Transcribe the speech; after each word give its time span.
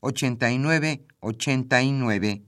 89 0.00 1.06
89. 1.20 2.44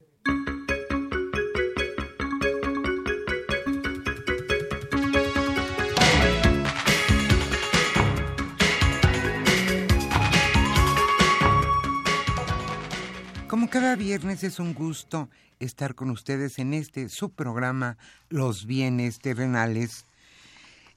Como 13.48 13.68
cada 13.68 13.96
viernes 13.96 14.44
es 14.44 14.60
un 14.60 14.74
gusto 14.74 15.28
estar 15.58 15.96
con 15.96 16.10
ustedes 16.10 16.60
en 16.60 16.72
este 16.72 17.08
subprograma 17.08 17.98
Los 18.28 18.64
bienes 18.64 19.18
terrenales. 19.18 20.06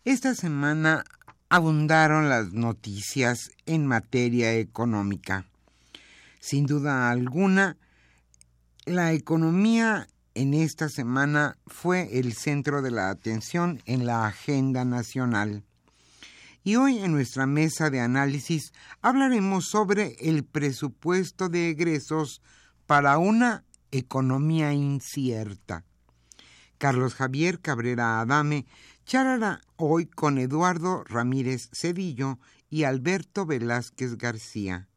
Esta 0.06 0.36
semana 0.36 1.04
abundaron 1.50 2.30
las 2.30 2.54
noticias 2.54 3.50
en 3.66 3.88
materia 3.88 4.54
económica. 4.54 5.48
Sin 6.46 6.66
duda 6.66 7.10
alguna, 7.10 7.78
la 8.84 9.14
economía 9.14 10.10
en 10.34 10.54
esta 10.54 10.90
semana 10.90 11.58
fue 11.68 12.20
el 12.20 12.34
centro 12.34 12.82
de 12.82 12.92
la 12.92 13.10
atención 13.10 13.82
en 13.86 14.06
la 14.06 14.28
agenda 14.28 14.84
nacional. 14.84 15.64
Y 16.62 16.76
hoy 16.76 16.98
en 16.98 17.14
nuestra 17.14 17.46
mesa 17.46 17.90
de 17.90 18.02
análisis 18.02 18.74
hablaremos 19.02 19.70
sobre 19.70 20.18
el 20.20 20.44
presupuesto 20.44 21.48
de 21.48 21.70
egresos 21.70 22.42
para 22.88 23.18
una 23.20 23.64
economía 23.92 24.74
incierta. 24.74 25.86
Carlos 26.78 27.16
Javier 27.16 27.62
Cabrera 27.62 28.20
Adame 28.20 28.66
charlará 29.06 29.62
hoy 29.78 30.08
con 30.08 30.38
Eduardo 30.38 31.06
Ramírez 31.06 31.70
Cedillo 31.72 32.38
y 32.70 32.84
Alberto 32.84 33.46
Velázquez 33.46 34.18
García. 34.18 34.90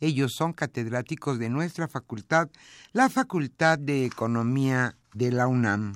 Ellos 0.00 0.32
son 0.36 0.52
catedráticos 0.52 1.38
de 1.38 1.48
nuestra 1.50 1.86
facultad, 1.88 2.48
la 2.92 3.08
Facultad 3.08 3.78
de 3.78 4.04
Economía 4.04 4.96
de 5.14 5.32
la 5.32 5.46
UNAM, 5.46 5.94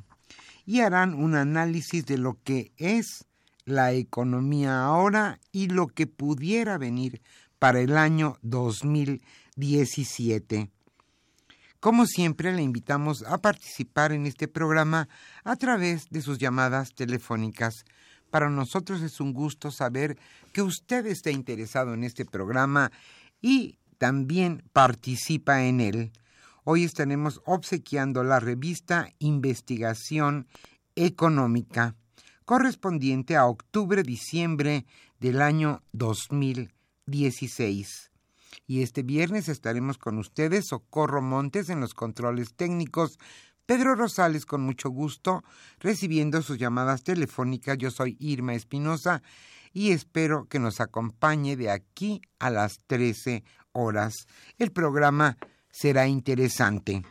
y 0.64 0.80
harán 0.80 1.12
un 1.14 1.34
análisis 1.34 2.06
de 2.06 2.16
lo 2.18 2.38
que 2.44 2.72
es 2.76 3.26
la 3.64 3.92
economía 3.92 4.84
ahora 4.84 5.40
y 5.52 5.68
lo 5.68 5.88
que 5.88 6.06
pudiera 6.06 6.78
venir 6.78 7.20
para 7.58 7.80
el 7.80 7.96
año 7.96 8.38
2017. 8.42 10.70
Como 11.80 12.06
siempre, 12.06 12.52
le 12.52 12.62
invitamos 12.62 13.22
a 13.22 13.38
participar 13.38 14.12
en 14.12 14.26
este 14.26 14.46
programa 14.48 15.08
a 15.44 15.56
través 15.56 16.08
de 16.10 16.20
sus 16.22 16.38
llamadas 16.38 16.92
telefónicas. 16.94 17.84
Para 18.30 18.50
nosotros 18.50 19.00
es 19.02 19.20
un 19.20 19.32
gusto 19.32 19.70
saber 19.70 20.18
que 20.52 20.62
usted 20.62 21.06
está 21.06 21.30
interesado 21.30 21.94
en 21.94 22.02
este 22.02 22.24
programa 22.24 22.90
y 23.40 23.77
también 23.98 24.62
participa 24.72 25.64
en 25.64 25.80
él. 25.80 26.12
Hoy 26.64 26.84
estaremos 26.84 27.42
obsequiando 27.44 28.24
la 28.24 28.40
revista 28.40 29.10
Investigación 29.18 30.46
Económica, 30.94 31.96
correspondiente 32.44 33.36
a 33.36 33.46
octubre-diciembre 33.46 34.86
del 35.20 35.42
año 35.42 35.82
2016. 35.92 38.10
Y 38.66 38.82
este 38.82 39.02
viernes 39.02 39.48
estaremos 39.48 39.98
con 39.98 40.18
ustedes, 40.18 40.68
Socorro 40.68 41.22
Montes 41.22 41.70
en 41.70 41.80
los 41.80 41.94
controles 41.94 42.54
técnicos, 42.54 43.18
Pedro 43.66 43.94
Rosales 43.94 44.46
con 44.46 44.62
mucho 44.62 44.88
gusto, 44.88 45.44
recibiendo 45.78 46.42
sus 46.42 46.58
llamadas 46.58 47.02
telefónicas. 47.02 47.76
Yo 47.78 47.90
soy 47.90 48.16
Irma 48.18 48.54
Espinosa 48.54 49.22
y 49.72 49.90
espero 49.90 50.46
que 50.46 50.58
nos 50.58 50.80
acompañe 50.80 51.56
de 51.56 51.70
aquí 51.70 52.22
a 52.38 52.50
las 52.50 52.80
13 52.86 53.44
horas. 53.78 54.26
El 54.58 54.72
programa 54.72 55.38
será 55.70 56.08
interesante. 56.08 57.04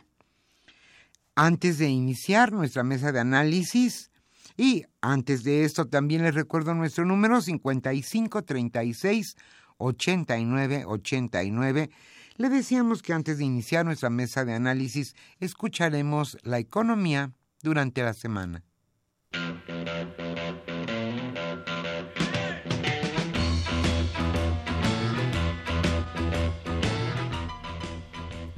Antes 1.34 1.78
de 1.78 1.88
iniciar 1.88 2.52
nuestra 2.52 2.82
mesa 2.82 3.12
de 3.12 3.20
análisis, 3.20 4.10
y 4.56 4.84
antes 5.00 5.44
de 5.44 5.64
esto 5.64 5.86
también 5.86 6.24
les 6.24 6.34
recuerdo 6.34 6.74
nuestro 6.74 7.04
número 7.04 7.40
5536 7.40 9.36
8989. 9.78 11.90
Le 12.36 12.48
decíamos 12.48 13.02
que 13.02 13.12
antes 13.12 13.38
de 13.38 13.44
iniciar 13.44 13.84
nuestra 13.84 14.10
mesa 14.10 14.44
de 14.44 14.54
análisis 14.54 15.14
escucharemos 15.38 16.38
la 16.42 16.58
economía 16.58 17.30
durante 17.62 18.02
la 18.02 18.14
semana. 18.14 18.64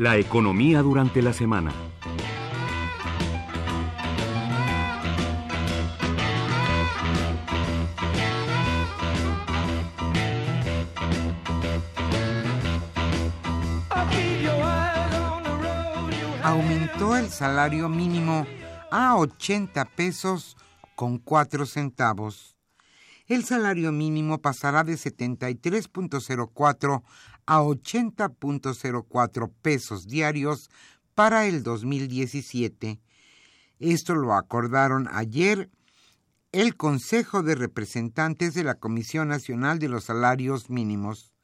La 0.01 0.17
economía 0.17 0.81
durante 0.81 1.21
la 1.21 1.35
semana. 1.35 1.75
Aumentó 16.43 17.19
el 17.19 17.29
salario 17.29 17.91
mínimo 17.91 18.47
a 18.91 19.19
80 19.19 19.85
pesos 19.85 20.57
con 20.95 21.19
4 21.19 21.67
centavos. 21.67 22.57
El 23.27 23.45
salario 23.45 23.93
mínimo 23.93 24.39
pasará 24.39 24.83
de 24.83 24.95
73.04 24.95 27.03
a 27.51 27.63
80.04 27.63 29.51
pesos 29.61 30.07
diarios 30.07 30.71
para 31.17 31.47
el 31.47 31.65
2017. 31.65 33.01
Esto 33.81 34.15
lo 34.15 34.35
acordaron 34.35 35.09
ayer 35.11 35.69
el 36.53 36.77
Consejo 36.77 37.43
de 37.43 37.57
Representantes 37.57 38.55
de 38.55 38.63
la 38.63 38.77
Comisión 38.77 39.27
Nacional 39.27 39.81
de 39.81 39.89
los 39.89 40.05
Salarios 40.05 40.71
Mínimos. 40.71 41.35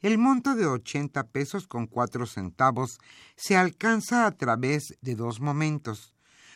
El 0.00 0.18
monto 0.18 0.56
de 0.56 0.66
80 0.66 1.28
pesos 1.28 1.68
con 1.68 1.86
4 1.86 2.26
centavos 2.26 2.98
se 3.36 3.56
alcanza 3.56 4.26
a 4.26 4.32
través 4.32 4.98
de 5.02 5.14
dos 5.14 5.38
momentos. 5.38 6.14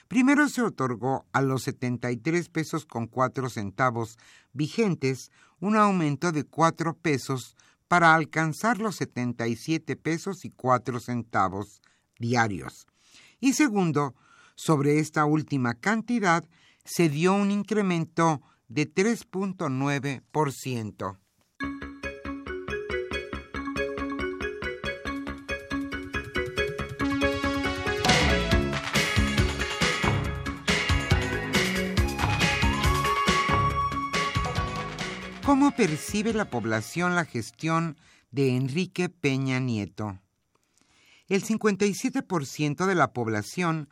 Primero 0.09 0.49
se 0.49 0.63
otorgó 0.63 1.25
a 1.33 1.41
los 1.41 1.63
73 1.63 2.49
pesos 2.49 2.85
con 2.85 3.07
4 3.07 3.49
centavos 3.49 4.19
vigentes 4.53 5.31
un 5.61 5.77
aumento 5.77 6.33
de 6.33 6.43
4 6.43 6.97
pesos 6.97 7.55
para 7.89 8.15
alcanzar 8.15 8.79
los 8.79 8.97
77 8.97 9.97
pesos 9.97 10.45
y 10.45 10.51
4 10.51 11.01
centavos 11.01 11.81
diarios. 12.19 12.87
Y 13.41 13.55
segundo, 13.55 14.15
Sobre 14.59 14.99
esta 14.99 15.25
última 15.25 15.73
cantidad 15.75 16.45
se 16.85 17.09
dio 17.09 17.33
un 17.33 17.53
incremento 17.53 18.43
de 18.67 18.93
3.9%. 18.93 21.17
¿Cómo 35.49 35.71
percibe 35.71 36.35
la 36.35 36.51
población 36.51 37.15
la 37.15 37.25
gestión 37.25 37.97
de 38.31 38.55
Enrique 38.55 39.09
Peña 39.09 39.59
Nieto? 39.61 40.19
El 41.27 41.43
57% 41.43 42.85
de 42.85 42.95
la 42.95 43.15
población 43.15 43.89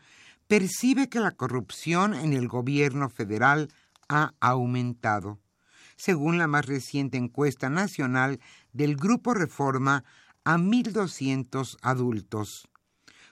percibe 0.49 1.09
que 1.09 1.19
la 1.19 1.31
corrupción 1.31 2.13
en 2.13 2.35
el 2.35 2.47
gobierno 2.47 3.09
federal 3.09 3.73
ha 4.07 4.35
aumentado, 4.39 5.41
según 5.97 6.37
la 6.37 6.47
más 6.47 6.67
reciente 6.67 7.17
encuesta 7.17 7.71
nacional 7.71 8.39
del 8.75 8.95
Grupo 8.95 9.33
Reforma 9.33 10.05
a 10.45 10.59
1.200 10.59 11.79
adultos. 11.81 12.69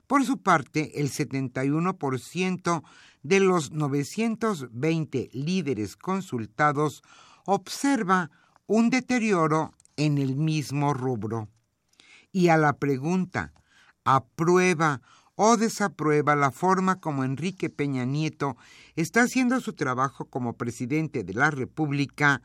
Por 0.07 0.25
su 0.25 0.39
parte, 0.39 0.99
el 0.99 1.11
71% 1.11 2.83
de 3.23 3.41
los 3.41 3.71
920 3.73 5.29
líderes 5.35 5.97
consultados 5.97 7.03
observa 7.45 8.31
un 8.67 8.91
deterioro 8.91 9.75
en 9.97 10.19
el 10.19 10.37
mismo 10.37 10.95
rubro. 10.95 11.49
Y 12.33 12.49
a 12.49 12.57
la 12.57 12.75
pregunta, 12.75 13.53
¿aprueba 14.05 15.01
o 15.37 15.57
desaprueba 15.57 16.37
la 16.37 16.51
forma 16.51 17.01
como 17.01 17.25
Enrique 17.25 17.71
Peña 17.71 18.05
Nieto 18.05 18.59
está 18.97 19.23
haciendo 19.23 19.61
su 19.61 19.73
trabajo 19.73 20.27
como 20.27 20.57
presidente 20.57 21.25
de 21.25 21.35
la 21.35 21.51
República, 21.51 22.43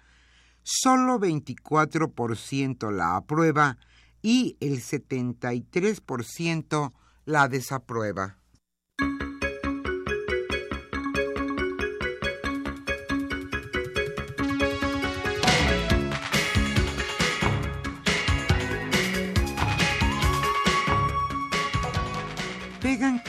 solo 0.63 1.19
24% 1.19 2.91
la 2.91 3.15
aprueba 3.15 3.77
y 4.21 4.57
el 4.59 4.81
73% 4.81 6.91
la 7.25 7.47
desaprueba. 7.47 8.37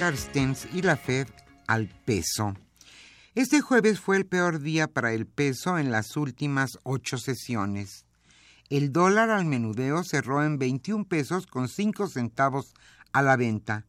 Carstens 0.00 0.66
y 0.72 0.80
la 0.80 0.96
Fed 0.96 1.28
al 1.66 1.86
peso. 2.06 2.54
Este 3.34 3.60
jueves 3.60 4.00
fue 4.00 4.16
el 4.16 4.24
peor 4.24 4.60
día 4.60 4.86
para 4.86 5.12
el 5.12 5.26
peso 5.26 5.76
en 5.76 5.92
las 5.92 6.16
últimas 6.16 6.78
ocho 6.84 7.18
sesiones. 7.18 8.06
El 8.70 8.92
dólar 8.92 9.28
al 9.28 9.44
menudeo 9.44 10.02
cerró 10.02 10.42
en 10.42 10.58
21 10.58 11.04
pesos 11.04 11.46
con 11.46 11.68
5 11.68 12.06
centavos 12.06 12.72
a 13.12 13.20
la 13.20 13.36
venta, 13.36 13.84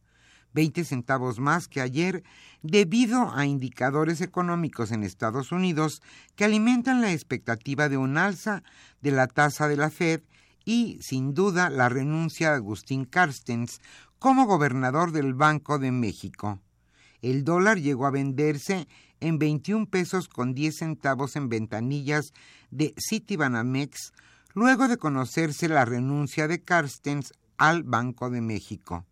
20 0.52 0.84
centavos 0.84 1.38
más 1.38 1.66
que 1.66 1.80
ayer 1.80 2.24
debido 2.60 3.34
a 3.34 3.46
indicadores 3.46 4.20
económicos 4.20 4.92
en 4.92 5.04
Estados 5.04 5.50
Unidos 5.50 6.02
que 6.36 6.44
alimentan 6.44 7.00
la 7.00 7.10
expectativa 7.10 7.88
de 7.88 7.96
un 7.96 8.18
alza 8.18 8.62
de 9.00 9.12
la 9.12 9.28
tasa 9.28 9.66
de 9.66 9.78
la 9.78 9.88
Fed 9.88 10.20
y, 10.66 10.98
sin 11.00 11.32
duda, 11.32 11.70
la 11.70 11.88
renuncia 11.88 12.50
de 12.50 12.56
Agustín 12.56 13.06
Carstens 13.06 13.80
como 14.22 14.46
gobernador 14.46 15.10
del 15.10 15.34
Banco 15.34 15.80
de 15.80 15.90
México. 15.90 16.60
El 17.22 17.42
dólar 17.42 17.80
llegó 17.80 18.06
a 18.06 18.12
venderse 18.12 18.86
en 19.18 19.40
21 19.40 19.86
pesos 19.86 20.28
con 20.28 20.54
10 20.54 20.76
centavos 20.76 21.34
en 21.34 21.48
ventanillas 21.48 22.32
de 22.70 22.94
Citibanamex 22.96 24.12
luego 24.54 24.86
de 24.86 24.96
conocerse 24.96 25.68
la 25.68 25.84
renuncia 25.84 26.46
de 26.46 26.62
Carstens 26.62 27.32
al 27.56 27.82
Banco 27.82 28.30
de 28.30 28.40
México. 28.40 29.06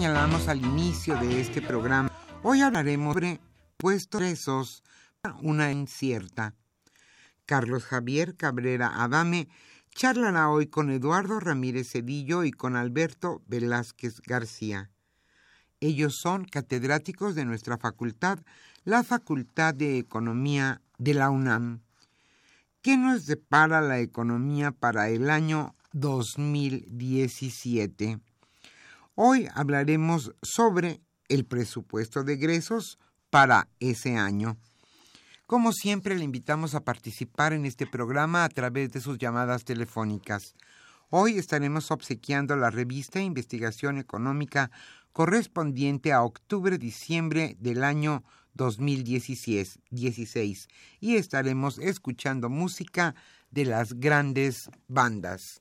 señalamos 0.09 0.49
al 0.49 0.65
inicio 0.65 1.17
de 1.17 1.39
este 1.39 1.61
programa, 1.61 2.11
hoy 2.43 2.63
hablaremos 2.63 3.13
sobre 3.13 3.43
puestos 3.77 4.19
presos, 4.19 4.83
una 5.43 5.71
incierta. 5.71 6.55
Carlos 7.45 7.85
Javier 7.85 8.35
Cabrera 8.35 9.05
Adame 9.05 9.51
charlará 9.91 10.49
hoy 10.49 10.69
con 10.69 10.91
Eduardo 10.91 11.41
Ramírez 11.41 11.91
Cedillo 11.91 12.45
y 12.45 12.53
con 12.53 12.75
Alberto 12.75 13.43
Velázquez 13.49 14.23
García. 14.23 14.91
Ellos 15.79 16.15
son 16.15 16.47
catedráticos 16.47 17.35
de 17.35 17.45
nuestra 17.45 17.77
facultad, 17.77 18.39
la 18.85 19.05
Facultad 19.05 19.75
de 19.75 19.99
Economía 19.99 20.81
de 20.97 21.13
la 21.13 21.29
UNAM. 21.29 21.83
¿Qué 22.81 22.97
nos 22.97 23.27
depara 23.27 23.83
la 23.83 24.01
economía 24.01 24.73
para 24.73 25.11
el 25.11 25.29
año 25.29 25.75
2017? 25.93 28.21
Hoy 29.21 29.49
hablaremos 29.53 30.31
sobre 30.45 31.01
el 31.29 31.45
presupuesto 31.45 32.23
de 32.23 32.35
egresos 32.35 32.99
para 33.31 33.69
ese 33.81 34.17
año. 34.17 34.59
Como 35.45 35.73
siempre, 35.73 36.17
le 36.17 36.23
invitamos 36.23 36.77
a 36.77 36.85
participar 36.85 37.53
en 37.53 37.65
este 37.65 37.85
programa 37.85 38.45
a 38.45 38.49
través 38.49 38.93
de 38.93 39.01
sus 39.01 39.19
llamadas 39.19 39.65
telefónicas. 39.65 40.55
Hoy 41.11 41.37
estaremos 41.37 41.91
obsequiando 41.91 42.55
la 42.55 42.71
revista 42.71 43.21
Investigación 43.21 43.99
Económica 43.99 44.71
correspondiente 45.13 46.13
a 46.13 46.23
octubre-diciembre 46.23 47.57
del 47.59 47.83
año 47.83 48.23
2016 48.55 49.81
y 51.01 51.17
estaremos 51.17 51.81
escuchando 51.81 52.49
música 52.49 53.17
de 53.51 53.65
las 53.65 53.95
grandes 53.95 54.71
bandas. 54.87 55.61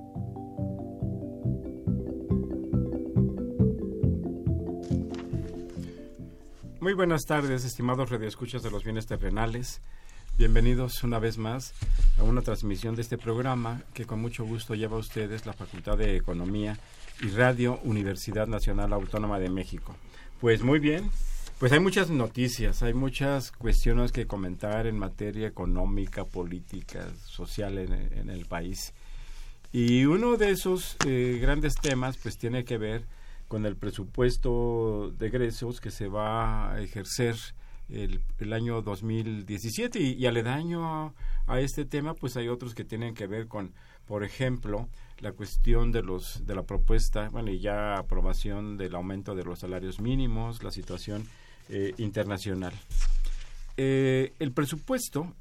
Muy 6.81 6.93
buenas 6.93 7.27
tardes, 7.27 7.63
estimados 7.63 8.09
radioescuchas 8.09 8.63
de 8.63 8.71
los 8.71 8.83
bienes 8.83 9.05
terrenales. 9.05 9.81
Bienvenidos 10.35 11.03
una 11.03 11.19
vez 11.19 11.37
más 11.37 11.75
a 12.17 12.23
una 12.23 12.41
transmisión 12.41 12.95
de 12.95 13.03
este 13.03 13.19
programa 13.19 13.83
que 13.93 14.05
con 14.05 14.19
mucho 14.19 14.45
gusto 14.45 14.73
lleva 14.73 14.95
a 14.95 14.99
ustedes 14.99 15.45
la 15.45 15.53
Facultad 15.53 15.99
de 15.99 16.15
Economía 16.15 16.79
y 17.21 17.27
Radio 17.27 17.79
Universidad 17.83 18.47
Nacional 18.47 18.93
Autónoma 18.93 19.37
de 19.37 19.51
México. 19.51 19.95
Pues 20.39 20.63
muy 20.63 20.79
bien, 20.79 21.11
pues 21.59 21.71
hay 21.71 21.79
muchas 21.79 22.09
noticias, 22.09 22.81
hay 22.81 22.95
muchas 22.95 23.51
cuestiones 23.51 24.11
que 24.11 24.25
comentar 24.25 24.87
en 24.87 24.97
materia 24.97 25.47
económica, 25.47 26.25
política, 26.25 27.05
social 27.27 27.77
en, 27.77 28.27
el 28.31 28.47
país. 28.47 28.91
Y 29.71 30.05
uno 30.05 30.35
de 30.35 30.49
esos 30.49 30.97
eh, 31.05 31.37
grandes 31.39 31.75
temas 31.75 32.17
pues 32.17 32.39
tiene 32.39 32.65
que 32.65 32.79
ver 32.79 33.05
con 33.51 33.65
el 33.65 33.75
presupuesto 33.75 35.11
de 35.19 35.27
egresos 35.27 35.81
que 35.81 35.91
se 35.91 36.07
va 36.07 36.71
a 36.71 36.81
ejercer 36.81 37.35
el, 37.89 38.21
el 38.39 38.53
año 38.53 38.81
2017 38.81 39.99
y, 39.99 40.13
y 40.13 40.25
aledaño 40.25 41.13
a, 41.47 41.59
este 41.59 41.83
tema 41.83 42.13
pues 42.13 42.37
hay 42.37 42.47
otros 42.47 42.73
que 42.73 42.85
tienen 42.85 43.13
que 43.13 43.27
ver 43.27 43.49
con 43.49 43.73
por 44.07 44.23
ejemplo 44.23 44.87
la 45.19 45.33
cuestión 45.33 45.91
de 45.91 46.01
los 46.01 46.45
de 46.47 46.55
la 46.55 46.63
propuesta 46.63 47.27
bueno 47.27 47.51
y 47.51 47.59
ya 47.59 47.97
aprobación 47.97 48.77
del 48.77 48.95
aumento 48.95 49.35
de 49.35 49.43
los 49.43 49.59
salarios 49.59 49.99
mínimos 49.99 50.63
la 50.63 50.71
situación 50.71 51.27
eh, 51.67 51.93
internacional. 51.97 52.71
Eh, 53.75 54.31
el 54.39 54.53
presupuesto 54.53 55.35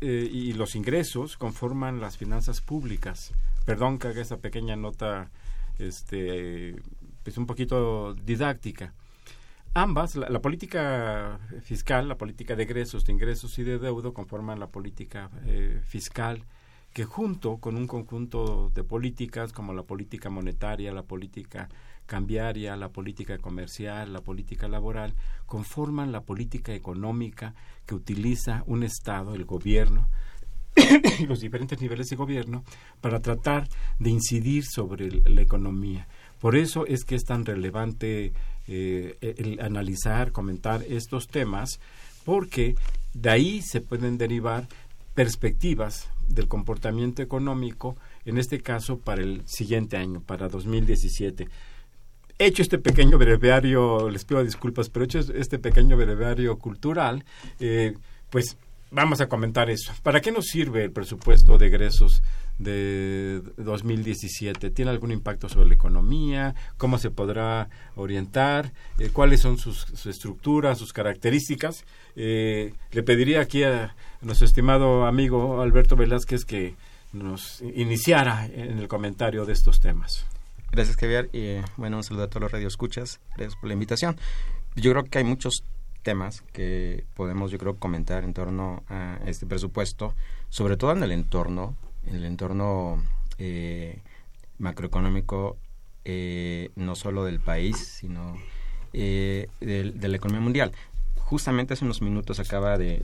eh, 0.00 0.28
y 0.30 0.52
los 0.52 0.76
ingresos 0.76 1.36
conforman 1.36 2.00
las 2.00 2.18
finanzas 2.18 2.60
públicas. 2.60 3.32
Perdón 3.64 3.98
que 3.98 4.06
haga 4.06 4.22
esta 4.22 4.36
pequeña 4.36 4.76
nota 4.76 5.32
este 5.80 6.76
es 7.24 7.38
un 7.38 7.46
poquito 7.46 8.14
didáctica. 8.14 8.94
Ambas, 9.74 10.16
la, 10.16 10.40
política 10.40 11.38
fiscal, 11.62 12.08
la 12.08 12.16
política 12.16 12.56
de 12.56 12.64
egresos, 12.64 13.04
de 13.04 13.12
ingresos 13.12 13.58
y 13.58 13.64
de 13.64 13.78
deuda 13.78 14.10
conforman 14.12 14.58
la 14.58 14.68
política 14.68 15.30
eh, 15.44 15.80
fiscal 15.84 16.44
que 16.92 17.04
junto 17.04 17.58
con 17.58 17.76
un 17.76 17.86
conjunto 17.86 18.70
de 18.74 18.82
políticas 18.82 19.52
como 19.52 19.72
la 19.72 19.82
política 19.82 20.30
monetaria, 20.30 20.92
la 20.92 21.02
política 21.02 21.68
cambiaria, 22.06 22.76
la 22.76 22.88
política 22.88 23.38
comercial, 23.38 24.12
la 24.12 24.20
política 24.20 24.68
laboral, 24.68 25.14
conforman 25.46 26.10
la 26.10 26.22
política 26.22 26.74
económica 26.74 27.54
que 27.86 27.94
utiliza 27.94 28.64
un 28.66 28.82
Estado, 28.82 29.34
el 29.34 29.44
gobierno, 29.44 30.08
los 31.28 31.40
diferentes 31.40 31.80
niveles 31.80 32.08
de 32.08 32.16
gobierno 32.16 32.64
para 33.00 33.20
tratar 33.20 33.68
de 33.98 34.10
incidir 34.10 34.64
sobre 34.64 35.10
la 35.28 35.42
economía. 35.42 36.08
Por 36.40 36.56
eso 36.56 36.86
es 36.86 37.04
que 37.04 37.14
es 37.14 37.24
tan 37.24 37.44
relevante 37.44 38.32
eh, 38.66 39.34
el 39.38 39.60
analizar, 39.60 40.32
comentar 40.32 40.84
estos 40.88 41.28
temas, 41.28 41.80
porque 42.24 42.76
de 43.14 43.30
ahí 43.30 43.62
se 43.62 43.80
pueden 43.80 44.18
derivar 44.18 44.68
perspectivas 45.14 46.08
del 46.28 46.46
comportamiento 46.46 47.22
económico, 47.22 47.96
en 48.24 48.38
este 48.38 48.60
caso 48.60 48.98
para 48.98 49.22
el 49.22 49.42
siguiente 49.46 49.96
año, 49.96 50.20
para 50.20 50.48
2017 50.48 51.48
hecho 52.38 52.62
este 52.62 52.78
pequeño 52.78 53.18
breviario, 53.18 54.08
les 54.10 54.24
pido 54.24 54.42
disculpas, 54.44 54.88
pero 54.88 55.04
hecho 55.04 55.18
este 55.18 55.58
pequeño 55.58 55.96
breviario 55.96 56.56
cultural, 56.56 57.24
eh, 57.58 57.94
pues 58.30 58.56
vamos 58.90 59.20
a 59.20 59.28
comentar 59.28 59.68
eso. 59.70 59.92
¿Para 60.02 60.20
qué 60.20 60.30
nos 60.30 60.46
sirve 60.46 60.84
el 60.84 60.92
presupuesto 60.92 61.58
de 61.58 61.66
egresos 61.66 62.22
de 62.58 63.42
2017? 63.56 64.70
¿Tiene 64.70 64.90
algún 64.90 65.12
impacto 65.12 65.48
sobre 65.48 65.68
la 65.68 65.74
economía? 65.74 66.54
¿Cómo 66.76 66.98
se 66.98 67.10
podrá 67.10 67.68
orientar? 67.96 68.72
Eh, 68.98 69.10
¿Cuáles 69.12 69.40
son 69.40 69.58
sus, 69.58 70.06
estructuras, 70.06 70.78
sus 70.78 70.92
características? 70.92 71.84
Eh, 72.16 72.72
le 72.92 73.02
pediría 73.02 73.40
aquí 73.40 73.62
a 73.62 73.94
nuestro 74.20 74.46
estimado 74.46 75.06
amigo 75.06 75.62
Alberto 75.62 75.96
Velázquez 75.96 76.44
que 76.44 76.74
nos 77.12 77.62
iniciara 77.62 78.46
en 78.46 78.78
el 78.78 78.88
comentario 78.88 79.44
de 79.44 79.52
estos 79.52 79.80
temas. 79.80 80.26
Gracias, 80.70 80.96
Javier. 80.96 81.30
Y 81.32 81.56
bueno, 81.76 81.96
un 81.96 82.04
saludo 82.04 82.24
a 82.24 82.28
todos 82.28 82.42
los 82.42 82.52
radioescuchas. 82.52 83.20
Gracias 83.36 83.56
por 83.56 83.68
la 83.68 83.74
invitación. 83.74 84.16
Yo 84.76 84.92
creo 84.92 85.04
que 85.04 85.18
hay 85.18 85.24
muchos 85.24 85.64
temas 86.02 86.42
que 86.52 87.04
podemos, 87.14 87.50
yo 87.50 87.58
creo, 87.58 87.76
comentar 87.76 88.24
en 88.24 88.34
torno 88.34 88.82
a 88.88 89.18
este 89.26 89.46
presupuesto, 89.46 90.14
sobre 90.48 90.76
todo 90.76 90.92
en 90.92 91.02
el 91.02 91.12
entorno, 91.12 91.76
el 92.10 92.24
entorno 92.24 93.02
eh, 93.38 94.00
macroeconómico, 94.58 95.56
eh, 96.04 96.70
no 96.76 96.94
solo 96.94 97.24
del 97.24 97.40
país, 97.40 97.76
sino 97.76 98.36
eh, 98.92 99.48
de, 99.60 100.08
la 100.08 100.16
economía 100.16 100.42
mundial. 100.42 100.72
Justamente 101.16 101.74
hace 101.74 101.84
unos 101.84 102.00
minutos 102.02 102.40
acaba 102.40 102.78
de, 102.78 103.00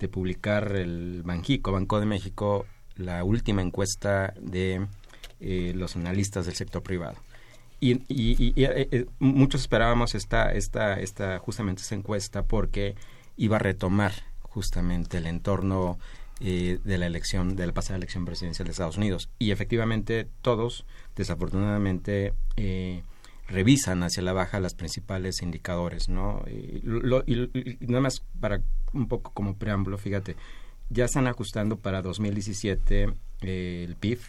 de 0.00 0.08
publicar 0.08 0.72
el 0.76 1.22
Banjico, 1.24 1.72
Banco 1.72 2.00
de 2.00 2.06
México, 2.06 2.66
la 2.96 3.22
última 3.24 3.62
encuesta 3.62 4.32
de 4.40 4.86
los 5.38 5.96
analistas 5.96 6.46
del 6.46 6.54
sector 6.54 6.82
privado 6.82 7.16
y, 7.80 8.02
y, 8.08 8.54
eh, 8.56 8.88
eh, 8.90 9.06
muchos 9.18 9.62
esperábamos 9.62 10.14
esta, 10.14 10.52
esta, 10.52 10.98
esta, 10.98 11.38
justamente 11.38 11.82
esta 11.82 11.94
encuesta 11.94 12.42
porque 12.42 12.94
iba 13.36 13.56
a 13.56 13.58
retomar 13.58 14.12
justamente 14.40 15.18
el 15.18 15.26
entorno 15.26 15.98
eh, 16.40 16.78
de 16.84 16.98
la 16.98 17.06
elección, 17.06 17.56
de 17.56 17.66
la 17.66 17.72
pasada 17.72 17.96
elección 17.96 18.24
presidencial 18.24 18.66
de 18.66 18.72
Estados 18.72 18.96
Unidos. 18.96 19.30
Y 19.38 19.50
efectivamente 19.50 20.28
todos, 20.42 20.84
desafortunadamente, 21.16 22.34
revisan 23.48 24.02
hacia 24.02 24.22
la 24.22 24.32
baja 24.32 24.60
los 24.60 24.74
principales 24.74 25.42
indicadores, 25.42 26.08
¿no? 26.08 26.42
Y, 26.46 26.82
nada 27.80 28.00
más 28.00 28.22
para 28.40 28.60
un 28.92 29.08
poco 29.08 29.30
como 29.32 29.56
preámbulo, 29.56 29.98
fíjate, 29.98 30.36
ya 30.90 31.04
están 31.04 31.26
ajustando 31.26 31.78
para 31.78 32.02
2017 32.02 33.12
el 33.42 33.96
PIB 33.96 34.20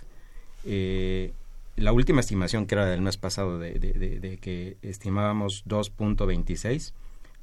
la 1.77 1.91
última 1.91 2.21
estimación 2.21 2.65
que 2.65 2.75
era 2.75 2.85
del 2.85 3.01
mes 3.01 3.17
pasado 3.17 3.59
de, 3.59 4.39
que 4.41 4.77
estimábamos 4.81 5.63
2.26, 5.65 6.91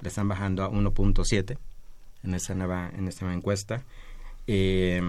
le 0.01 0.09
están 0.09 0.29
bajando 0.29 0.65
a 0.65 0.71
1.7 0.71 1.57
en 2.25 2.35
esta 2.35 2.55
nueva, 2.55 2.91
en 2.95 3.07
esta 3.07 3.25
nueva 3.25 3.39
encuesta. 3.39 3.85
Eh, 4.47 5.03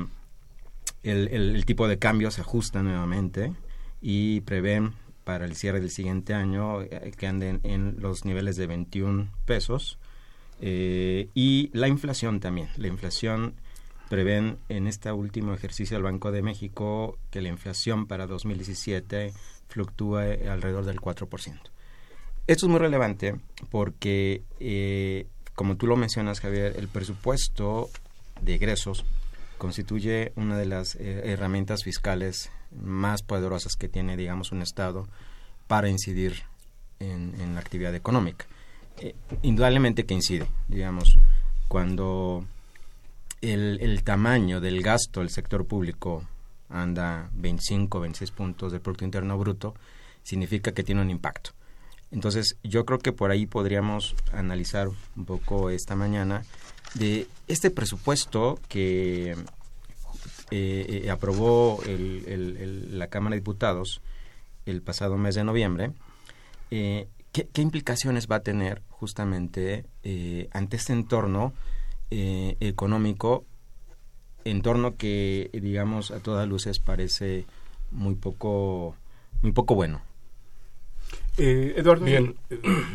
el, 1.04 1.66
tipo 1.66 1.88
de 1.88 2.00
cambio 2.00 2.32
se 2.32 2.42
ajusta 2.42 2.82
nuevamente 2.82 3.54
y 4.02 4.42
prevén 4.42 4.94
para 5.24 5.46
el 5.46 5.56
cierre 5.56 5.80
del 5.80 5.92
siguiente 5.92 6.34
año 6.34 6.82
eh, 6.82 7.12
que 7.18 7.28
anden 7.28 7.60
en 7.64 7.98
los 8.00 8.26
niveles 8.26 8.56
de 8.56 8.68
21 8.68 9.30
pesos. 9.46 10.00
Eh, 10.62 11.30
y 11.34 11.70
la 11.74 11.88
inflación 11.88 12.40
también. 12.40 12.70
La 12.78 12.88
inflación 12.88 13.56
prevén 14.10 14.58
en 14.70 14.88
este 14.88 15.12
último 15.12 15.54
ejercicio 15.54 15.96
del 15.96 16.04
Banco 16.04 16.32
de 16.32 16.42
México 16.42 17.18
que 17.32 17.42
la 17.42 17.50
inflación 17.50 18.08
para 18.08 18.28
2017 18.28 19.34
fluctúe 19.68 20.18
alrededor 20.50 20.86
del 20.86 21.02
4%. 21.02 21.28
Esto 22.48 22.66
es 22.68 22.70
muy 22.70 22.80
relevante 22.80 23.36
porque, 23.72 24.44
eh, 24.60 25.28
como 25.56 25.78
tú 25.78 25.88
lo 25.88 25.98
mencionas, 25.98 26.40
Javier, 26.40 26.76
el 26.78 26.88
presupuesto 26.88 27.90
de 28.42 28.56
egresos 28.56 29.04
constituye 29.66 30.32
una 30.36 30.60
de 30.60 30.68
las 30.68 30.94
eh, 30.94 31.32
herramientas 31.32 31.84
fiscales 31.84 32.52
más 32.70 33.24
poderosas 33.24 33.76
que 33.76 33.90
tiene, 33.90 34.16
digamos, 34.16 34.52
un 34.52 34.62
Estado 34.62 35.08
para 35.66 35.90
incidir 35.90 36.44
en, 37.00 37.56
la 37.56 37.62
actividad 37.62 37.96
económica. 37.96 38.46
Eh, 39.00 39.16
indudablemente 39.42 40.06
que 40.06 40.14
incide, 40.14 40.46
digamos, 40.68 41.18
cuando 41.68 42.46
el, 43.42 44.04
tamaño 44.04 44.62
del 44.62 44.84
gasto 44.84 45.22
del 45.22 45.32
sector 45.32 45.66
público 45.66 46.22
anda 46.70 47.32
25, 47.34 48.00
26 48.02 48.30
puntos 48.30 48.72
del 48.72 48.82
Producto 48.82 49.06
Interno 49.06 49.36
Bruto, 49.40 49.74
significa 50.22 50.74
que 50.74 50.84
tiene 50.84 51.02
un 51.02 51.10
impacto. 51.10 51.54
Entonces, 52.12 52.56
yo 52.62 52.86
creo 52.86 53.00
que 53.00 53.14
por 53.14 53.32
ahí 53.32 53.48
podríamos 53.48 54.16
analizar 54.32 54.90
un 55.16 55.26
poco 55.26 55.72
esta 55.72 55.96
mañana 55.96 56.44
de 56.94 57.28
este 57.48 57.72
presupuesto 57.72 58.60
que 58.68 59.36
eh, 60.52 61.02
eh, 61.06 61.10
aprobó 61.10 61.80
la 61.86 63.08
Cámara 63.08 63.36
de 63.36 63.42
Diputados 63.42 64.02
el 64.66 64.82
pasado 64.82 65.18
mes 65.18 65.36
de 65.36 65.44
noviembre, 65.44 65.92
eh, 66.72 67.08
¿qué, 67.32 67.50
implicaciones 67.62 68.28
va 68.30 68.38
a 68.38 68.40
tener 68.42 68.82
justamente 68.90 69.86
ante 70.52 70.78
este 70.78 70.94
entorno 70.94 71.54
eh, 72.12 72.56
económico 72.60 73.46
entorno 74.44 74.96
que 74.96 75.50
digamos 75.54 76.12
a 76.12 76.20
todas 76.20 76.48
luces 76.48 76.78
parece 76.78 77.48
muy 77.90 78.14
poco 78.14 78.96
muy 79.42 79.54
poco 79.54 79.74
bueno 79.74 80.02
eh, 81.38 81.74
Eduardo 81.78 82.06
Bien. 82.06 82.36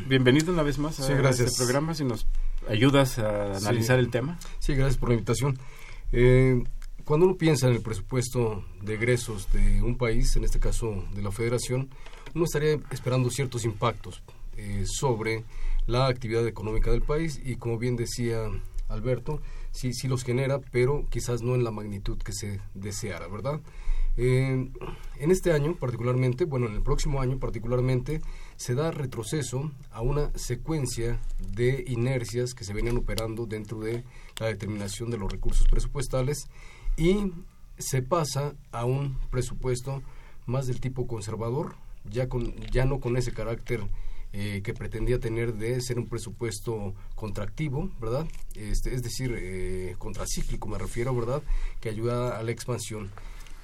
bienvenido 0.07 0.52
una 0.52 0.62
vez 0.62 0.78
más 0.78 1.00
a 1.00 1.30
este 1.30 1.50
programa. 1.57 1.95
Si 1.95 2.04
nos 2.04 2.26
ayudas 2.69 3.19
a 3.19 3.57
analizar 3.57 3.99
el 3.99 4.11
tema. 4.11 4.38
Sí 4.61 4.75
gracias 4.75 4.97
por 4.97 5.11
la 5.11 5.16
invitación. 5.16 5.59
Eh, 6.12 6.62
cuando 7.04 7.26
uno 7.26 7.37
piensa 7.37 7.69
en 7.69 7.75
el 7.75 7.83
presupuesto 7.83 8.64
de 8.83 8.95
egresos 8.95 9.50
de 9.52 9.83
un 9.83 9.97
país 9.97 10.35
en 10.37 10.45
este 10.45 10.59
caso 10.59 11.04
de 11.14 11.23
la 11.23 11.30
Federación 11.30 11.88
uno 12.35 12.45
estaría 12.45 12.78
esperando 12.90 13.30
ciertos 13.30 13.64
impactos 13.64 14.23
eh, 14.57 14.85
sobre 14.87 15.45
la 15.87 16.07
actividad 16.07 16.47
económica 16.47 16.90
del 16.90 17.02
país 17.02 17.40
y 17.45 17.57
como 17.57 17.78
bien 17.78 17.97
decía 17.97 18.50
Alberto, 18.88 19.40
sí, 19.71 19.92
sí 19.92 20.09
los 20.09 20.25
genera, 20.25 20.61
pero 20.61 21.07
quizás 21.11 21.42
no 21.42 21.54
en 21.54 21.64
la 21.64 21.71
magnitud 21.71 22.19
que 22.19 22.33
se 22.33 22.61
deseara, 22.75 23.29
¿verdad? 23.29 23.61
Eh, 24.16 24.68
en 25.18 25.31
este 25.31 25.53
año 25.53 25.77
particularmente, 25.77 26.44
bueno, 26.44 26.66
en 26.66 26.75
el 26.75 26.83
próximo 26.83 27.20
año 27.20 27.38
particularmente, 27.38 28.20
se 28.57 28.75
da 28.75 28.90
retroceso 28.90 29.70
a 29.92 30.03
una 30.03 30.31
secuencia 30.37 31.20
de 31.38 31.85
inercias 31.87 32.53
que 32.53 32.64
se 32.64 32.75
venían 32.75 32.96
operando 32.96 33.46
dentro 33.46 33.79
de 33.81 34.05
la 34.38 34.46
determinación 34.46 35.11
de 35.11 35.18
los 35.18 35.31
recursos 35.31 35.66
presupuestales 35.68 36.48
y 37.01 37.33
se 37.79 38.03
pasa 38.03 38.55
a 38.73 38.85
un 38.85 39.17
presupuesto 39.31 40.03
más 40.45 40.67
del 40.67 40.81
tipo 40.81 41.07
conservador, 41.07 41.75
ya, 42.05 42.29
con, 42.29 42.55
ya 42.71 42.85
no 42.85 43.01
con 43.01 43.17
ese 43.17 43.33
carácter 43.33 43.81
eh, 44.35 44.61
que 44.63 44.75
pretendía 44.75 45.19
tener 45.19 45.55
de 45.55 45.81
ser 45.81 45.99
un 45.99 46.07
presupuesto 46.07 46.95
contractivo, 47.15 47.91
¿verdad? 48.01 48.27
Este, 48.55 48.95
es 48.95 49.03
decir, 49.03 49.35
eh, 49.35 49.95
contracíclico 49.99 50.69
me 50.69 50.77
refiero, 50.77 51.17
¿verdad? 51.17 51.43
Que 51.81 51.89
ayuda 51.89 52.39
a 52.39 52.43
la 52.43 52.51
expansión. 52.51 53.11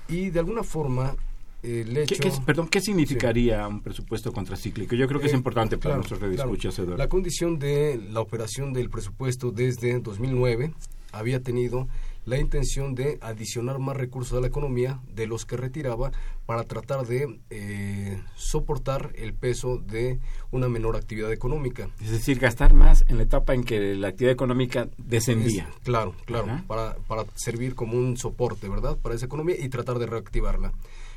Y 0.09 0.31
de 0.31 0.39
alguna 0.39 0.63
forma 0.63 1.15
el 1.63 1.95
hecho... 1.95 2.17
¿Qué, 2.19 2.33
perdón, 2.45 2.69
¿qué 2.69 2.81
significaría 2.81 3.69
un 3.69 3.83
presupuesto 3.83 4.33
contracíclico? 4.33 4.95
Yo 4.95 5.07
creo 5.07 5.21
que 5.21 5.27
es 5.27 5.35
eh, 5.35 5.37
importante 5.37 5.77
para 5.77 5.97
nuestros 5.97 6.21
redescuchas, 6.21 6.79
La 6.79 7.09
condición 7.09 7.59
de 7.59 8.01
la 8.11 8.21
operación 8.21 8.73
del 8.73 8.89
presupuesto 8.89 9.51
desde 9.51 10.01
2009 10.01 10.73
había 11.13 11.41
tenido 11.43 11.87
la 12.27 12.39
intención 12.39 12.95
de 12.95 13.19
adicionar 13.23 13.79
más 13.79 13.97
recursos 13.97 14.37
a 14.37 14.41
la 14.41 14.49
economía 14.49 15.01
de 15.15 15.27
los 15.27 15.47
que 15.47 15.57
retiraba 15.57 16.11
para 16.45 16.65
tratar 16.65 17.07
de 17.07 17.41
eh, 17.51 18.23
soportar 18.35 19.13
el 19.15 19.33
peso 19.33 19.79
de 19.79 20.19
una 20.51 20.69
menor 20.69 20.97
actividad 20.97 21.33
económica. 21.33 21.89
Es 22.01 22.11
decir, 22.11 22.39
gastar 22.39 22.75
más 22.75 23.05
en 23.09 23.17
la 23.17 23.23
etapa 23.23 23.55
en 23.55 23.65
que 23.65 23.95
la 23.95 24.09
actividad 24.09 24.33
económica 24.33 24.89
descendía. 24.99 25.71
claro, 25.85 26.15
claro, 26.25 26.63
para, 26.67 26.97
para 27.07 27.25
servir 27.37 27.75
como 27.75 27.97
un 27.97 28.17
soporte, 28.17 28.69
¿verdad?, 28.69 28.99
para 28.99 29.15
esa 29.15 29.27
economía 29.27 29.57
y 29.59 29.69
tratar 29.69 29.99
de 29.99 30.07
reactivarla. 30.07 30.73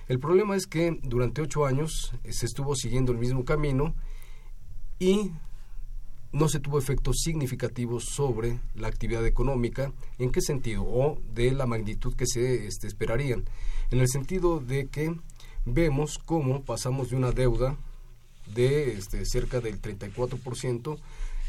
El 0.08 0.20
problema 0.20 0.56
es 0.56 0.68
que 0.68 1.00
durante 1.04 1.42
ocho 1.42 1.66
años 1.66 2.14
eh, 2.24 2.34
se 2.34 2.46
estuvo 2.46 2.76
siguiendo 2.76 3.12
el 3.12 3.18
mismo 3.18 3.46
camino 3.46 3.96
y 5.00 5.32
no 6.32 6.48
se 6.48 6.60
tuvo 6.60 6.78
efectos 6.78 7.22
significativos 7.24 8.06
sobre 8.06 8.60
la 8.76 8.88
actividad 8.88 9.26
económica. 9.26 9.92
¿En 10.18 10.32
qué 10.32 10.42
sentido? 10.42 10.84
O 10.84 11.20
de 11.34 11.52
la 11.52 11.66
magnitud 11.66 12.16
que 12.16 12.28
se 12.28 12.68
este, 12.68 12.88
esperarían. 12.88 13.46
En 13.92 14.00
el 14.00 14.08
sentido 14.08 14.60
de 14.60 14.88
que 14.88 15.16
vemos 15.66 16.20
cómo 16.20 16.64
pasamos 16.64 17.10
de 17.10 17.16
una 17.16 17.32
deuda 17.32 17.78
de 18.54 18.94
este, 18.94 19.26
cerca 19.26 19.60
del 19.60 19.82
34% 19.82 20.98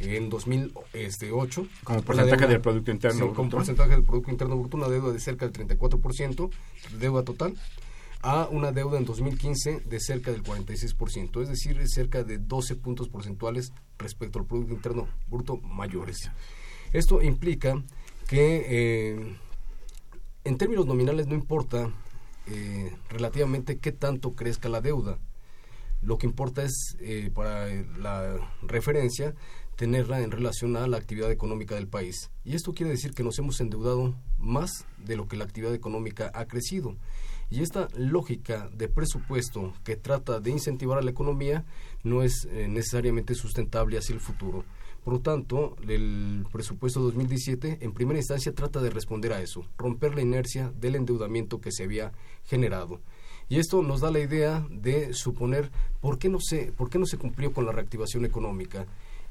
en 0.01 0.31
2008. 0.31 1.67
Como 1.85 2.03
porcentaje 2.03 2.47
del 2.47 2.61
Producto 2.61 2.91
Interno 2.91 3.19
Bruto. 3.19 3.35
Como 3.35 3.51
porcentaje 3.51 3.91
del 3.91 4.03
Producto 4.03 4.31
Interno 4.31 4.57
Bruto, 4.57 4.77
una 4.79 4.89
deuda 4.89 5.13
de 5.13 5.21
cerca 5.21 5.47
del 5.47 5.69
34%, 5.69 6.51
deuda 6.99 7.23
total 7.23 7.55
a 8.23 8.49
una 8.51 8.73
deuda 8.73 8.99
en 8.99 9.05
2015 9.05 9.81
de 9.81 10.01
cerca 10.01 10.31
del 10.31 10.43
46%, 10.43 11.43
es 11.43 11.49
decir, 11.49 11.81
cerca 11.89 12.23
de 12.23 12.39
12 12.39 12.77
puntos 12.77 13.09
porcentuales 13.09 13.73
respecto 13.99 14.39
al 14.39 14.47
Producto 14.47 14.75
Interno 14.75 15.09
Bruto 15.27 15.57
mayores. 15.59 16.31
Esto 16.93 17.23
implica 17.23 17.83
que 18.27 18.65
eh, 18.69 19.37
en 20.45 20.59
términos 20.59 20.87
nominales 20.87 21.27
no 21.27 21.35
importa 21.35 21.91
eh, 22.47 22.93
relativamente 23.09 23.79
qué 23.79 23.93
tanto 23.93 24.33
crezca 24.33 24.69
la 24.69 24.81
deuda. 24.81 25.19
Lo 26.03 26.19
que 26.19 26.27
importa 26.27 26.63
es, 26.63 26.97
eh, 27.01 27.31
para 27.33 27.67
la 27.99 28.37
referencia, 28.63 29.35
tenerla 29.77 30.21
en 30.21 30.31
relación 30.31 30.77
a 30.77 30.87
la 30.87 30.97
actividad 30.97 31.31
económica 31.31 31.75
del 31.75 31.89
país. 31.89 32.31
Y 32.45 32.55
esto 32.55 32.75
quiere 32.75 32.93
decir 32.93 33.13
que 33.13 33.23
nos 33.23 33.39
hemos 33.39 33.61
endeudado 33.61 34.15
más 34.39 34.85
de 34.99 35.17
lo 35.17 35.29
que 35.29 35.37
la 35.37 35.45
actividad 35.45 35.75
económica 35.75 36.31
ha 36.35 36.47
crecido. 36.47 36.97
Y 37.51 37.63
esta 37.63 37.89
lógica 37.97 38.71
de 38.73 38.89
presupuesto 38.89 39.73
que 39.85 39.97
trata 39.97 40.39
de 40.39 40.51
incentivar 40.51 40.99
a 40.99 41.03
la 41.03 41.11
economía 41.11 41.65
no 42.05 42.23
es 42.23 42.47
eh, 42.51 42.69
necesariamente 42.69 43.35
sustentable 43.35 43.99
hacia 43.99 44.15
el 44.15 44.21
futuro. 44.21 44.65
Por 45.05 45.15
lo 45.15 45.21
tanto, 45.21 45.77
el 45.89 46.47
presupuesto 46.53 47.01
2017 47.01 47.79
en 47.81 47.93
primera 47.93 48.19
instancia 48.19 48.55
trata 48.55 48.81
de 48.81 48.91
responder 48.91 49.33
a 49.33 49.41
eso, 49.41 49.67
romper 49.79 50.15
la 50.15 50.21
inercia 50.21 50.73
del 50.79 50.95
endeudamiento 50.95 51.61
que 51.61 51.73
se 51.73 51.85
había 51.85 52.13
generado. 52.45 53.01
Y 53.49 53.59
esto 53.59 53.83
nos 53.83 54.01
da 54.01 54.13
la 54.13 54.21
idea 54.21 54.65
de 54.71 55.13
suponer 55.13 55.71
por 56.01 56.19
qué 56.19 56.29
no 56.29 56.39
se, 56.39 56.71
por 56.73 56.89
qué 56.89 56.99
no 56.99 57.07
se 57.07 57.19
cumplió 57.19 57.53
con 57.53 57.67
la 57.67 57.73
reactivación 57.73 58.25
económica. 58.25 58.87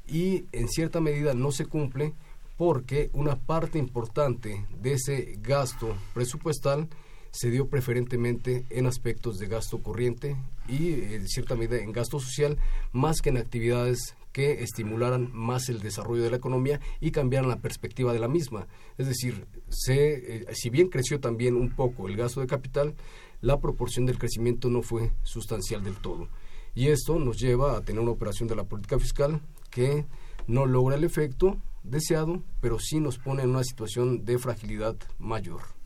Y 0.06 0.44
en 0.52 0.68
cierta 0.68 1.00
medida 1.00 1.32
no 1.32 1.52
se 1.52 1.64
cumple 1.64 2.12
porque 2.58 3.08
una 3.14 3.36
parte 3.36 3.78
importante 3.78 4.66
de 4.82 4.92
ese 4.92 5.38
gasto 5.40 5.96
presupuestal 6.12 6.88
se 7.30 7.50
dio 7.50 7.68
preferentemente 7.68 8.64
en 8.70 8.86
aspectos 8.86 9.38
de 9.38 9.46
gasto 9.46 9.82
corriente 9.82 10.36
y 10.68 10.92
en 10.92 11.28
cierta 11.28 11.54
medida 11.54 11.78
en 11.78 11.92
gasto 11.92 12.20
social, 12.20 12.58
más 12.92 13.20
que 13.20 13.30
en 13.30 13.36
actividades 13.36 14.14
que 14.32 14.62
estimularan 14.62 15.30
más 15.32 15.68
el 15.68 15.80
desarrollo 15.80 16.22
de 16.22 16.30
la 16.30 16.36
economía 16.36 16.80
y 17.00 17.10
cambiaran 17.10 17.48
la 17.48 17.60
perspectiva 17.60 18.12
de 18.12 18.20
la 18.20 18.28
misma. 18.28 18.68
Es 18.96 19.06
decir, 19.06 19.46
se, 19.68 20.36
eh, 20.36 20.46
si 20.52 20.70
bien 20.70 20.88
creció 20.88 21.20
también 21.20 21.56
un 21.56 21.70
poco 21.70 22.08
el 22.08 22.16
gasto 22.16 22.40
de 22.40 22.46
capital, 22.46 22.94
la 23.40 23.58
proporción 23.58 24.06
del 24.06 24.18
crecimiento 24.18 24.68
no 24.68 24.82
fue 24.82 25.10
sustancial 25.22 25.82
del 25.82 25.96
todo. 25.96 26.28
Y 26.74 26.88
esto 26.88 27.18
nos 27.18 27.38
lleva 27.38 27.76
a 27.76 27.82
tener 27.82 28.00
una 28.00 28.12
operación 28.12 28.48
de 28.48 28.56
la 28.56 28.64
política 28.64 28.98
fiscal 28.98 29.40
que 29.70 30.06
no 30.46 30.66
logra 30.66 30.96
el 30.96 31.04
efecto 31.04 31.56
deseado, 31.82 32.42
pero 32.60 32.78
sí 32.78 33.00
nos 33.00 33.18
pone 33.18 33.42
en 33.42 33.50
una 33.50 33.64
situación 33.64 34.24
de 34.24 34.38
fragilidad 34.38 34.96
mayor. 35.18 35.79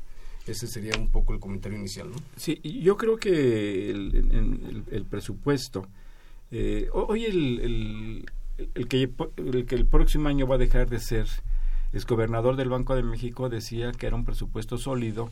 Ese 0.46 0.66
sería 0.66 0.92
un 0.98 1.08
poco 1.08 1.32
el 1.32 1.40
comentario 1.40 1.78
inicial, 1.78 2.10
¿no? 2.10 2.16
Sí, 2.36 2.60
yo 2.62 2.96
creo 2.96 3.16
que 3.16 3.90
el, 3.90 5.06
presupuesto, 5.08 5.86
eh, 6.50 6.88
hoy 6.92 7.24
el, 7.24 8.24
el, 8.74 8.88
que, 8.88 9.10
el 9.36 9.66
que 9.66 9.74
el 9.74 9.86
próximo 9.86 10.28
año 10.28 10.46
va 10.46 10.56
a 10.56 10.58
dejar 10.58 10.88
de 10.90 11.00
ser 11.00 11.26
el 11.94 12.04
gobernador 12.04 12.56
del 12.56 12.68
Banco 12.68 12.96
de 12.96 13.04
México 13.04 13.48
decía 13.48 13.92
que 13.92 14.08
era 14.08 14.16
un 14.16 14.24
presupuesto 14.24 14.78
sólido 14.78 15.30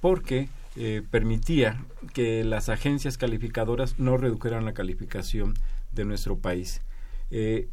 porque 0.00 0.48
eh, 0.76 1.02
permitía 1.10 1.84
que 2.14 2.44
las 2.44 2.70
agencias 2.70 3.18
calificadoras 3.18 3.98
no 3.98 4.16
redujeran 4.16 4.64
la 4.64 4.72
calificación 4.72 5.52
de 5.92 6.06
nuestro 6.06 6.38
país. 6.38 6.80
Eh, 7.30 7.68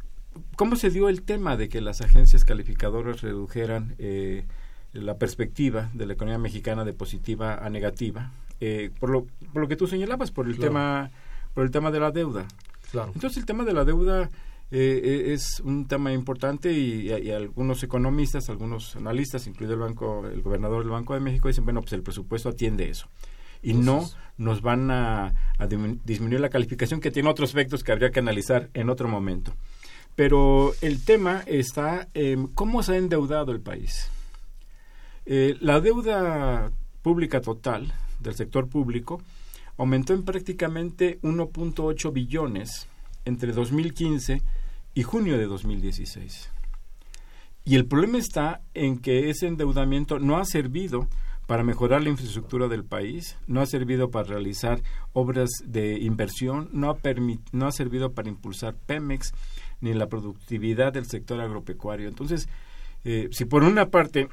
¿Cómo 0.56 0.76
se 0.76 0.90
dio 0.90 1.08
el 1.08 1.22
tema 1.22 1.56
de 1.56 1.70
que 1.70 1.80
las 1.80 2.02
agencias 2.02 2.44
calificadoras 2.44 3.22
redujeran 3.22 3.94
eh, 3.98 4.44
la 4.92 5.18
perspectiva 5.18 5.90
de 5.92 6.06
la 6.06 6.14
economía 6.14 6.38
mexicana 6.38 6.84
de 6.84 6.92
positiva 6.92 7.64
a 7.64 7.70
negativa, 7.70 8.32
eh, 8.60 8.90
por, 8.98 9.10
lo, 9.10 9.26
por 9.52 9.62
lo 9.62 9.68
que 9.68 9.76
tú 9.76 9.86
señalabas, 9.86 10.30
por 10.30 10.46
el 10.46 10.58
tema 10.58 11.10
por 11.56 11.64
el 11.64 11.70
tema 11.70 11.90
de 11.90 12.00
la 12.00 12.10
deuda. 12.10 12.46
Entonces 12.92 13.38
el 13.38 13.46
tema 13.46 13.64
de 13.64 13.72
la 13.72 13.86
deuda 13.86 14.28
eh, 14.70 15.00
eh, 15.02 15.32
es 15.32 15.60
un 15.60 15.88
tema 15.88 16.12
importante 16.12 16.70
y, 16.70 17.10
algunos 17.30 17.82
economistas, 17.82 18.50
algunos 18.50 18.94
analistas, 18.94 19.46
incluido 19.46 19.72
el 19.72 19.80
banco, 19.80 20.26
el 20.26 20.42
gobernador 20.42 20.82
del 20.82 20.90
Banco 20.90 21.14
de 21.14 21.20
México, 21.20 21.48
dicen 21.48 21.64
bueno 21.64 21.80
pues 21.80 21.94
el 21.94 22.02
presupuesto 22.02 22.50
atiende 22.50 22.90
eso 22.90 23.08
y 23.62 23.72
no 23.72 24.06
nos 24.36 24.60
van 24.60 24.90
a, 24.90 25.32
disminuir 26.04 26.40
la 26.40 26.50
calificación 26.50 27.00
que 27.00 27.10
tiene 27.10 27.30
otros 27.30 27.50
efectos 27.50 27.82
que 27.82 27.92
habría 27.92 28.10
que 28.10 28.20
analizar 28.20 28.68
en 28.74 28.90
otro 28.90 29.08
momento. 29.08 29.54
Pero 30.14 30.74
el 30.82 31.04
tema 31.04 31.42
está 31.46 32.08
en 32.12 32.48
cómo 32.48 32.82
se 32.82 32.92
ha 32.92 32.96
endeudado 32.98 33.52
el 33.52 33.60
país. 33.60 34.10
Eh, 35.26 35.56
la 35.60 35.80
deuda 35.80 36.70
pública 37.02 37.40
total 37.40 37.92
del 38.20 38.34
sector 38.34 38.68
público 38.68 39.20
aumentó 39.76 40.14
en 40.14 40.24
prácticamente 40.24 41.20
1.8 41.22 42.12
billones 42.12 42.86
entre 43.24 43.52
2015 43.52 44.40
y 44.94 45.02
junio 45.02 45.36
de 45.36 45.46
2016. 45.46 46.50
Y 47.64 47.74
el 47.74 47.86
problema 47.86 48.18
está 48.18 48.60
en 48.74 48.98
que 48.98 49.28
ese 49.28 49.48
endeudamiento 49.48 50.20
no 50.20 50.38
ha 50.38 50.44
servido 50.44 51.08
para 51.48 51.64
mejorar 51.64 52.02
la 52.02 52.10
infraestructura 52.10 52.68
del 52.68 52.84
país, 52.84 53.36
no 53.48 53.60
ha 53.60 53.66
servido 53.66 54.10
para 54.10 54.28
realizar 54.28 54.80
obras 55.12 55.50
de 55.64 55.98
inversión, 55.98 56.68
no 56.72 56.90
ha, 56.90 56.96
no 57.52 57.66
ha 57.66 57.72
servido 57.72 58.12
para 58.12 58.28
impulsar 58.28 58.76
Pemex 58.86 59.32
ni 59.80 59.92
la 59.92 60.06
productividad 60.06 60.92
del 60.92 61.06
sector 61.06 61.40
agropecuario. 61.40 62.08
Entonces, 62.08 62.48
eh, 63.04 63.28
si 63.32 63.44
por 63.44 63.64
una 63.64 63.90
parte 63.90 64.28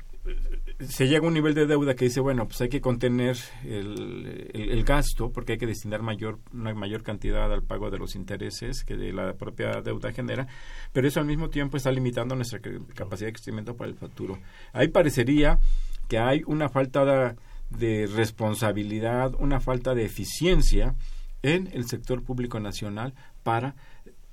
se 0.79 1.07
llega 1.07 1.25
a 1.25 1.27
un 1.27 1.33
nivel 1.33 1.53
de 1.53 1.65
deuda 1.65 1.95
que 1.95 2.05
dice, 2.05 2.19
bueno, 2.19 2.47
pues 2.47 2.62
hay 2.62 2.69
que 2.69 2.81
contener 2.81 3.38
el, 3.65 4.49
el, 4.53 4.83
gasto 4.83 5.31
porque 5.31 5.53
hay 5.53 5.57
que 5.57 5.67
destinar 5.67 6.01
mayor, 6.01 6.39
una 6.53 6.73
mayor 6.73 7.03
cantidad 7.03 7.51
al 7.51 7.63
pago 7.63 7.89
de 7.89 7.97
los 7.97 8.15
intereses 8.15 8.83
que 8.83 8.95
la 8.95 9.33
propia 9.33 9.81
deuda 9.81 10.12
genera, 10.12 10.47
pero 10.91 11.07
eso 11.07 11.19
al 11.19 11.25
mismo 11.25 11.49
tiempo 11.49 11.77
está 11.77 11.91
limitando 11.91 12.36
nuestra 12.36 12.59
capacidad 12.95 13.27
de 13.27 13.33
crecimiento 13.33 13.75
para 13.75 13.89
el 13.89 13.97
futuro. 13.97 14.39
Ahí 14.71 14.88
parecería 14.88 15.59
que 16.07 16.17
hay 16.17 16.41
una 16.45 16.69
falta 16.69 17.36
de 17.69 18.07
responsabilidad, 18.07 19.33
una 19.39 19.59
falta 19.59 19.93
de 19.93 20.05
eficiencia 20.05 20.95
en 21.41 21.69
el 21.73 21.86
sector 21.88 22.23
público 22.23 22.59
nacional 22.59 23.13
para 23.43 23.75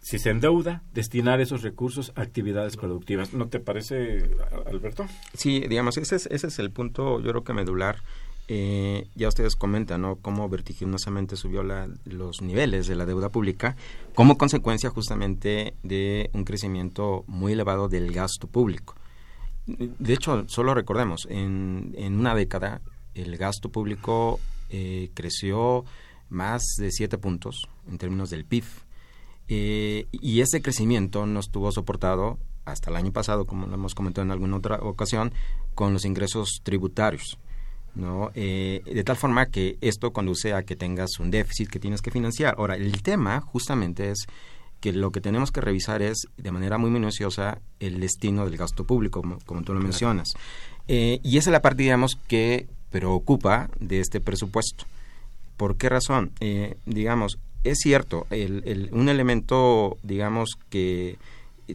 si 0.01 0.19
se 0.19 0.31
endeuda, 0.31 0.83
destinar 0.95 1.41
esos 1.41 1.63
recursos 1.63 2.13
a 2.17 2.23
actividades 2.23 2.77
productivas. 2.77 3.35
¿No 3.35 3.49
te 3.49 3.61
parece, 3.61 4.31
Alberto? 4.67 5.07
Sí, 5.35 5.61
digamos, 5.61 5.97
ese 5.99 6.17
es, 6.17 6.27
ese 6.27 6.47
es 6.47 6.59
el 6.59 6.71
punto, 6.71 7.21
yo 7.21 7.31
creo 7.31 7.45
que 7.45 7.53
medular. 7.53 8.03
Eh, 8.53 9.07
ya 9.15 9.29
ustedes 9.29 9.55
comentan, 9.55 10.03
¿no? 10.03 10.17
Cómo 10.17 10.49
vertiginosamente 10.49 11.37
subió 11.37 11.63
los 11.63 12.43
niveles 12.43 12.89
de 12.89 12.97
la 12.97 13.07
deuda 13.07 13.29
pública 13.29 13.77
como 14.17 14.39
consecuencia 14.39 14.91
justamente 14.91 15.75
de 15.85 16.31
un 16.33 16.43
crecimiento 16.43 17.23
muy 17.29 17.53
elevado 17.53 17.89
del 17.89 18.11
gasto 18.11 18.49
público. 18.49 18.97
De 19.67 20.15
hecho, 20.15 20.49
solo 20.49 20.75
recordemos, 20.75 21.29
en, 21.31 21.95
una 21.97 22.35
década 22.35 22.81
el 23.15 23.37
gasto 23.37 23.69
público 23.69 24.41
eh, 24.69 25.11
creció 25.15 25.85
más 26.29 26.63
de 26.79 26.91
siete 26.91 27.19
puntos 27.19 27.69
en 27.89 27.99
términos 27.99 28.31
del 28.31 28.45
PIB 28.45 28.65
eh, 29.53 30.07
y 30.13 30.43
ese 30.43 30.63
crecimiento 30.63 31.27
no 31.27 31.41
estuvo 31.41 31.73
soportado 31.73 32.39
hasta 32.65 32.89
el 32.89 32.95
año 32.95 33.11
pasado, 33.11 33.47
como 33.47 33.67
lo 33.67 33.75
hemos 33.75 33.97
comentado 33.97 34.25
en 34.25 34.31
alguna 34.31 34.57
otra 34.57 34.77
ocasión, 34.77 35.33
con 35.75 35.93
los 35.93 36.05
ingresos 36.05 36.61
tributarios. 36.63 37.37
¿no? 37.97 38.31
Eh, 38.37 38.81
de 38.85 39.03
tal 39.03 39.17
forma 39.17 39.47
que 39.47 39.77
esto 39.81 40.13
conduce 40.13 40.55
a 40.55 40.63
que 40.63 40.77
tengas 40.77 41.19
un 41.19 41.33
déficit 41.33 41.69
que 41.69 41.81
tienes 41.81 42.01
que 42.01 42.13
financiar. 42.13 42.55
Ahora, 42.59 42.77
el 42.77 43.03
tema 43.03 43.41
justamente 43.41 44.11
es 44.11 44.29
que 44.79 44.93
lo 44.93 45.11
que 45.11 45.21
tenemos 45.21 45.51
que 45.51 45.61
revisar 45.61 46.01
es 46.01 46.29
de 46.37 46.53
manera 46.53 46.79
muy 46.79 46.91
minuciosa 46.91 47.59
el 47.81 47.99
destino 47.99 48.45
del 48.45 48.57
gasto 48.57 48.85
público, 48.85 49.21
como, 49.45 49.63
tú 49.63 49.75
lo 49.75 49.81
mencionas. 49.81 50.29
Eh, 50.87 51.19
y 51.25 51.39
esa 51.39 51.51
es 51.51 51.53
la 51.53 51.61
parte, 51.61 51.83
digamos, 51.83 52.17
que 52.29 52.69
preocupa 52.91 53.69
de 53.81 53.99
este 53.99 54.21
presupuesto. 54.21 54.85
¿Por 55.57 55.77
qué 55.77 55.89
razón? 55.89 56.31
digamos, 56.87 57.39
es 57.65 57.79
cierto, 57.79 58.27
el, 58.31 58.89
un 58.93 59.09
elemento, 59.09 59.99
digamos, 60.03 60.59
que 60.69 61.19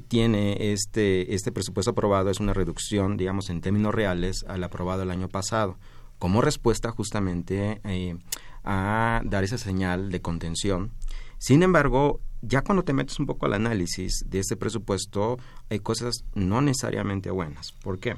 tiene 0.08 0.72
este, 0.74 1.34
este 1.34 1.52
presupuesto 1.52 1.92
aprobado 1.92 2.30
es 2.30 2.40
una 2.40 2.54
reducción, 2.54 3.18
digamos, 3.18 3.50
en 3.50 3.62
términos 3.62 3.94
reales 3.94 4.44
al 4.48 4.64
aprobado 4.64 5.04
el 5.04 5.12
año 5.12 5.30
pasado, 5.30 5.78
como 6.20 6.42
respuesta 6.42 6.92
justamente 6.92 7.80
eh, 7.84 8.18
a 8.64 9.22
dar 9.24 9.44
esa 9.44 9.58
señal 9.58 10.12
de 10.12 10.22
contención. 10.22 10.92
Sin 11.38 11.64
embargo, 11.64 12.20
ya 12.42 12.62
cuando 12.62 12.84
te 12.84 12.94
metes 12.94 13.20
un 13.20 13.26
poco 13.26 13.46
al 13.46 13.54
análisis 13.54 14.24
de 14.26 14.40
este 14.40 14.56
presupuesto, 14.56 15.38
hay 15.70 15.80
cosas 15.80 16.24
no 16.34 16.62
necesariamente 16.62 17.32
buenas. 17.32 17.72
¿Por 17.72 18.00
qué? 18.00 18.16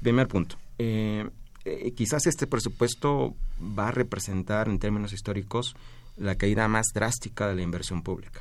Primer 0.00 0.28
punto. 0.28 0.56
Eh, 0.78 1.28
eh, 1.64 1.92
quizás 1.92 2.26
este 2.26 2.46
presupuesto 2.46 3.34
va 3.60 3.88
a 3.88 3.92
representar 3.92 4.68
en 4.68 4.78
términos 4.78 5.12
históricos 5.12 5.76
la 6.16 6.34
caída 6.36 6.68
más 6.68 6.86
drástica 6.94 7.48
de 7.48 7.54
la 7.54 7.62
inversión 7.62 8.02
pública. 8.02 8.40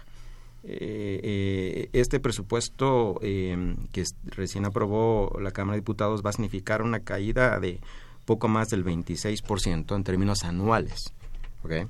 Eh, 0.64 1.20
eh, 1.24 1.90
este 1.94 2.20
presupuesto 2.20 3.20
eh, 3.24 3.76
que 3.92 4.04
recién 4.26 4.66
aprobó 4.66 5.40
la 5.42 5.52
Cámara 5.52 5.76
de 5.76 5.82
Diputados 5.82 6.22
va 6.24 6.30
a 6.30 6.34
significar 6.34 6.84
una 6.84 7.00
caída 7.00 7.60
de 7.60 7.80
poco 8.26 8.48
más 8.48 8.68
del 8.70 8.86
26% 8.86 9.96
en 9.96 10.04
términos 10.04 10.44
anuales. 10.44 11.14
¿okay? 11.64 11.88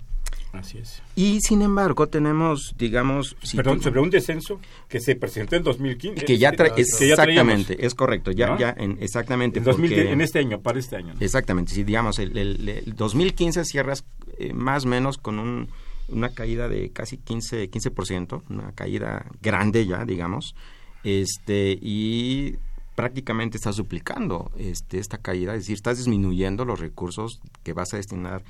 Así 0.54 0.80
es. 0.80 1.02
Y 1.16 1.40
sin 1.42 1.62
embargo 1.62 2.08
tenemos, 2.08 2.76
digamos... 2.78 3.36
Perdón, 3.56 3.82
sobre 3.82 4.02
un 4.02 4.10
descenso 4.10 4.60
que 4.90 5.00
se 5.00 5.16
presentó 5.16 5.56
en 5.56 5.64
2015. 5.64 6.26
Que 6.26 6.38
ya, 6.38 6.50
exactamente, 6.50 7.86
es 7.86 7.96
correcto, 7.96 8.32
ya, 8.32 8.58
ya 8.58 8.76
en, 8.78 8.98
exactamente. 9.00 9.60
En, 9.60 9.94
en 9.94 10.22
este 10.22 10.40
año, 10.40 10.62
para 10.62 10.80
este 10.80 10.98
año. 10.98 11.14
Exactamente, 11.20 11.74
si 11.74 11.84
digamos, 11.84 12.20
el, 12.20 12.38
el, 12.38 12.94
2015 12.96 13.64
cierras 13.64 14.04
eh, 14.38 14.54
más 14.54 14.86
o 14.86 14.90
menos 14.90 15.18
con 15.18 15.40
un, 15.40 15.70
una 16.10 16.30
caída 16.30 16.68
de 16.68 16.92
casi 16.92 17.18
15, 17.18 17.70
15%, 17.72 18.44
una 18.50 18.74
caída 18.74 19.26
grande 19.42 19.86
ya, 19.86 20.04
digamos, 20.06 20.56
este 21.04 21.78
y 21.82 22.58
prácticamente 22.96 23.58
estás 23.58 23.78
duplicando 23.78 24.52
este, 24.58 25.00
esta 25.00 25.18
caída, 25.18 25.54
es 25.54 25.62
decir, 25.62 25.76
estás 25.76 25.98
disminuyendo 25.98 26.66
los 26.66 26.80
recursos 26.80 27.42
que 27.64 27.74
vas 27.74 27.94
a 27.94 27.98
destinar 27.98 28.44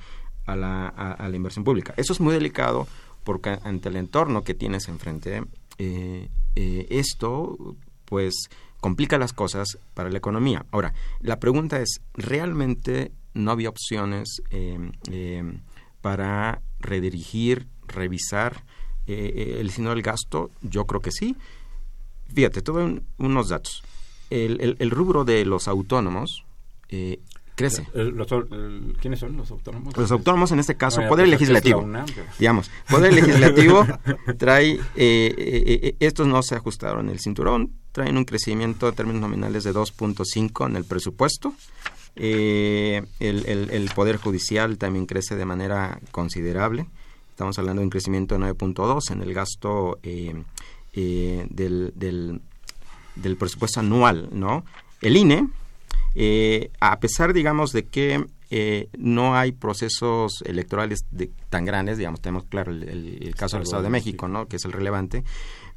a 0.46 0.56
la, 0.56 0.88
a, 0.88 1.28
la 1.28 1.36
inversión 1.36 1.64
pública. 1.64 1.94
Eso 1.96 2.12
es 2.12 2.20
muy 2.20 2.34
delicado 2.34 2.86
porque 3.24 3.58
ante 3.62 3.88
el 3.88 3.96
entorno 3.96 4.42
que 4.42 4.54
tienes 4.54 4.88
enfrente, 4.88 5.44
eh, 5.78 6.28
eh, 6.56 6.86
esto 6.90 7.76
pues 8.04 8.48
complica 8.80 9.18
las 9.18 9.32
cosas 9.32 9.78
para 9.94 10.10
la 10.10 10.18
economía. 10.18 10.66
Ahora, 10.70 10.92
la 11.20 11.38
pregunta 11.38 11.80
es, 11.80 12.00
¿realmente 12.14 13.12
no 13.34 13.52
había 13.52 13.68
opciones 13.68 14.42
eh, 14.50 15.60
para 16.00 16.60
redirigir, 16.80 17.68
revisar 17.86 18.64
el 19.06 19.70
signo 19.70 19.90
del 19.90 20.02
gasto? 20.02 20.50
Yo 20.62 20.86
creo 20.86 21.00
que 21.00 21.12
sí. 21.12 21.36
Fíjate, 22.34 22.60
tuve 22.62 23.02
unos 23.18 23.48
datos. 23.48 23.82
El, 24.30 24.76
el, 24.78 24.90
rubro 24.90 25.24
de 25.24 25.44
los 25.44 25.68
autónomos 25.68 26.44
crece. 27.62 27.86
¿Quiénes 29.00 29.20
son 29.20 29.36
los 29.36 29.50
autónomos? 29.50 29.96
Los 29.96 30.10
autónomos 30.10 30.50
en 30.52 30.58
este 30.58 30.76
caso, 30.76 31.00
Poder 31.08 31.28
Legislativo. 31.28 31.86
digamos, 32.38 32.70
Poder 32.90 33.12
Legislativo 33.20 33.86
trae, 34.38 34.72
eh, 34.72 34.80
eh, 34.96 35.34
eh, 35.36 35.96
estos 36.00 36.26
no 36.26 36.42
se 36.42 36.56
ajustaron 36.56 37.08
el 37.08 37.20
cinturón, 37.20 37.72
traen 37.92 38.16
un 38.16 38.24
crecimiento 38.24 38.88
en 38.88 38.94
términos 38.94 39.22
nominales 39.22 39.64
de 39.64 39.72
2.5 39.72 40.66
en 40.66 40.76
el 40.76 40.84
presupuesto. 40.84 41.54
el, 42.16 43.06
el, 43.20 43.90
Poder 43.94 44.16
Judicial 44.16 44.76
también 44.78 45.06
crece 45.06 45.36
de 45.36 45.44
manera 45.44 46.00
considerable. 46.10 46.86
Estamos 47.30 47.58
hablando 47.58 47.80
de 47.80 47.84
un 47.84 47.90
crecimiento 47.90 48.36
de 48.36 48.44
9.2 48.44 49.10
en 49.12 49.22
el 49.22 49.32
gasto 49.32 49.98
del, 50.02 51.92
del, 51.94 52.40
del 53.14 53.36
presupuesto 53.36 53.80
anual, 53.80 54.28
¿no? 54.32 54.64
El 55.00 55.16
INE, 55.16 55.48
eh, 56.14 56.70
a 56.80 57.00
pesar, 57.00 57.32
digamos, 57.32 57.72
de 57.72 57.86
que 57.86 58.24
eh, 58.50 58.88
no 58.98 59.34
hay 59.34 59.52
procesos 59.52 60.42
electorales 60.44 61.06
de, 61.10 61.30
tan 61.48 61.64
grandes, 61.64 61.96
digamos, 61.96 62.20
tenemos 62.20 62.44
claro 62.44 62.70
el, 62.70 63.34
caso 63.36 63.56
del 63.56 63.64
Estado 63.64 63.82
de 63.82 63.88
México, 63.88 64.28
¿no? 64.28 64.46
que 64.46 64.56
es 64.56 64.64
el 64.66 64.72
relevante, 64.72 65.24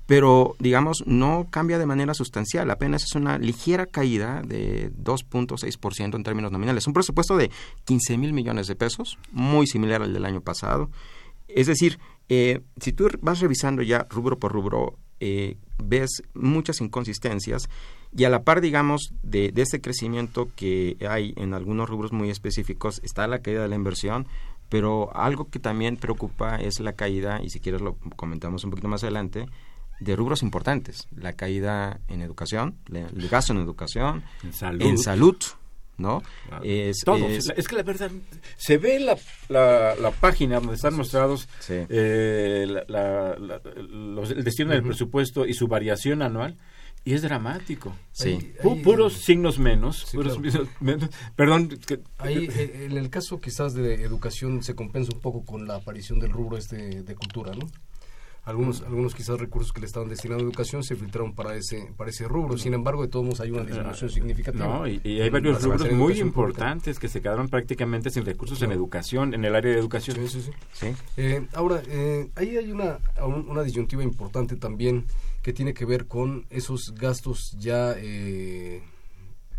pero 0.05 0.55
digamos 0.59 1.03
no 1.07 1.47
cambia 1.49 1.79
de 1.79 1.85
manera 1.85 2.13
sustancial, 2.13 2.69
apenas 2.69 3.03
es 3.03 3.15
una 3.15 3.37
ligera 3.37 3.85
caída 3.85 4.41
de 4.45 4.91
2.6% 4.91 6.15
en 6.15 6.23
términos 6.23 6.51
nominales. 6.51 6.85
Un 6.85 6.93
presupuesto 6.93 7.37
de 7.37 7.49
15 7.85 8.17
mil 8.17 8.33
millones 8.33 8.67
de 8.67 8.75
pesos, 8.75 9.17
muy 9.31 9.67
similar 9.67 10.01
al 10.01 10.13
del 10.13 10.25
año 10.25 10.41
pasado. 10.41 10.91
Es 11.47 11.67
decir, 11.67 11.97
eh, 12.27 12.61
si 12.79 12.91
tú 12.91 13.07
vas 13.21 13.39
revisando 13.39 13.81
ya 13.81 14.05
rubro 14.09 14.37
por 14.37 14.51
rubro, 14.51 14.97
eh, 15.19 15.57
ves 15.81 16.23
muchas 16.33 16.81
inconsistencias 16.81 17.69
y 18.17 18.23
a 18.23 18.29
la 18.29 18.43
par, 18.43 18.61
digamos, 18.61 19.13
de, 19.23 19.51
de 19.51 19.61
ese 19.63 19.81
crecimiento 19.81 20.49
que 20.55 20.97
hay 21.07 21.33
en 21.35 21.53
algunos 21.53 21.89
rubros 21.89 22.13
muy 22.13 22.29
específicos, 22.29 23.01
está 23.03 23.27
la 23.27 23.39
caída 23.39 23.63
de 23.63 23.67
la 23.67 23.75
inversión, 23.75 24.27
pero 24.69 25.15
algo 25.15 25.49
que 25.49 25.59
también 25.59 25.97
preocupa 25.97 26.55
es 26.55 26.79
la 26.79 26.93
caída, 26.93 27.41
y 27.43 27.49
si 27.49 27.59
quieres 27.59 27.81
lo 27.81 27.97
comentamos 28.15 28.63
un 28.63 28.71
poquito 28.71 28.87
más 28.87 29.03
adelante, 29.03 29.47
de 29.99 30.15
rubros 30.15 30.43
importantes. 30.43 31.07
La 31.15 31.33
caída 31.33 31.99
en 32.07 32.21
educación, 32.21 32.77
el 32.91 33.27
gasto 33.29 33.53
en 33.53 33.59
educación, 33.59 34.23
en 34.43 34.97
salud, 34.97 35.37
¿no? 35.97 36.23
Es, 36.63 37.03
Es, 37.57 37.67
que 37.67 37.75
la 37.75 37.83
verdad, 37.83 38.11
se 38.57 38.77
ve 38.77 38.99
la, 38.99 39.17
la, 39.95 40.11
página 40.11 40.59
donde 40.59 40.75
están 40.75 40.95
mostrados 40.95 41.47
eh, 41.69 42.65
el 42.65 44.43
destino 44.43 44.71
del 44.71 44.83
presupuesto 44.83 45.45
y 45.45 45.53
su 45.53 45.67
variación 45.67 46.21
anual 46.21 46.57
y 47.05 47.13
es 47.13 47.21
dramático. 47.21 47.95
Sí. 48.11 48.53
puros 48.83 49.13
signos 49.13 49.59
menos. 49.59 50.11
Perdón. 51.35 51.77
Ahí, 52.17 52.49
eh, 52.51 52.87
en 52.89 52.97
el 52.97 53.11
caso 53.11 53.39
quizás 53.39 53.75
de 53.75 54.03
educación 54.03 54.63
se 54.63 54.73
compensa 54.73 55.11
un 55.13 55.21
poco 55.21 55.45
con 55.45 55.67
la 55.67 55.75
aparición 55.75 56.19
del 56.19 56.31
rubro 56.31 56.57
este 56.57 57.03
de 57.03 57.15
cultura, 57.15 57.53
¿no? 57.53 57.67
Algunos, 58.43 58.83
algunos 58.83 59.15
quizás 59.15 59.39
recursos 59.39 59.73
que 59.73 59.81
le 59.81 59.87
estaban 59.87 60.07
destinando 60.07 60.43
a 60.43 60.47
educación 60.47 60.83
se 60.83 60.95
filtraron 60.95 61.33
para 61.33 61.55
ese, 61.55 61.91
para 61.97 62.11
ese 62.11 62.27
rubro. 62.27 62.59
Sin 62.59 62.75
embargo, 62.75 63.01
de 63.01 63.07
todos 63.07 63.25
modos 63.25 63.39
hay 63.41 63.49
una 63.49 63.63
disminución 63.63 64.09
significativa. 64.11 64.65
No, 64.65 64.87
y, 64.87 64.99
hay 65.03 65.29
varios 65.31 65.63
rubros 65.63 65.91
muy 65.91 66.19
importantes 66.19 66.99
que 66.99 67.07
se 67.07 67.21
quedaron 67.21 67.49
prácticamente 67.49 68.11
sin 68.11 68.23
recursos 68.23 68.61
en 68.61 68.71
educación, 68.71 69.33
en 69.33 69.45
el 69.45 69.55
área 69.55 69.73
de 69.73 69.79
educación. 69.79 70.17
Sí, 70.27 70.41
sí, 70.41 70.51
sí. 70.73 70.87
Eh, 71.17 71.47
ahora, 71.53 71.81
eh, 71.87 72.29
ahí 72.35 72.55
hay 72.55 72.71
una, 72.71 72.99
una 73.25 73.63
disyuntiva 73.63 74.03
importante 74.03 74.55
también 74.57 75.05
que 75.45 75.53
tiene 75.53 75.75
que 75.75 75.85
ver 75.85 76.07
con 76.07 76.47
esos 76.49 76.95
gastos 76.95 77.55
ya 77.59 77.93
eh, 77.97 78.81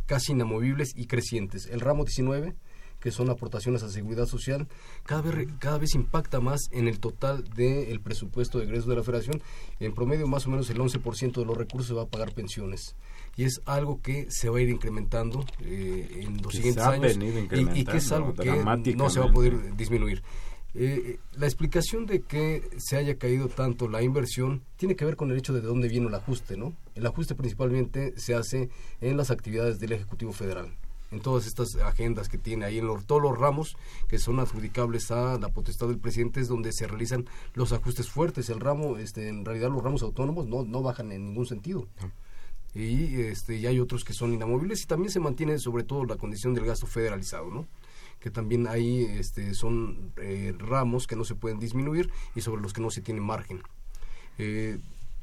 casi 0.05 0.33
inamovibles 0.33 0.90
y 0.96 1.07
crecientes. 1.07 1.66
El 1.66 1.79
ramo 1.79 2.05
19 2.05 2.57
que 2.99 3.12
son 3.12 3.31
aportaciones 3.31 3.85
a 3.85 3.88
seguridad 3.88 4.27
social, 4.27 4.66
cada 5.05 5.20
vez, 5.20 5.49
cada 5.61 5.79
vez 5.79 5.94
impacta 5.94 6.40
más 6.40 6.62
en 6.72 6.88
el 6.88 6.99
total 6.99 7.44
del 7.55 8.01
presupuesto 8.01 8.59
de 8.59 8.64
egresos 8.64 8.88
de 8.88 8.96
la 8.96 9.05
federación. 9.05 9.40
En 9.79 9.94
promedio, 9.94 10.27
más 10.27 10.46
o 10.49 10.51
menos 10.51 10.68
el 10.70 10.79
11% 10.79 11.33
de 11.35 11.44
los 11.44 11.57
recursos 11.57 11.87
se 11.87 11.94
va 11.94 12.03
a 12.03 12.07
pagar 12.07 12.33
pensiones. 12.33 12.96
Y 13.37 13.44
es 13.44 13.61
algo 13.64 14.01
que 14.03 14.27
se 14.31 14.49
va 14.49 14.59
a 14.59 14.62
ir 14.62 14.70
incrementando 14.70 15.44
eh, 15.61 16.22
en 16.22 16.42
los 16.42 16.53
siguientes 16.53 16.83
años 16.83 17.16
y, 17.16 17.85
que 17.85 17.99
es 17.99 18.11
algo 18.11 18.35
que 18.35 18.96
no 18.96 19.09
se 19.09 19.20
va 19.20 19.27
a 19.27 19.33
poder 19.33 19.77
disminuir. 19.77 20.25
Eh, 20.79 21.19
la 21.39 21.47
explicación 21.47 22.05
de 22.05 22.21
que 22.21 22.69
se 22.77 22.97
haya 22.97 23.17
caído 23.17 23.49
tanto 23.49 23.89
la 23.89 24.03
inversión 24.03 24.62
tiene 24.77 24.95
que 24.95 25.07
ver 25.07 25.17
con 25.17 25.31
el 25.31 25.39
hecho 25.39 25.55
de 25.55 25.62
dónde 25.62 25.89
viene 25.89 26.09
el 26.09 26.15
ajuste, 26.15 26.59
¿no? 26.59 26.75
El 26.95 27.07
ajuste 27.07 27.35
principalmente 27.35 28.12
se 28.19 28.35
hace 28.35 28.69
en 29.01 29.17
las 29.17 29.31
actividades 29.31 29.79
del 29.79 29.93
Ejecutivo 29.93 30.33
Federal 30.33 30.77
en 31.12 31.21
todas 31.21 31.47
estas 31.47 31.77
agendas 31.77 32.29
que 32.29 32.37
tiene 32.37 32.67
ahí 32.67 32.79
en 32.79 32.89
todos 33.07 33.23
los 33.23 33.39
ramos 33.39 33.77
que 34.09 34.19
son 34.19 34.39
adjudicables 34.39 35.11
a 35.11 35.39
la 35.39 35.49
potestad 35.49 35.89
del 35.89 35.99
presidente 35.99 36.41
es 36.41 36.49
donde 36.49 36.73
se 36.73 36.87
realizan 36.87 37.27
los 37.55 37.73
ajustes 37.73 38.11
fuertes. 38.11 38.51
El 38.51 38.61
ramo 38.61 38.99
este 38.99 39.29
en 39.29 39.45
realidad 39.47 39.71
los 39.71 39.83
ramos 39.83 40.03
autónomos 40.03 40.47
no 40.47 40.65
no 40.65 40.83
bajan 40.83 41.11
en 41.12 41.25
ningún 41.25 41.47
sentido. 41.47 41.89
Y 42.75 43.23
este 43.23 43.57
y 43.57 43.67
hay 43.67 43.81
otros 43.81 44.05
que 44.05 44.12
son 44.12 44.35
inamovibles 44.35 44.83
y 44.83 44.87
también 44.87 45.11
se 45.11 45.21
mantiene 45.21 45.59
sobre 45.59 45.85
todo 45.85 46.05
la 46.05 46.17
condición 46.17 46.53
del 46.53 46.67
gasto 46.67 46.87
federalizado 46.87 47.51
no 47.51 47.67
que 48.27 48.33
también 48.33 48.67
ahí 48.67 49.05
este, 49.05 49.55
son 49.55 50.11
eh, 50.17 50.53
ramos 50.59 51.07
que 51.07 51.15
no 51.15 51.25
se 51.25 51.37
pueden 51.37 51.61
disminuir 51.61 52.11
y 52.35 52.41
sobre 52.41 52.61
los 52.61 52.73
que 52.73 52.81
no 52.81 52.91
se 52.91 53.01
tiene 53.01 53.21
margen. 53.21 53.62
Eh, 54.37 54.81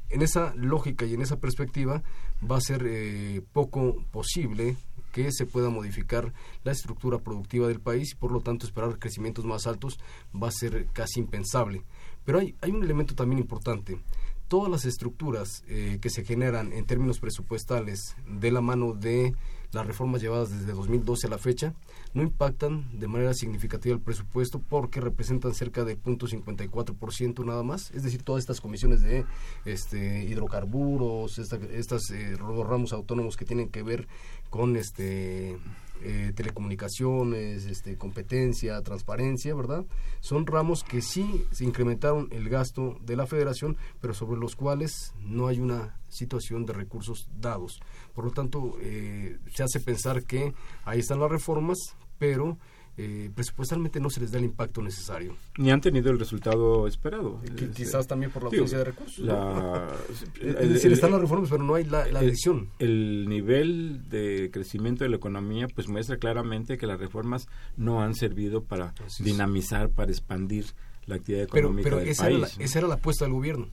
en 0.10 0.22
esa 0.22 0.56
lógica 0.56 1.06
y 1.06 1.14
en 1.14 1.22
esa 1.22 1.36
perspectiva 1.36 2.02
va 2.50 2.56
a 2.56 2.62
ser 2.62 2.86
eh, 2.88 3.42
poco 3.52 4.06
posible 4.10 4.78
que 5.12 5.34
se 5.34 5.46
pueda 5.46 5.70
modificar 5.70 6.32
la 6.64 6.72
estructura 6.72 7.18
productiva 7.18 7.68
del 7.68 7.82
país 7.82 8.14
y 8.14 8.16
por 8.16 8.32
lo 8.32 8.40
tanto 8.40 8.66
esperar 8.66 8.98
crecimientos 8.98 9.44
más 9.44 9.68
altos 9.68 10.00
va 10.34 10.48
a 10.48 10.52
ser 10.52 10.88
casi 10.94 11.20
impensable. 11.20 11.84
Pero 12.24 12.40
hay, 12.40 12.56
hay 12.62 12.72
un 12.72 12.86
elemento 12.86 13.16
también 13.16 13.40
importante. 13.40 14.00
Todas 14.48 14.72
las 14.72 14.86
estructuras 14.86 15.62
que 15.66 16.10
se 16.10 16.24
generan 16.24 16.72
en 16.72 16.86
términos 16.86 17.20
presupuestales 17.20 18.16
de 18.28 18.52
la 18.52 18.62
mano 18.62 18.94
de 18.94 19.34
las 19.74 19.86
reformas 19.86 20.22
llevadas 20.22 20.52
desde 20.52 20.74
2012 20.74 21.28
a 21.28 21.30
la 21.30 21.38
fecha 21.38 21.74
no 22.14 22.22
impactan 22.22 23.00
de 23.00 23.08
manera 23.08 23.34
significativa 23.34 23.96
el 23.96 24.02
presupuesto 24.02 24.60
porque 24.60 25.02
representan 25.02 25.54
cerca 25.54 25.84
de 25.84 25.98
0.54% 25.98 27.44
nada 27.46 27.64
más, 27.64 27.92
es 27.92 28.04
decir, 28.04 28.24
todas 28.24 28.42
estas 28.42 28.62
comisiones 28.62 29.02
de 29.02 29.26
este, 29.66 30.24
hidrocarburos, 30.26 31.40
estas 31.40 32.10
eh, 32.12 32.36
ramos 32.38 32.94
autónomos 32.94 33.36
que 33.36 33.46
tienen 33.46 33.70
que 33.70 33.84
ver 33.84 34.08
con 34.50 34.78
este 34.78 35.58
eh, 36.06 36.34
telecomunicaciones, 36.36 37.66
este, 37.66 37.98
competencia, 37.98 38.82
transparencia, 38.82 39.56
¿verdad? 39.56 39.86
Son 40.20 40.46
ramos 40.46 40.84
que 40.84 41.02
sí 41.02 41.46
se 41.52 41.64
incrementaron 41.64 42.28
el 42.32 42.50
gasto 42.50 42.98
de 43.06 43.16
la 43.16 43.26
federación, 43.26 43.78
pero 44.02 44.14
sobre 44.14 44.40
los 44.40 44.56
cuales 44.56 45.14
no 45.22 45.48
hay 45.48 45.60
una 45.60 45.98
situación 46.14 46.66
de 46.66 46.74
recursos 46.74 47.28
dados. 47.40 47.82
Por 48.14 48.26
lo 48.26 48.32
tanto, 48.32 48.78
eh, 48.82 49.38
se 49.54 49.64
hace 49.64 49.80
pensar 49.80 50.24
que 50.24 50.54
ahí 50.86 51.00
están 51.00 51.20
las 51.20 51.32
reformas, 51.32 51.78
pero 52.18 52.58
eh, 52.96 53.32
presupuestalmente 53.34 54.00
no 54.00 54.12
se 54.12 54.20
les 54.20 54.32
da 54.32 54.38
el 54.38 54.46
impacto 54.46 54.82
necesario. 54.84 55.36
Ni 55.58 55.72
han 55.72 55.82
tenido 55.82 56.12
el 56.12 56.20
resultado 56.20 56.88
esperado. 56.88 57.42
quizás 57.76 58.06
también 58.06 58.32
por 58.32 58.44
la 58.44 58.50
ausencia 58.50 58.78
de 58.78 58.84
recursos. 58.84 59.18
es 60.42 60.70
decir, 60.70 60.92
están 60.92 61.12
las 61.12 61.22
reformas, 61.22 61.50
pero 61.50 61.64
no 61.64 61.74
hay 61.74 61.86
la, 61.86 62.06
la 62.08 62.20
adhesión. 62.20 62.70
El, 62.78 63.28
nivel 63.28 64.08
de 64.10 64.52
crecimiento 64.54 65.04
de 65.04 65.10
la 65.10 65.16
economía 65.16 65.68
pues 65.74 65.88
muestra 65.88 66.18
claramente 66.18 66.78
que 66.78 66.86
las 66.86 67.00
reformas 67.00 67.48
no 67.78 68.02
han 68.04 68.14
servido 68.14 68.64
para 68.64 68.94
dinamizar, 69.20 69.90
para 69.90 70.12
expandir 70.12 70.66
la 71.08 71.16
actividad 71.16 71.44
económica 71.46 71.90
pero, 71.90 71.98
pero 71.98 72.12
esa 72.12 72.30
Era 72.30 72.38
la, 72.38 72.48
esa 72.60 72.80
era 72.80 72.88
la 72.88 72.96
apuesta 72.96 73.26
del 73.26 73.34
gobierno. 73.34 73.70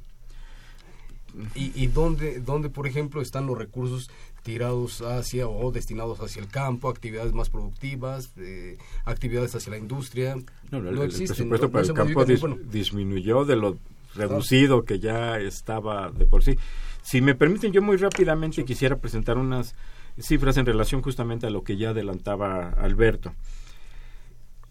¿Y, 1.54 1.72
y 1.74 1.86
dónde, 1.88 2.40
dónde, 2.40 2.70
por 2.70 2.86
ejemplo, 2.86 3.20
están 3.20 3.46
los 3.46 3.56
recursos 3.56 4.10
tirados 4.42 5.02
hacia 5.02 5.48
o 5.48 5.70
destinados 5.70 6.20
hacia 6.20 6.42
el 6.42 6.48
campo, 6.48 6.88
actividades 6.88 7.32
más 7.32 7.50
productivas, 7.50 8.32
eh, 8.36 8.78
actividades 9.04 9.54
hacia 9.54 9.70
la 9.70 9.78
industria? 9.78 10.36
No, 10.70 10.80
no, 10.80 11.02
el, 11.02 11.10
presupuesto 11.10 11.70
para 11.70 11.86
el 11.86 11.94
campo 11.94 12.24
disminuyó 12.24 13.44
de 13.44 13.56
lo 13.56 13.78
reducido 14.14 14.84
que 14.84 14.98
ya 14.98 15.38
estaba 15.38 16.10
de 16.10 16.26
por 16.26 16.42
sí. 16.42 16.56
Si 17.02 17.20
me 17.20 17.34
permiten, 17.34 17.72
yo 17.72 17.82
muy 17.82 17.96
rápidamente 17.96 18.64
quisiera 18.64 18.96
presentar 18.96 19.38
unas 19.38 19.74
cifras 20.18 20.56
en 20.56 20.66
relación 20.66 21.02
justamente 21.02 21.46
a 21.46 21.50
lo 21.50 21.62
que 21.62 21.76
ya 21.76 21.90
adelantaba 21.90 22.70
Alberto. 22.70 23.34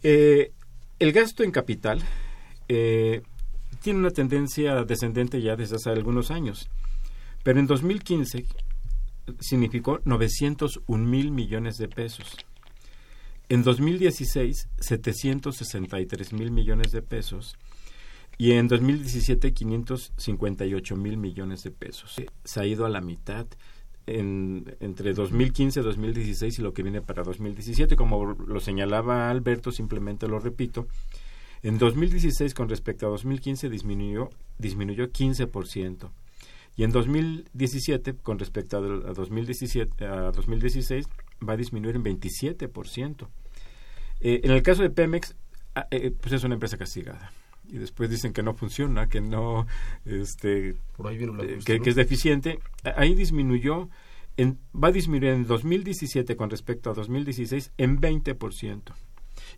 Eh, 0.04 0.52
el 1.00 1.12
gasto 1.12 1.44
en 1.44 1.52
capital 1.52 2.02
eh, 2.68 3.22
tiene 3.82 4.00
una 4.00 4.12
tendencia 4.12 4.84
descendente 4.84 5.42
ya 5.42 5.56
desde 5.56 5.78
hace 5.78 5.90
algunos 5.90 6.32
años. 6.32 6.70
Pero 7.44 7.60
en 7.60 7.68
2015 7.68 8.46
significó 9.40 10.00
901 10.06 11.06
mil 11.06 11.32
millones 11.32 11.78
de 11.78 11.88
pesos. 11.88 12.36
En 13.48 13.64
2016, 13.64 14.70
763 14.80 16.34
mil 16.34 16.52
millones 16.52 16.92
de 16.92 17.02
pesos. 17.02 17.56
Y 18.38 18.52
en 18.54 18.68
2017, 18.68 19.54
558 19.54 20.96
mil 20.96 21.18
millones 21.18 21.64
de 21.64 21.72
pesos. 21.72 22.16
Se 22.44 22.60
ha 22.60 22.66
ido 22.66 22.86
a 22.86 22.90
la 22.90 23.02
mitad 23.02 23.48
en, 24.06 24.76
entre 24.80 25.14
2015, 25.14 25.82
2016 25.82 26.60
y 26.60 26.62
lo 26.62 26.74
que 26.74 26.84
viene 26.84 27.02
para 27.02 27.24
2017. 27.24 27.96
Como 27.96 28.34
lo 28.34 28.60
señalaba 28.60 29.30
Alberto, 29.30 29.72
simplemente 29.72 30.28
lo 30.28 30.40
repito, 30.40 30.88
en 31.62 31.78
2016, 31.78 32.54
con 32.54 32.70
respecto 32.70 33.08
a 33.08 33.10
2015, 33.10 33.70
disminuyó, 33.70 34.30
disminuyó 34.58 35.12
15%. 35.12 36.10
Y 36.78 36.84
en 36.84 36.92
2017, 36.92 38.16
con 38.16 38.40
respecto 38.40 38.78
a, 38.78 38.80
2017, 38.80 40.06
a 40.06 40.32
2016, 40.32 41.06
va 41.48 41.54
a 41.54 41.58
disminuir 41.58 41.98
en 41.98 42.04
27%. 42.06 43.28
Eh, 44.22 44.42
en 44.44 44.52
el 44.52 44.62
caso 44.64 44.84
de 44.84 44.90
Pemex, 44.90 45.36
ah, 45.76 45.88
eh, 45.92 46.12
pues 46.12 46.34
es 46.34 46.44
una 46.46 46.54
empresa 46.54 46.78
castigada. 46.78 47.34
Y 47.68 47.78
después 47.78 48.10
dicen 48.10 48.34
que 48.34 48.44
no 48.44 48.54
funciona, 48.54 49.08
que 49.08 49.22
no, 49.22 49.68
este, 50.06 50.70
eh, 50.70 51.60
que, 51.66 51.82
que, 51.82 51.90
es 51.90 51.96
deficiente. 51.96 52.60
Ahí 52.96 53.14
disminuyó, 53.14 53.90
en, 54.38 54.58
va 54.74 54.88
a 54.88 54.92
disminuir 54.92 55.34
en 55.34 55.46
2017 55.46 56.36
con 56.36 56.50
respecto 56.50 56.90
a 56.90 56.94
2016 56.94 57.74
en 57.78 58.00
20%. 58.00 58.94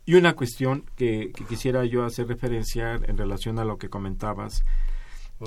Y 0.05 0.15
una 0.15 0.33
cuestión 0.33 0.85
que, 0.95 1.31
quisiera 1.47 1.85
yo 1.85 2.03
hacer 2.03 2.27
referencia 2.27 2.95
en 2.95 3.17
relación 3.17 3.59
a 3.59 3.65
lo 3.65 3.77
que 3.77 3.89
comentabas, 3.89 4.63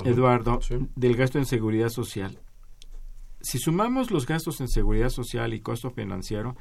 Eduardo, 0.03 0.59
del 0.95 1.15
gasto 1.15 1.37
en 1.37 1.45
seguridad 1.45 1.89
social. 1.89 2.39
Si 3.41 3.59
sumamos 3.59 4.11
los 4.11 4.25
gastos 4.25 4.59
en 4.61 4.67
seguridad 4.67 5.09
social 5.09 5.53
y 5.53 5.61
costo 5.61 5.91
financiero, 5.91 6.55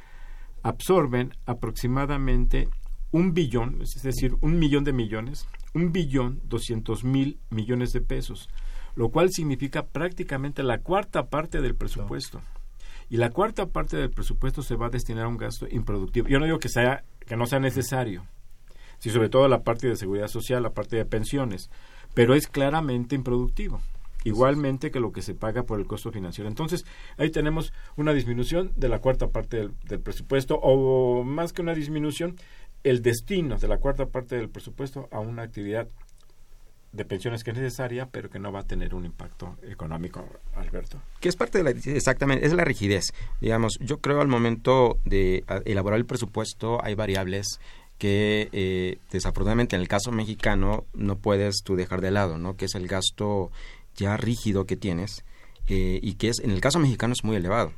absorben 0.63 1.35
aproximadamente 1.47 2.69
un 3.11 3.33
billón, 3.33 3.81
es 3.81 4.03
decir, 4.03 4.35
un 4.41 4.59
millón 4.59 4.83
de 4.83 4.93
millones, 4.93 5.47
un 5.73 5.93
billón 5.93 6.41
doscientos 6.45 7.05
mil 7.05 7.39
millones 7.49 7.93
de 7.93 8.01
pesos, 8.01 8.49
lo 8.97 9.11
cual 9.11 9.31
significa 9.31 9.87
prácticamente 9.87 10.63
la 10.63 10.79
cuarta 10.79 11.27
parte 11.27 11.61
del 11.61 11.77
presupuesto. 11.77 12.41
Y 13.09 13.19
la 13.19 13.31
cuarta 13.31 13.67
parte 13.67 13.97
del 13.97 14.11
presupuesto 14.11 14.63
se 14.63 14.77
va 14.77 14.87
a 14.87 14.91
destinar 14.91 15.27
a 15.27 15.29
un 15.29 15.37
gasto 15.37 15.67
improductivo. 15.71 16.27
Yo 16.29 16.39
no 16.39 16.47
digo 16.47 16.59
que 16.59 16.69
sea 16.69 17.05
que 17.27 17.37
no 17.37 17.47
sea 17.47 17.61
necesario, 17.61 18.27
sí, 18.99 19.11
sobre 19.11 19.29
todo 19.29 19.49
la 19.49 19.63
parte 19.63 19.89
de 19.89 19.97
seguridad 19.97 20.29
social, 20.29 20.63
la 20.63 20.75
parte 20.75 20.97
de 20.97 21.05
pensiones, 21.05 21.71
pero 22.15 22.35
es 22.35 22.47
claramente 22.47 23.15
improductivo 23.15 23.81
igualmente 24.25 24.91
que 24.91 25.01
lo 25.01 25.13
que 25.13 25.23
se 25.23 25.35
paga 25.35 25.63
por 25.63 25.79
el 25.79 25.87
costo 25.87 26.11
financiero. 26.11 26.49
Entonces, 26.49 26.85
ahí 27.17 27.31
tenemos 27.31 27.73
una 27.97 28.13
disminución 28.13 28.73
de 28.77 28.89
la 28.89 28.99
cuarta 28.99 29.29
parte 29.29 29.69
del, 29.85 30.01
presupuesto, 30.01 30.57
o 30.57 31.23
más 31.23 31.53
que 31.53 31.63
una 31.63 31.75
disminución, 31.75 32.37
el 32.83 33.03
destino 33.03 33.59
de 33.59 33.69
la 33.69 33.79
cuarta 33.79 34.07
parte 34.07 34.37
del 34.37 34.49
presupuesto 34.49 35.09
a 35.13 35.21
una 35.21 35.43
actividad 35.43 35.89
de 36.95 37.05
pensiones 37.05 37.43
que 37.43 37.51
es 37.51 37.57
necesaria, 37.57 38.07
pero 38.07 38.31
que 38.31 38.39
no 38.39 38.53
va 38.53 38.61
a 38.61 38.67
tener 38.67 38.95
un 38.95 39.05
impacto 39.05 39.57
económico, 39.63 40.25
Alberto. 40.55 41.01
Que 41.21 41.29
es 41.29 41.37
parte 41.37 41.59
de 41.59 41.65
la, 41.65 41.71
exactamente, 41.71 42.47
es 42.47 42.53
la 42.53 42.65
rigidez. 42.65 43.13
Digamos, 43.41 43.79
yo 43.81 43.99
creo 43.99 44.21
al 44.21 44.29
momento 44.29 44.99
de 45.05 45.45
elaborar 45.65 45.99
el 45.99 46.07
presupuesto 46.07 46.83
hay 46.85 46.95
variables 46.95 47.59
que 47.99 48.49
eh, 48.53 48.99
desafortunadamente 49.11 49.77
en 49.77 49.83
el 49.83 49.89
caso 49.89 50.13
mexicano 50.13 50.85
no 50.95 51.17
puedes 51.17 51.63
tú 51.65 51.77
dejar 51.77 52.01
de 52.01 52.11
lado, 52.11 52.39
¿no? 52.39 52.57
Que 52.57 52.67
es 52.67 52.75
el 52.75 52.87
gasto 52.87 53.51
ya 53.97 54.17
rígido 54.17 54.67
que 54.67 54.77
tienes 54.77 55.25
eh, 55.69 56.01
y 56.03 56.15
que 56.15 56.29
es 56.29 56.41
en 56.41 56.51
el 56.51 56.61
caso 56.61 56.79
mexicano 56.79 57.13
es 57.13 57.25
muy 57.25 57.37
elevado. 57.37 57.73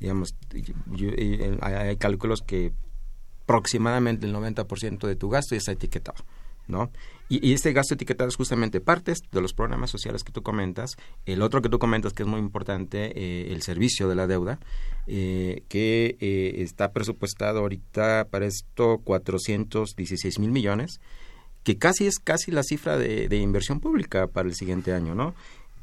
Digamos, 0.00 0.34
eh, 0.54 1.58
hay, 1.60 1.96
cálculos 1.96 2.42
que 2.42 2.72
aproximadamente 3.42 4.26
el 4.26 4.34
90% 4.34 5.06
de 5.06 5.16
tu 5.16 5.28
gasto 5.28 5.54
ya 5.54 5.58
está 5.58 5.72
etiquetado. 5.72 6.24
¿No? 6.68 6.90
Y, 7.30 7.52
este 7.52 7.72
gasto 7.74 7.94
etiquetado 7.94 8.28
es 8.28 8.36
justamente 8.36 8.80
partes 8.80 9.18
de 9.30 9.42
los 9.42 9.52
programas 9.52 9.90
sociales 9.90 10.24
que 10.24 10.32
tú 10.32 10.42
comentas. 10.42 10.92
El 11.26 11.42
otro 11.42 11.60
que 11.60 11.68
tú 11.68 11.78
comentas 11.78 12.14
que 12.14 12.22
es 12.22 12.28
muy 12.28 12.40
importante, 12.40 13.12
eh, 13.14 13.52
el 13.52 13.60
servicio 13.60 14.08
de 14.08 14.14
la 14.14 14.26
deuda, 14.26 14.58
eh, 15.06 15.62
que 15.68 16.16
eh, 16.20 16.62
está 16.62 16.92
presupuestado 16.92 17.60
ahorita 17.60 18.28
para 18.30 18.46
esto 18.46 19.00
416 19.04 20.38
mil 20.38 20.50
millones, 20.50 21.00
que 21.64 21.76
casi 21.76 22.06
es 22.06 22.18
casi 22.18 22.50
la 22.50 22.62
cifra 22.62 22.96
de, 22.96 23.36
inversión 23.36 23.80
pública 23.80 24.26
para 24.28 24.48
el 24.48 24.54
siguiente 24.54 24.94
año, 24.94 25.14
¿no? 25.14 25.34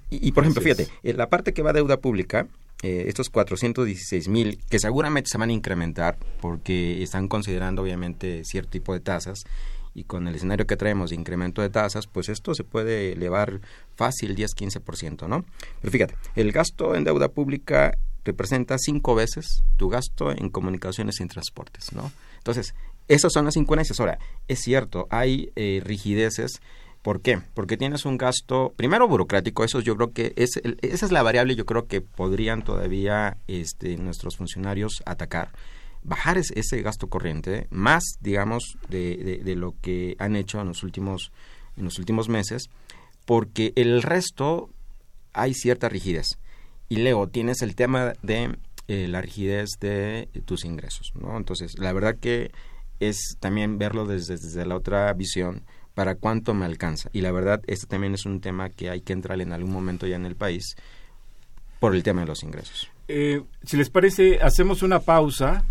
Y, 0.10 0.32
por 0.34 0.44
ejemplo, 0.44 0.62
fíjate, 0.62 0.88
la 1.02 1.30
parte 1.30 1.54
que 1.54 1.64
va 1.64 1.72
a 1.72 1.74
deuda 1.74 1.98
pública, 1.98 2.48
estos 2.84 3.30
416 3.30 4.28
mil, 4.28 4.60
que 4.70 4.78
seguramente 4.78 5.30
se 5.32 5.40
van 5.40 5.50
a 5.50 5.54
incrementar 5.54 6.18
porque 6.42 7.02
están 7.02 7.28
considerando 7.28 7.82
obviamente 7.82 8.44
cierto 8.46 8.70
tipo 8.70 8.94
de 8.94 9.00
tasas, 9.00 9.46
y 9.96 10.04
con 10.04 10.28
el 10.28 10.36
escenario 10.36 10.68
que 10.68 10.76
traemos 10.76 11.10
de 11.10 11.16
incremento 11.16 11.62
de 11.62 11.70
tasas, 11.70 12.06
pues 12.06 12.28
esto 12.30 12.54
se 12.54 12.66
puede 12.66 13.14
elevar 13.14 13.62
fácil 13.96 14.36
10-15%, 14.36 15.28
¿no? 15.28 15.46
Pero 15.82 15.92
fíjate, 15.92 16.16
el 16.36 16.52
gasto 16.52 16.96
en 16.96 17.06
deuda 17.06 17.30
pública 17.30 17.98
representa 18.26 18.78
cinco 18.78 19.16
veces 19.16 19.64
tu 19.78 19.88
gasto 19.88 20.32
en 20.32 20.50
comunicaciones 20.50 21.22
y 21.22 21.28
transportes, 21.28 21.94
¿no? 21.94 22.12
Entonces, 22.38 22.76
esas 23.08 23.32
son 23.32 23.46
las 23.46 23.56
incoherencias. 23.56 24.00
Ahora, 24.00 24.20
es 24.48 24.60
cierto, 24.60 25.08
hay 25.10 25.52
eh, 25.56 25.82
rigideces. 25.84 26.60
¿Por 27.02 27.22
qué? 27.22 27.40
Porque 27.54 27.78
tienes 27.78 28.04
un 28.06 28.18
gasto, 28.18 28.74
primero 28.76 29.08
burocrático, 29.08 29.64
eso 29.64 29.80
yo 29.80 29.96
creo 29.96 30.12
que 30.12 30.34
es 30.36 30.60
esa 30.82 31.06
es 31.06 31.12
la 31.12 31.22
variable 31.22 31.56
yo 31.56 31.66
creo 31.66 31.86
que 31.86 32.02
podrían 32.02 32.64
todavía 32.64 33.38
este, 33.48 33.96
nuestros 33.98 34.38
funcionarios 34.38 35.04
atacar 35.06 35.52
bajar 36.06 36.38
ese, 36.38 36.82
gasto 36.82 37.08
corriente, 37.08 37.68
más, 37.72 38.04
digamos, 38.20 38.78
de, 38.90 39.42
de, 39.44 39.56
lo 39.56 39.74
que 39.82 40.16
han 40.20 40.36
hecho 40.36 40.62
en 40.62 40.68
los 40.68 40.84
últimos, 40.84 41.32
en 41.78 41.86
los 41.86 42.00
últimos 42.00 42.30
meses, 42.30 42.70
porque 43.26 43.74
el 43.76 44.02
resto 44.04 44.70
hay 45.34 45.54
cierta 45.54 45.90
rigidez. 45.90 46.38
Y 46.88 46.98
luego 46.98 47.28
tienes 47.28 47.62
el 47.62 47.76
tema 47.76 48.14
de 48.22 48.56
eh, 48.88 49.08
la 49.08 49.22
rigidez 49.22 49.72
de 49.80 50.30
tus 50.46 50.64
ingresos, 50.64 51.12
¿no? 51.16 51.36
Entonces, 51.38 51.80
la 51.80 51.92
verdad 51.92 52.18
que 52.20 52.52
es 53.00 53.38
también 53.40 53.78
verlo 53.78 54.06
desde, 54.06 54.36
desde 54.36 54.66
la 54.66 54.76
otra 54.76 55.12
visión, 55.14 55.64
para 55.96 56.16
cuánto 56.16 56.54
me 56.54 56.66
alcanza. 56.66 57.10
Y 57.14 57.22
la 57.22 57.32
verdad, 57.32 57.62
este 57.68 57.88
también 57.88 58.14
es 58.14 58.26
un 58.26 58.42
tema 58.42 58.70
que 58.70 58.90
hay 58.90 59.02
que 59.02 59.14
entrar 59.14 59.42
en 59.42 59.54
algún 59.54 59.72
momento 59.72 60.06
ya 60.06 60.18
en 60.18 60.26
el 60.26 60.36
país 60.36 60.76
por 61.80 61.96
el 61.96 62.04
tema 62.04 62.22
de 62.22 62.28
los 62.28 62.44
ingresos. 62.44 62.90
Eh, 63.08 63.44
si 63.64 63.78
les 63.78 63.90
parece, 63.90 64.40
hacemos 64.42 64.84
una 64.84 65.00
pausa 65.00 65.64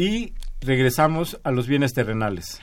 y 0.00 0.32
regresamos 0.62 1.38
a 1.44 1.50
los 1.50 1.66
bienes 1.66 1.92
terrenales. 1.92 2.62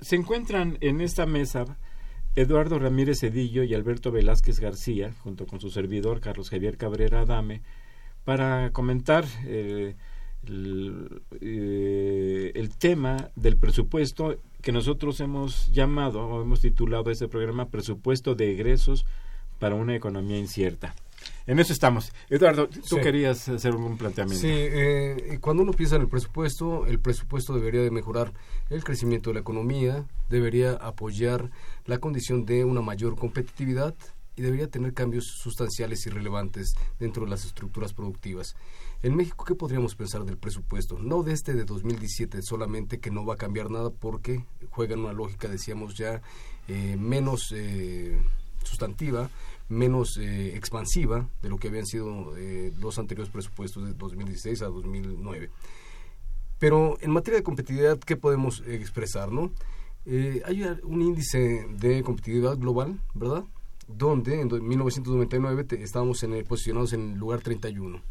se 0.00 0.16
encuentran 0.16 0.78
en 0.80 1.00
esta 1.00 1.26
mesa 1.26 1.78
Eduardo 2.36 2.78
Ramírez 2.78 3.20
Cedillo 3.20 3.64
y 3.64 3.74
Alberto 3.74 4.12
Velázquez 4.12 4.60
García, 4.60 5.12
junto 5.22 5.46
con 5.46 5.60
su 5.60 5.70
servidor 5.70 6.20
Carlos 6.20 6.50
Javier 6.50 6.76
Cabrera 6.76 7.20
Adame, 7.20 7.62
para 8.24 8.70
comentar 8.70 9.24
eh, 9.46 9.96
eh, 11.40 12.52
el, 12.54 12.70
tema 12.78 13.30
del 13.36 13.56
presupuesto 13.56 14.38
que 14.62 14.72
nosotros 14.72 15.20
hemos 15.20 15.70
llamado 15.72 16.26
o 16.26 16.42
hemos 16.42 16.60
titulado 16.60 17.10
este 17.10 17.28
programa 17.28 17.68
Presupuesto 17.68 18.34
de 18.34 18.52
egresos 18.52 19.04
para 19.58 19.74
una 19.74 19.94
economía 19.94 20.38
incierta. 20.38 20.94
En 21.46 21.58
eso 21.58 21.72
estamos. 21.72 22.12
Eduardo, 22.28 22.68
tú 22.68 22.96
querías 22.96 23.48
hacer 23.48 23.74
un 23.74 23.96
planteamiento. 23.96 24.40
Sí, 24.40 24.52
eh, 24.52 25.38
cuando 25.40 25.62
uno 25.62 25.72
piensa 25.72 25.96
en 25.96 26.02
el 26.02 26.08
presupuesto, 26.08 26.86
el 26.86 27.00
presupuesto 27.00 27.54
debería 27.54 27.82
de 27.82 27.90
mejorar 27.90 28.32
el 28.68 28.84
crecimiento 28.84 29.30
de 29.30 29.34
la 29.34 29.40
economía, 29.40 30.04
debería 30.28 30.72
apoyar 30.72 31.50
la 31.86 31.98
condición 31.98 32.44
de 32.44 32.64
una 32.64 32.82
mayor 32.82 33.16
competitividad 33.16 33.94
y 34.36 34.42
debería 34.42 34.68
tener 34.68 34.94
cambios 34.94 35.26
sustanciales 35.26 36.06
y 36.06 36.10
relevantes 36.10 36.74
dentro 36.98 37.24
de 37.24 37.30
las 37.30 37.44
estructuras 37.44 37.92
productivas. 37.92 38.56
En 39.02 39.16
México, 39.16 39.44
¿qué 39.44 39.54
podríamos 39.54 39.94
pensar 39.96 40.24
del 40.24 40.38
presupuesto? 40.38 40.98
No 40.98 41.22
de 41.22 41.32
este 41.32 41.52
de 41.54 41.64
2017 41.64 42.42
solamente, 42.42 43.00
que 43.00 43.10
no 43.10 43.24
va 43.24 43.34
a 43.34 43.38
cambiar 43.38 43.70
nada 43.70 43.90
porque 43.90 44.44
juega 44.70 44.94
en 44.94 45.00
una 45.00 45.12
lógica, 45.12 45.48
decíamos 45.48 45.96
ya, 45.96 46.22
eh, 46.68 46.96
menos 46.98 47.52
eh, 47.54 48.18
sustantiva, 48.62 49.30
menos 49.70 50.18
eh, 50.18 50.56
expansiva 50.56 51.28
de 51.40 51.48
lo 51.48 51.56
que 51.56 51.68
habían 51.68 51.86
sido 51.86 52.36
eh, 52.36 52.72
los 52.78 52.98
anteriores 52.98 53.32
presupuestos 53.32 53.84
de 53.86 53.94
2016 53.94 54.62
a 54.62 54.66
2009. 54.66 55.50
Pero 56.58 56.98
en 57.00 57.10
materia 57.10 57.38
de 57.38 57.44
competitividad, 57.44 57.98
¿qué 57.98 58.16
podemos 58.16 58.62
expresar? 58.66 59.32
no? 59.32 59.52
Eh, 60.06 60.42
hay 60.44 60.62
un 60.82 61.02
índice 61.02 61.66
de 61.70 62.02
competitividad 62.02 62.58
global, 62.58 63.00
¿verdad? 63.14 63.44
Donde 63.86 64.40
en 64.40 64.48
1999 64.48 65.66
estábamos 65.80 66.22
en 66.22 66.44
posicionados 66.44 66.92
en 66.92 67.12
el 67.12 67.18
lugar 67.18 67.40
31. 67.40 68.02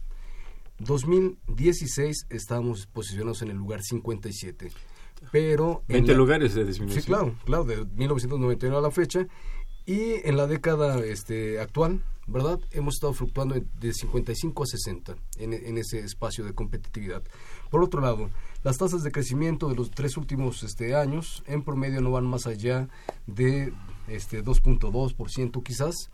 2016 0.80 2.28
estábamos 2.30 2.88
posicionados 2.88 3.42
en 3.42 3.50
el 3.50 3.58
lugar 3.58 3.82
57. 3.82 4.72
Pero 5.32 5.84
20 5.88 6.14
lugares 6.14 6.54
de 6.54 6.64
disminución. 6.64 7.02
Sí, 7.02 7.08
claro, 7.08 7.36
claro, 7.44 7.66
de 7.66 7.86
1999 7.86 8.78
a 8.78 8.82
la 8.82 8.92
fecha. 8.92 9.28
Y 9.90 10.22
en 10.24 10.38
la 10.38 10.46
década 10.46 11.04
este, 11.04 11.60
actual, 11.60 12.04
¿verdad? 12.28 12.60
Hemos 12.70 12.94
estado 12.94 13.12
fluctuando 13.14 13.56
de 13.56 13.92
55 13.92 14.62
a 14.62 14.66
60 14.68 15.16
en, 15.40 15.78
ese 15.80 15.98
espacio 16.02 16.46
de 16.46 16.54
competitividad. 16.54 17.24
Por 17.72 17.84
otro 17.84 18.00
lado, 18.00 18.30
Las 18.62 18.78
tasas 18.78 19.02
de 19.02 19.12
crecimiento 19.12 19.68
de 19.68 19.74
los 19.74 19.90
tres 19.90 20.16
últimos 20.16 20.62
este, 20.62 20.94
años 20.94 21.42
en 21.48 21.64
promedio 21.64 22.02
no 22.02 22.12
van 22.12 22.28
más 22.28 22.46
allá 22.46 22.88
de 23.26 23.74
este 24.08 24.44
2.2% 24.44 25.64
quizás. 25.64 26.12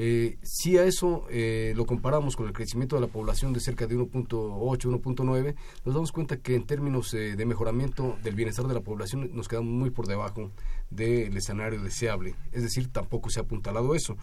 Eh, 0.00 0.38
si 0.42 0.78
a 0.78 0.84
eso 0.84 1.26
eh, 1.28 1.74
lo 1.76 1.84
comparamos 1.84 2.36
con 2.36 2.46
el 2.46 2.52
crecimiento 2.52 2.94
de 2.94 3.02
la 3.02 3.08
población 3.08 3.52
de 3.52 3.58
cerca 3.58 3.88
de 3.88 3.96
1.8, 3.96 4.30
1.9, 4.30 5.54
nos 5.84 5.94
damos 5.94 6.12
cuenta 6.12 6.36
que 6.36 6.54
en 6.54 6.64
términos 6.64 7.12
eh, 7.14 7.34
de 7.34 7.44
mejoramiento 7.44 8.16
del 8.22 8.36
bienestar 8.36 8.68
de 8.68 8.74
la 8.74 8.80
población 8.80 9.28
nos 9.34 9.48
quedamos 9.48 9.72
muy 9.72 9.90
por 9.90 10.06
debajo 10.06 10.52
del 10.90 11.36
escenario 11.36 11.82
deseable. 11.82 12.34
Es 12.52 12.62
decir, 12.62 12.88
tampoco 12.88 13.30
se 13.30 13.40
ha 13.40 13.42
apuntalado 13.42 13.94
eso. 13.94 14.16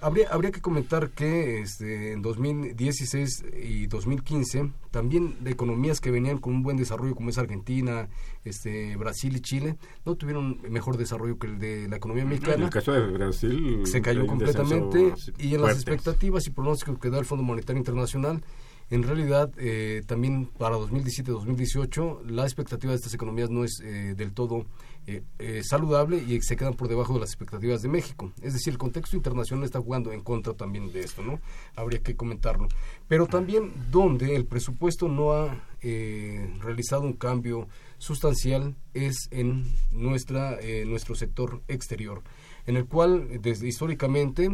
Habría, 0.00 0.28
habría 0.28 0.52
que 0.52 0.60
comentar 0.60 1.10
que 1.10 1.60
este, 1.60 2.12
en 2.12 2.22
2016 2.22 3.44
y 3.64 3.88
2015 3.88 4.70
también 4.92 5.42
de 5.42 5.50
economías 5.50 6.00
que 6.00 6.12
venían 6.12 6.38
con 6.38 6.54
un 6.54 6.62
buen 6.62 6.76
desarrollo 6.76 7.16
como 7.16 7.30
es 7.30 7.38
Argentina, 7.38 8.08
este, 8.44 8.96
Brasil 8.96 9.36
y 9.36 9.40
Chile 9.40 9.76
no 10.06 10.14
tuvieron 10.14 10.60
mejor 10.70 10.98
desarrollo 10.98 11.36
que 11.40 11.48
el 11.48 11.58
de 11.58 11.88
la 11.88 11.96
economía 11.96 12.24
mexicana. 12.24 12.54
En 12.54 12.62
el 12.62 12.70
caso 12.70 12.92
de 12.92 13.08
Brasil 13.08 13.82
se 13.86 14.00
cayó 14.00 14.24
completamente 14.28 15.14
y 15.36 15.56
en 15.56 15.62
las 15.62 15.74
expectativas 15.74 16.46
y 16.46 16.50
pronósticos 16.50 17.00
que 17.00 17.10
da 17.10 17.18
el 17.18 17.24
Fondo 17.24 17.42
Monetario 17.42 17.80
Internacional 17.80 18.44
en 18.90 19.02
realidad, 19.02 19.52
eh, 19.58 20.02
también 20.06 20.46
para 20.46 20.76
2017-2018, 20.76 22.24
la 22.24 22.44
expectativa 22.44 22.92
de 22.92 22.96
estas 22.96 23.14
economías 23.14 23.50
no 23.50 23.64
es 23.64 23.80
eh, 23.80 24.14
del 24.16 24.32
todo 24.32 24.64
eh, 25.10 25.22
eh, 25.38 25.62
saludable 25.64 26.18
y 26.18 26.38
se 26.42 26.54
quedan 26.54 26.74
por 26.74 26.86
debajo 26.86 27.14
de 27.14 27.20
las 27.20 27.30
expectativas 27.30 27.80
de 27.80 27.88
México. 27.88 28.30
Es 28.42 28.52
decir, 28.52 28.74
el 28.74 28.78
contexto 28.78 29.16
internacional 29.16 29.64
está 29.64 29.80
jugando 29.80 30.12
en 30.12 30.20
contra 30.20 30.52
también 30.52 30.92
de 30.92 31.00
esto, 31.00 31.22
¿no? 31.22 31.40
Habría 31.76 32.02
que 32.02 32.14
comentarlo. 32.14 32.68
Pero 33.08 33.26
también 33.26 33.72
donde 33.90 34.36
el 34.36 34.44
presupuesto 34.44 35.08
no 35.08 35.32
ha 35.32 35.64
eh, 35.80 36.54
realizado 36.60 37.04
un 37.04 37.14
cambio 37.14 37.68
sustancial 37.96 38.76
es 38.92 39.28
en 39.30 39.64
nuestra 39.92 40.58
nuestro 40.86 41.14
sector 41.14 41.62
exterior 41.66 42.22
en 42.66 42.76
el 42.76 42.86
cual 42.86 43.40
desde 43.40 43.66
históricamente 43.66 44.48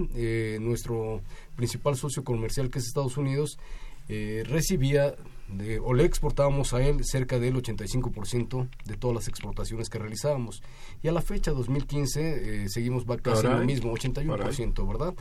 nuestro 0.61 1.21
principal 1.55 1.97
socio 1.97 2.25
comercial 2.25 2.71
que 2.71 2.79
es 2.79 2.87
Estados 2.87 3.19
Unidos 3.19 3.59
recibía 4.09 5.15
o 5.83 5.95
le 5.95 6.05
exportábamos 6.05 6.73
a 6.73 6.83
él 6.83 7.05
cerca 7.05 7.39
del 7.39 7.55
85% 7.55 8.69
de 8.85 8.97
todas 8.97 9.15
las 9.15 9.29
exportaciones 9.29 9.89
que 9.89 9.99
realizábamos. 9.99 10.63
Y 11.03 11.09
a 11.09 11.13
la 11.13 11.23
fecha 11.23 11.53
2015 11.53 12.65
eh, 12.65 12.69
seguimos 12.69 13.05
casi 13.23 13.47
lo 13.47 13.59
mismo, 13.59 13.95
81%, 13.95 14.89
¿verdad? 14.89 15.15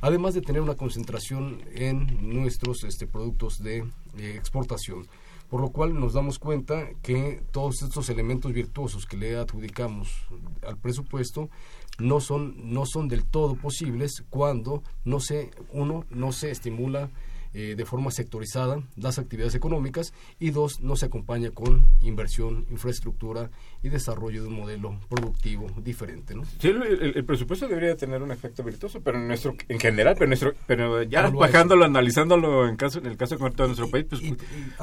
Además 0.00 0.34
de 0.34 0.42
tener 0.42 0.62
una 0.62 0.74
concentración 0.74 1.62
en 1.74 2.32
nuestros 2.32 2.84
este, 2.84 3.06
productos 3.06 3.58
de 3.58 3.84
exportación. 4.16 5.06
Por 5.48 5.60
lo 5.60 5.70
cual 5.70 5.94
nos 5.94 6.14
damos 6.14 6.40
cuenta 6.40 6.88
que 7.02 7.40
todos 7.52 7.82
estos 7.82 8.08
elementos 8.10 8.52
virtuosos 8.52 9.06
que 9.06 9.16
le 9.16 9.36
adjudicamos 9.36 10.26
al 10.66 10.76
presupuesto 10.76 11.50
no 11.98 12.20
son, 12.20 12.72
no 12.72 12.84
son 12.84 13.06
del 13.06 13.24
todo 13.24 13.54
posibles 13.54 14.24
cuando 14.28 14.82
no 15.04 15.20
se, 15.20 15.52
uno, 15.70 16.04
no 16.10 16.32
se 16.32 16.50
estimula 16.50 17.10
eh, 17.58 17.74
de 17.74 17.86
forma 17.86 18.10
sectorizada 18.10 18.82
las 18.96 19.18
actividades 19.18 19.54
económicas 19.54 20.12
y 20.38 20.50
dos, 20.50 20.82
no 20.82 20.94
se 20.94 21.06
acompaña 21.06 21.52
con 21.52 21.88
inversión, 22.02 22.66
infraestructura 22.70 23.50
y 23.82 23.88
desarrollo 23.88 24.42
de 24.42 24.48
un 24.48 24.56
modelo 24.56 25.00
productivo 25.08 25.66
diferente. 25.78 26.34
¿no? 26.34 26.44
Sí, 26.60 26.68
el, 26.68 27.24
presupuesto 27.24 27.66
debería 27.66 27.96
tener 27.96 28.22
un 28.22 28.30
efecto 28.30 28.62
virtuoso, 28.62 29.00
pero 29.00 29.16
en 29.16 29.28
nuestro 29.28 29.54
en 29.68 29.80
general, 29.80 30.16
pero 30.18 30.26
nuestro 30.26 30.52
pero 30.66 31.02
ya 31.04 31.30
bajándolo, 31.30 31.86
analizándolo 31.86 32.68
en 32.68 32.76
caso 32.76 32.98
en 32.98 33.06
el 33.06 33.16
caso 33.16 33.38
concreto 33.38 33.62
de 33.62 33.68
nuestro 33.68 33.88
país, 33.88 34.04
pues, 34.06 34.20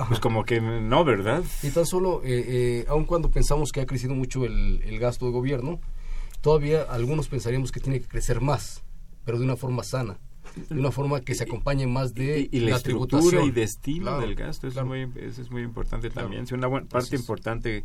pues, 0.07 0.19
como 0.19 0.43
que 0.43 0.59
no, 0.59 1.05
¿verdad? 1.05 1.43
Y 1.61 1.69
tan 1.69 1.85
solo, 1.85 2.23
eh, 2.23 2.43
eh, 2.47 2.85
aun 2.87 3.05
cuando 3.05 3.29
pensamos 3.29 3.71
que 3.71 3.81
ha 3.81 3.85
crecido 3.85 4.15
mucho 4.15 4.45
el, 4.45 4.81
el 4.83 4.97
gasto 4.97 5.27
de 5.27 5.31
gobierno, 5.31 5.79
todavía 6.41 6.81
algunos 6.89 7.27
pensaríamos 7.27 7.71
que 7.71 7.79
tiene 7.79 7.99
que 7.99 8.07
crecer 8.07 8.41
más, 8.41 8.81
pero 9.25 9.37
de 9.37 9.43
una 9.43 9.57
forma 9.57 9.83
sana 9.83 10.17
de 10.55 10.79
una 10.79 10.91
forma 10.91 11.21
que 11.21 11.35
se 11.35 11.43
acompañe 11.43 11.87
más 11.87 12.13
de 12.13 12.47
y, 12.51 12.59
la, 12.61 12.75
estructura 12.75 13.43
y 13.43 13.51
destino 13.51 14.19
del 14.19 14.35
gasto 14.35 14.67
eso, 14.67 14.81
es 14.81 14.85
muy, 14.85 15.09
eso 15.15 15.41
es 15.41 15.51
muy 15.51 15.63
importante 15.63 16.09
también. 16.09 16.47
Si 16.47 16.53
una 16.53 16.69
parte 16.85 17.15
importante 17.15 17.83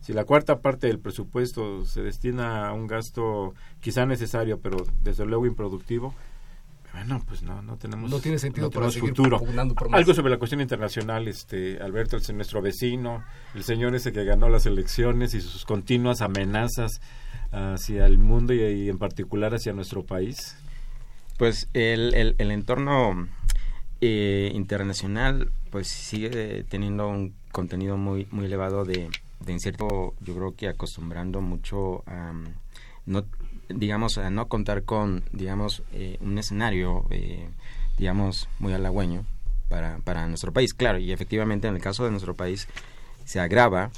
si 0.00 0.12
la 0.12 0.24
cuarta 0.24 0.60
parte 0.60 0.86
del 0.86 0.98
presupuesto 0.98 1.84
se 1.84 2.02
destina 2.02 2.68
a 2.68 2.72
un 2.72 2.86
gasto 2.86 3.54
quizá 3.80 4.06
necesario 4.06 4.58
pero 4.60 4.86
desde 5.02 5.26
luego 5.26 5.46
improductivo 5.46 6.14
bueno, 6.92 7.22
pues 7.26 7.42
no, 7.42 7.62
no 7.62 7.76
tenemos, 7.76 8.10
no 8.10 8.18
tiene 8.18 8.38
sentido 8.38 8.70
para 8.70 8.90
futuro. 8.90 9.40
Algo 9.92 10.12
sobre 10.12 10.30
la 10.30 10.38
cuestión 10.38 10.60
internacional, 10.60 11.28
este, 11.28 11.80
Alberto, 11.80 12.16
es 12.16 12.32
nuestro 12.32 12.60
vecino, 12.60 13.22
el 13.54 13.62
señor 13.62 13.94
ese 13.94 14.12
que 14.12 14.24
ganó 14.24 14.48
las 14.48 14.66
elecciones 14.66 15.34
y 15.34 15.40
sus 15.40 15.64
continuas 15.64 16.20
amenazas 16.20 17.00
hacia 17.52 18.06
el 18.06 18.18
mundo 18.18 18.54
y 18.54 18.88
en 18.88 18.98
particular 18.98 19.54
hacia 19.54 19.72
nuestro 19.72 20.04
país. 20.04 20.56
Pues 21.40 21.68
el, 21.72 22.34
el, 22.36 22.50
entorno 22.50 23.26
eh, 24.02 24.52
internacional 24.52 25.50
pues 25.70 25.88
sigue 25.88 26.66
teniendo 26.68 27.08
un 27.08 27.34
contenido 27.50 27.96
muy 27.96 28.28
muy 28.30 28.44
elevado 28.44 28.84
de, 28.84 29.08
de 29.40 29.52
incierto 29.54 30.12
yo 30.20 30.34
creo 30.34 30.54
que 30.54 30.68
acostumbrando 30.68 31.40
mucho 31.40 32.02
a 32.06 32.34
no 33.06 33.24
digamos 33.70 34.18
a 34.18 34.28
no 34.28 34.48
contar 34.48 34.82
con 34.82 35.24
digamos 35.32 35.82
eh, 35.94 36.18
un 36.20 36.36
escenario 36.36 37.06
eh, 37.08 37.48
digamos 37.96 38.46
muy 38.58 38.74
halagüeño 38.74 39.24
para, 39.70 39.96
para 40.00 40.26
nuestro 40.26 40.52
país. 40.52 40.74
Claro 40.74 40.98
y 40.98 41.10
efectivamente 41.10 41.68
en 41.68 41.74
el 41.74 41.80
caso 41.80 42.04
de 42.04 42.10
nuestro 42.10 42.34
país 42.34 42.68
se 43.24 43.40
agrava 43.40 43.90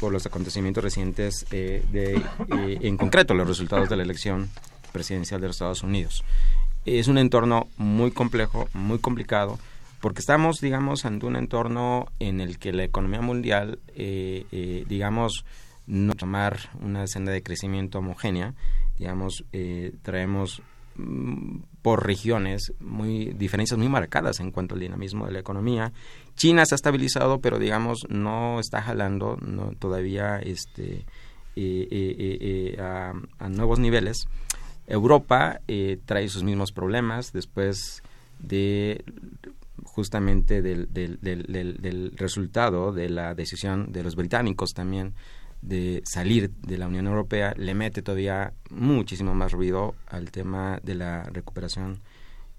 por 0.00 0.12
los 0.12 0.24
acontecimientos 0.24 0.82
recientes 0.82 1.44
de 1.50 2.22
en 2.48 2.96
concreto 2.96 3.34
los 3.34 3.46
resultados 3.46 3.90
de 3.90 3.96
la 3.98 4.02
elección 4.02 4.48
presidencial 4.92 5.42
de 5.42 5.48
los 5.48 5.56
Estados 5.56 5.82
Unidos 5.82 6.24
es 6.84 7.08
un 7.08 7.18
entorno 7.18 7.68
muy 7.76 8.10
complejo, 8.10 8.68
muy 8.72 8.98
complicado, 8.98 9.58
porque 10.00 10.20
estamos, 10.20 10.60
digamos, 10.60 11.04
ante 11.04 11.26
un 11.26 11.36
entorno 11.36 12.06
en 12.18 12.40
el 12.40 12.58
que 12.58 12.72
la 12.72 12.84
economía 12.84 13.20
mundial, 13.20 13.78
eh, 13.94 14.46
eh, 14.50 14.84
digamos, 14.88 15.44
no 15.86 16.14
tomar 16.14 16.58
una 16.80 17.06
senda 17.06 17.32
de 17.32 17.42
crecimiento 17.42 17.98
homogénea, 17.98 18.54
digamos, 18.98 19.44
eh, 19.52 19.92
traemos 20.02 20.62
mm, 20.96 21.58
por 21.82 22.06
regiones 22.06 22.72
muy 22.80 23.32
diferencias 23.34 23.78
muy 23.78 23.88
marcadas 23.88 24.40
en 24.40 24.50
cuanto 24.50 24.74
al 24.74 24.80
dinamismo 24.80 25.26
de 25.26 25.32
la 25.32 25.40
economía. 25.40 25.92
China 26.34 26.64
se 26.64 26.74
ha 26.74 26.76
estabilizado, 26.76 27.40
pero 27.40 27.58
digamos 27.58 28.06
no 28.08 28.58
está 28.58 28.80
jalando 28.80 29.36
no, 29.42 29.72
todavía 29.78 30.38
este 30.38 31.04
a, 32.78 33.12
a, 33.38 33.48
nuevos 33.50 33.78
niveles. 33.78 34.28
Europa 34.90 35.60
eh, 35.68 35.98
trae 36.04 36.28
sus 36.28 36.42
mismos 36.42 36.72
problemas 36.72 37.32
después 37.32 38.02
de 38.40 39.04
justamente 39.84 40.62
del, 40.62 40.92
del, 40.92 41.18
del, 41.20 42.12
resultado 42.16 42.92
de 42.92 43.08
la 43.08 43.34
decisión 43.34 43.92
de 43.92 44.02
los 44.02 44.16
británicos 44.16 44.72
también 44.74 45.14
de 45.62 46.02
salir 46.04 46.50
de 46.50 46.78
la 46.78 46.86
Unión 46.86 47.06
Europea, 47.06 47.54
le 47.56 47.74
mete 47.74 48.02
todavía 48.02 48.52
muchísimo 48.70 49.34
más 49.34 49.52
ruido 49.52 49.94
al 50.06 50.30
tema 50.30 50.80
de 50.82 50.94
la 50.94 51.24
recuperación 51.24 52.00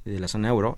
de 0.05 0.19
la 0.19 0.27
zona 0.27 0.49
euro. 0.49 0.77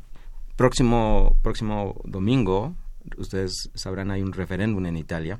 Próximo, 0.56 1.38
próximo 1.42 2.02
domingo, 2.06 2.76
ustedes 3.18 3.70
sabrán, 3.74 4.12
hay 4.12 4.22
un 4.22 4.32
referéndum 4.32 4.86
en 4.86 4.96
Italia, 4.96 5.40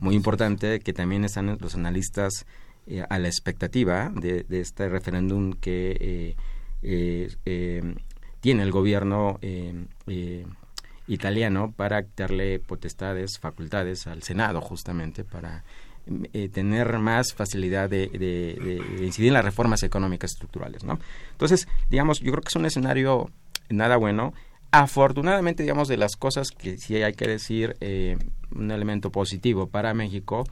muy 0.00 0.14
importante, 0.14 0.80
que 0.80 0.92
también 0.92 1.24
están 1.24 1.58
los 1.60 1.74
analistas 1.74 2.46
eh, 2.84 3.04
a 3.08 3.18
la 3.20 3.28
expectativa 3.28 4.10
de, 4.12 4.44
este 4.50 4.88
referéndum 4.88 5.52
que 5.52 6.34
eh, 6.82 7.32
eh, 7.44 7.94
tiene 8.40 8.64
el 8.64 8.72
gobierno 8.72 9.38
italiano 11.06 11.72
para 11.76 12.04
darle 12.16 12.58
potestades, 12.58 13.38
facultades 13.38 14.08
al 14.08 14.24
Senado 14.24 14.60
justamente 14.60 15.22
para 15.22 15.62
tener 16.52 16.98
más 16.98 17.32
facilidad 17.34 17.88
de, 17.88 18.80
incidir 19.00 19.28
en 19.28 19.34
las 19.34 19.44
reformas 19.44 19.84
económicas 19.84 20.32
estructurales. 20.32 20.82
¿no? 20.82 20.98
Entonces, 21.30 21.68
digamos, 21.88 22.18
yo 22.18 22.32
creo 22.32 22.42
que 22.42 22.48
es 22.48 22.56
un 22.56 22.66
escenario 22.66 23.30
nada 23.68 23.96
bueno. 23.96 24.34
Afortunadamente, 24.72 25.62
digamos, 25.62 25.86
de 25.86 25.98
las 25.98 26.16
cosas 26.16 26.50
que 26.50 26.78
sí 26.78 26.96
hay 26.96 27.12
que 27.12 27.28
decir, 27.28 27.76
un 28.50 28.72
elemento 28.72 29.12
positivo 29.12 29.68
para 29.68 29.94
México 29.94 30.44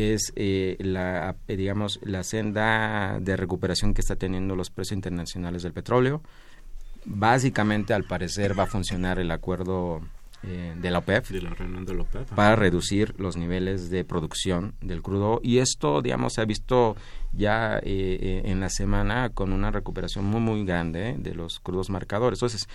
es 0.00 0.32
eh, 0.36 0.76
la, 0.80 1.36
eh, 1.48 1.56
digamos, 1.56 2.00
la 2.02 2.22
senda 2.22 3.18
de 3.20 3.36
recuperación 3.36 3.94
que 3.94 4.00
está 4.00 4.16
teniendo 4.16 4.56
los 4.56 4.70
precios 4.70 4.96
internacionales 4.96 5.62
del 5.62 5.72
petróleo. 5.72 6.22
Básicamente, 7.04 7.94
al 7.94 8.04
parecer, 8.04 8.58
va 8.58 8.64
a 8.64 8.66
funcionar 8.66 9.18
el 9.18 9.30
acuerdo 9.30 10.00
eh, 10.42 10.74
de 10.76 10.90
la 10.90 10.98
OPEP, 10.98 11.24
para 12.34 12.56
reducir 12.56 13.14
los 13.18 13.36
niveles 13.36 13.90
de 13.90 14.04
producción 14.04 14.74
del 14.80 15.02
crudo. 15.02 15.40
Y 15.42 15.58
esto 15.58 16.02
digamos 16.02 16.34
se 16.34 16.40
ha 16.40 16.44
visto 16.44 16.96
ya 17.32 17.78
en 17.82 18.60
la 18.60 18.70
semana 18.70 19.30
con 19.30 19.52
una 19.52 19.70
recuperación 19.70 20.24
muy 20.24 20.40
muy 20.40 20.64
grande 20.64 21.16
de 21.18 21.34
los 21.34 21.60
crudos 21.60 21.90
marcadores. 21.90 22.38
Entonces 22.38 22.68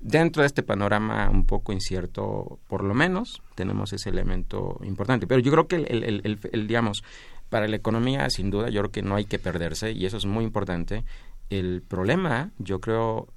dentro 0.00 0.42
de 0.42 0.46
este 0.46 0.62
panorama 0.62 1.28
un 1.30 1.46
poco 1.46 1.72
incierto, 1.72 2.58
por 2.66 2.82
lo 2.82 2.94
menos 2.94 3.42
tenemos 3.54 3.92
ese 3.92 4.08
elemento 4.08 4.80
importante. 4.82 5.26
Pero 5.26 5.40
yo 5.40 5.52
creo 5.52 5.68
que 5.68 5.76
el, 5.76 6.66
digamos, 6.66 7.04
para 7.48 7.68
la 7.68 7.76
economía, 7.76 8.28
sin 8.30 8.50
duda, 8.50 8.70
yo 8.70 8.80
creo 8.80 8.92
que 8.92 9.02
no 9.02 9.16
hay 9.16 9.26
que 9.26 9.38
perderse 9.38 9.92
y 9.92 10.06
eso 10.06 10.16
es 10.16 10.26
muy 10.26 10.44
importante. 10.44 11.04
El 11.50 11.82
problema, 11.82 12.50
yo 12.58 12.80
creo, 12.80 13.28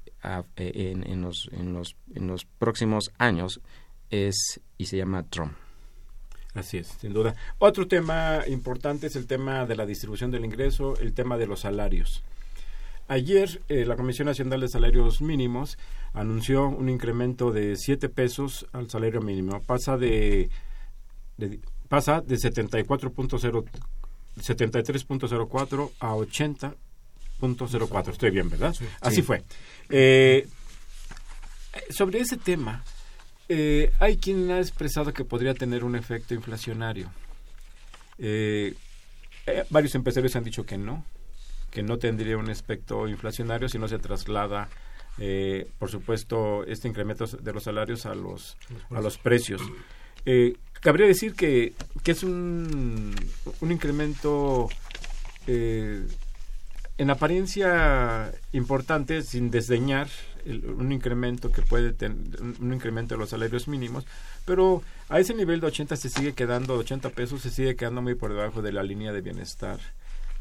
en, 0.56 1.10
en, 1.10 1.22
los, 1.22 1.50
en, 1.52 1.74
los, 1.74 1.96
en 2.16 2.28
los 2.28 2.46
próximos 2.46 3.12
años 3.18 3.60
es 4.10 4.62
y 4.78 4.86
se 4.86 4.98
llama 4.98 5.24
Trump. 5.24 5.54
Así 6.54 6.78
es, 6.78 6.88
sin 6.88 7.14
duda. 7.14 7.36
Otro 7.58 7.88
tema 7.88 8.42
importante 8.48 9.08
es 9.08 9.16
el 9.16 9.26
tema 9.26 9.66
de 9.66 9.76
la 9.76 9.88
distribución 9.88 10.30
del 10.30 10.46
ingreso, 10.46 10.96
el 11.00 11.14
tema 11.14 11.38
de 11.38 11.48
los 11.48 11.62
salarios. 11.62 12.24
Ayer 13.14 13.62
eh, 13.70 13.86
la 13.86 13.96
Comisión 13.96 14.26
Nacional 14.26 14.60
de 14.62 14.68
Salarios 14.68 15.22
Mínimos 15.22 15.78
anunció 16.14 16.68
un 16.68 16.90
incremento 16.90 17.52
de 17.52 17.76
7 17.76 18.10
pesos 18.10 18.66
al 18.72 18.90
salario 18.90 19.22
mínimo. 19.22 19.62
Pasa 19.62 19.98
de, 19.98 20.50
pasa 21.88 22.22
de 22.22 22.38
74.0 22.38 23.66
73.04 24.36 25.92
a 26.00 26.16
80.04. 26.16 28.10
Estoy 28.10 28.32
bien, 28.32 28.50
¿verdad? 28.50 28.74
Así 29.02 29.22
fue. 29.22 29.44
Eh, 29.90 30.48
sobre 31.92 32.20
ese 32.20 32.38
tema, 32.38 32.84
eh, 33.48 33.92
hay 34.00 34.18
quien 34.18 34.50
ha 34.50 34.58
expresado 34.58 35.14
que 35.14 35.24
podría 35.24 35.54
tener 35.54 35.84
un 35.84 35.96
efecto 35.96 36.34
inflacionario. 36.34 37.12
Eh, 38.18 38.74
varios 39.70 39.94
empresarios 39.94 40.36
han 40.36 40.46
dicho 40.46 40.66
que 40.66 40.80
no, 40.80 41.06
que 41.74 41.82
no 41.82 41.98
tendría 41.98 42.38
un 42.38 42.52
efecto 42.52 43.08
inflacionario 43.08 43.68
si 43.68 43.80
no 43.80 43.88
se 43.88 43.98
traslada, 43.98 44.70
por 45.80 45.90
supuesto, 45.90 46.64
este 46.66 46.88
incremento 46.88 47.26
de 47.26 47.52
los 47.52 47.64
salarios 47.64 48.06
a 48.06 48.14
los, 48.14 48.58
a 48.92 49.02
los 49.02 49.18
precios. 49.18 49.60
cabría 50.80 51.08
decir 51.08 51.34
que, 51.34 51.74
que 52.04 52.12
es 52.12 52.22
un, 52.22 53.16
un 53.62 53.72
incremento 53.72 54.70
en 55.48 57.10
apariencia 57.10 58.32
importante, 58.52 59.24
sin 59.24 59.50
desdeñar 59.50 60.08
un 60.46 60.92
incremento 60.92 61.52
que 61.52 61.62
puede 61.62 61.94
tener, 61.94 62.18
un, 62.42 62.74
incremento 62.74 63.16
de 63.16 63.20
los 63.20 63.30
salarios 63.30 63.68
mínimos, 63.68 64.06
pero 64.46 64.84
a 65.10 65.20
ese 65.20 65.34
nivel 65.34 65.60
de 65.60 65.68
80 65.68 65.96
se 65.96 66.10
sigue 66.10 66.34
quedando, 66.34 66.76
80 66.76 67.10
pesos 67.10 67.42
se 67.42 67.50
sigue 67.50 67.76
quedando 67.76 68.02
muy 68.02 68.16
por 68.16 68.34
debajo 68.34 68.62
de 68.62 68.74
la 68.74 68.84
línea 68.84 69.12
de 69.12 69.22
bienestar 69.22 69.80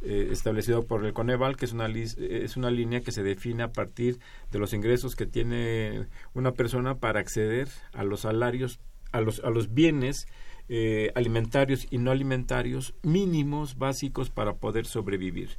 eh, 0.03 0.29
establecido 0.31 0.87
por 0.87 1.05
el 1.05 1.13
Coneval, 1.13 1.57
que 1.57 1.65
es 1.65 1.73
una, 1.73 1.87
es 1.87 2.57
una 2.57 2.71
línea 2.71 3.01
que 3.01 3.13
se 3.13 3.23
define 3.23 3.63
a 3.63 3.73
partir 3.73 4.19
de 4.51 4.59
los 4.59 4.73
ingresos 4.73 5.17
que 5.17 5.27
tiene 5.27 6.07
una 6.35 6.53
persona 6.53 6.97
para 6.97 7.21
acceder 7.21 7.69
a 7.93 8.05
los 8.05 8.21
salarios, 8.21 8.81
a 9.13 9.21
los, 9.21 9.41
a 9.41 9.51
los 9.51 9.73
bienes 9.73 10.27
eh, 10.69 11.11
alimentarios 11.15 11.87
y 11.91 11.99
no 11.99 12.11
alimentarios 12.11 12.95
mínimos 13.03 13.79
básicos 13.79 14.31
para 14.31 14.55
poder 14.55 14.87
sobrevivir. 14.87 15.51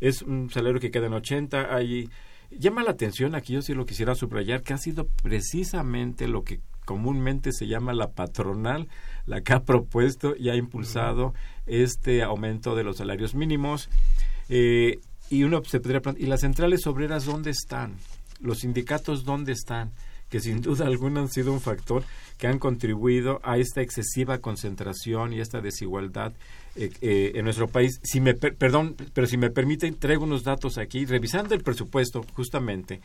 Es 0.00 0.22
un 0.22 0.50
salario 0.50 0.80
que 0.80 0.90
queda 0.90 1.06
en 1.06 1.14
80, 1.14 1.74
hay 1.74 2.08
Llama 2.58 2.82
la 2.82 2.90
atención, 2.90 3.34
aquí 3.34 3.54
yo 3.54 3.62
sí 3.62 3.72
lo 3.72 3.86
quisiera 3.86 4.14
subrayar, 4.14 4.62
que 4.62 4.74
ha 4.74 4.78
sido 4.78 5.06
precisamente 5.22 6.28
lo 6.28 6.44
que 6.44 6.60
comúnmente 6.84 7.52
se 7.52 7.66
llama 7.66 7.92
la 7.92 8.10
patronal, 8.10 8.88
la 9.26 9.40
que 9.42 9.52
ha 9.52 9.64
propuesto 9.64 10.34
y 10.36 10.48
ha 10.48 10.56
impulsado 10.56 11.34
este 11.66 12.22
aumento 12.22 12.74
de 12.74 12.84
los 12.84 12.98
salarios 12.98 13.34
mínimos. 13.34 13.88
Eh, 14.48 15.00
y 15.30 15.44
uno 15.44 15.62
se 15.64 15.80
podría 15.80 16.02
¿y 16.18 16.26
las 16.26 16.40
centrales 16.40 16.86
obreras 16.86 17.24
dónde 17.24 17.50
están? 17.50 17.96
¿Los 18.40 18.60
sindicatos 18.60 19.24
dónde 19.24 19.52
están? 19.52 19.92
que 20.28 20.40
sin 20.40 20.62
duda 20.62 20.86
alguna 20.86 21.20
han 21.20 21.28
sido 21.28 21.52
un 21.52 21.60
factor 21.60 22.04
que 22.38 22.46
han 22.46 22.58
contribuido 22.58 23.38
a 23.42 23.58
esta 23.58 23.82
excesiva 23.82 24.38
concentración 24.38 25.34
y 25.34 25.40
esta 25.40 25.60
desigualdad 25.60 26.32
eh, 26.74 26.90
eh, 27.02 27.32
en 27.34 27.44
nuestro 27.44 27.68
país. 27.68 28.00
Si 28.02 28.18
me 28.18 28.32
perdón, 28.32 28.96
pero 29.12 29.26
si 29.26 29.36
me 29.36 29.50
permiten, 29.50 29.94
traigo 29.94 30.24
unos 30.24 30.42
datos 30.42 30.78
aquí. 30.78 31.04
Revisando 31.04 31.54
el 31.54 31.62
presupuesto, 31.62 32.24
justamente, 32.32 33.02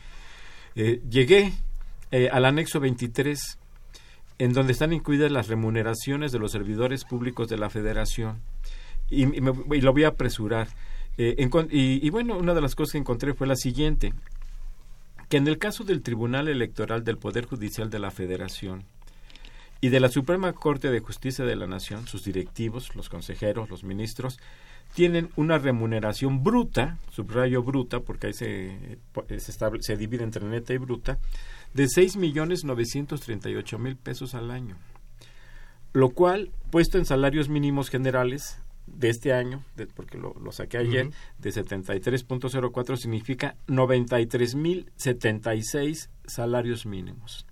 llegué 0.74 1.52
al 2.32 2.46
anexo 2.46 2.80
23, 2.80 3.58
en 4.38 4.52
donde 4.52 4.72
están 4.72 4.92
incluidas 4.92 5.30
las 5.30 5.48
remuneraciones 5.48 6.32
de 6.32 6.38
los 6.38 6.52
servidores 6.52 7.04
públicos 7.04 7.48
de 7.48 7.58
la 7.58 7.70
Federación. 7.70 8.40
Y, 9.10 9.26
lo 9.40 9.92
voy 9.92 10.04
a 10.04 10.08
apresurar. 10.08 10.68
y 11.16 12.10
bueno, 12.10 12.36
una 12.36 12.54
de 12.54 12.60
las 12.60 12.74
cosas 12.74 12.92
que 12.92 12.98
encontré 12.98 13.34
fue 13.34 13.46
la 13.46 13.56
siguiente 13.56 14.12
que 15.28 15.36
en 15.36 15.46
el 15.46 15.58
caso 15.58 15.84
del 15.84 16.02
Tribunal 16.02 16.48
Electoral 16.48 17.04
del 17.04 17.18
Poder 17.18 17.44
Judicial 17.44 17.90
de 17.90 17.98
la 17.98 18.10
Federación 18.10 18.84
y 19.80 19.90
de 19.90 20.00
la 20.00 20.08
Suprema 20.08 20.52
Corte 20.54 20.90
de 20.90 21.00
Justicia 21.00 21.44
de 21.44 21.54
la 21.54 21.66
Nación, 21.66 22.06
sus 22.06 22.24
directivos, 22.24 22.96
los 22.96 23.08
consejeros, 23.08 23.68
los 23.68 23.84
ministros, 23.84 24.38
tienen 24.94 25.28
una 25.36 25.58
remuneración 25.58 26.42
bruta, 26.42 26.98
subrayo 27.10 27.62
bruta, 27.62 28.00
porque 28.00 28.28
ahí 28.28 28.32
se, 28.32 28.98
se, 29.36 29.52
se 29.80 29.96
divide 29.96 30.24
entre 30.24 30.46
neta 30.46 30.72
y 30.72 30.78
bruta, 30.78 31.18
de 31.74 31.88
seis 31.88 32.16
millones 32.16 32.62
ocho 32.64 33.78
mil 33.78 33.96
pesos 33.96 34.34
al 34.34 34.50
año. 34.50 34.76
Lo 35.92 36.10
cual, 36.10 36.50
puesto 36.70 36.98
en 36.98 37.04
salarios 37.04 37.48
mínimos 37.48 37.88
generales, 37.88 38.60
de 38.94 39.10
este 39.10 39.32
año, 39.32 39.64
porque 39.94 40.18
lo, 40.18 40.34
saqué 40.52 40.78
ayer, 40.78 41.10
de 41.38 41.50
73.04 41.50 42.96
significa 42.96 43.56
93.076 43.66 46.08
salarios 46.26 46.86
mínimos. 46.86 47.46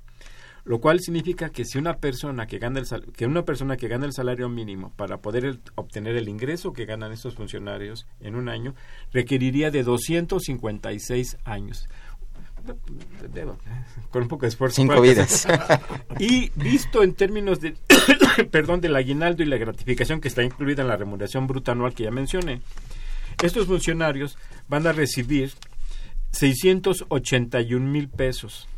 Lo 0.64 0.80
cual 0.80 1.00
significa 1.00 1.50
que 1.50 1.64
si 1.64 1.78
una 1.78 1.98
persona 1.98 2.48
que 2.48 2.58
gana 2.58 2.80
el 2.80 2.86
que 3.12 3.24
una 3.24 3.44
persona 3.44 3.76
que 3.76 3.86
gana 3.86 4.04
el 4.04 4.12
salario 4.12 4.48
mínimo 4.48 4.92
para 4.96 5.18
poder 5.18 5.60
obtener 5.76 6.16
el 6.16 6.28
ingreso 6.28 6.72
que 6.72 6.86
ganan 6.86 7.12
estos 7.12 7.36
funcionarios 7.36 8.08
en 8.18 8.34
un 8.34 8.48
año 8.48 8.74
requeriría 9.12 9.70
de 9.70 9.84
256 9.84 11.38
años 11.44 11.86
con 14.10 14.22
un 14.22 14.28
poco 14.28 14.42
de 14.42 14.48
esfuerzo. 14.48 14.76
Cinco 14.76 15.00
vidas. 15.00 15.46
y 16.18 16.50
visto 16.56 17.02
en 17.02 17.14
términos 17.14 17.60
de, 17.60 17.74
perdón, 18.50 18.80
del 18.80 18.96
aguinaldo 18.96 19.42
y 19.42 19.46
la 19.46 19.56
gratificación 19.56 20.20
que 20.20 20.28
está 20.28 20.42
incluida 20.42 20.82
en 20.82 20.88
la 20.88 20.96
remuneración 20.96 21.46
bruta 21.46 21.72
anual 21.72 21.94
que 21.94 22.04
ya 22.04 22.10
mencioné, 22.10 22.60
estos 23.42 23.66
funcionarios 23.66 24.38
van 24.68 24.86
a 24.86 24.92
recibir 24.92 25.52
681 26.32 27.86
mil 27.86 28.08
pesos, 28.08 28.68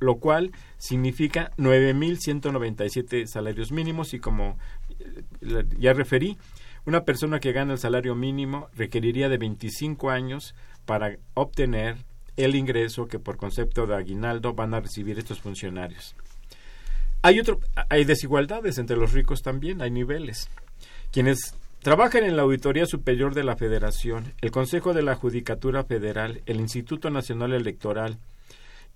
lo 0.00 0.16
cual 0.16 0.52
significa 0.78 1.50
9.197 1.56 3.26
salarios 3.26 3.72
mínimos 3.72 4.14
y 4.14 4.18
como 4.18 4.58
eh, 5.00 5.64
ya 5.78 5.92
referí, 5.92 6.38
una 6.86 7.04
persona 7.04 7.40
que 7.40 7.52
gana 7.52 7.72
el 7.72 7.78
salario 7.78 8.14
mínimo 8.14 8.68
requeriría 8.74 9.28
de 9.28 9.38
25 9.38 10.10
años 10.10 10.54
para 10.84 11.16
obtener 11.32 11.96
el 12.36 12.54
ingreso 12.54 13.06
que 13.06 13.18
por 13.18 13.36
concepto 13.36 13.86
de 13.86 13.96
aguinaldo 13.96 14.54
van 14.54 14.74
a 14.74 14.80
recibir 14.80 15.18
estos 15.18 15.40
funcionarios. 15.40 16.14
Hay, 17.22 17.40
otro, 17.40 17.60
hay 17.88 18.04
desigualdades 18.04 18.78
entre 18.78 18.96
los 18.96 19.12
ricos 19.12 19.42
también, 19.42 19.80
hay 19.80 19.90
niveles. 19.90 20.50
Quienes 21.10 21.54
trabajan 21.80 22.24
en 22.24 22.36
la 22.36 22.42
Auditoría 22.42 22.86
Superior 22.86 23.34
de 23.34 23.44
la 23.44 23.56
Federación, 23.56 24.34
el 24.40 24.50
Consejo 24.50 24.92
de 24.92 25.02
la 25.02 25.14
Judicatura 25.14 25.84
Federal, 25.84 26.42
el 26.46 26.60
Instituto 26.60 27.10
Nacional 27.10 27.52
Electoral 27.52 28.18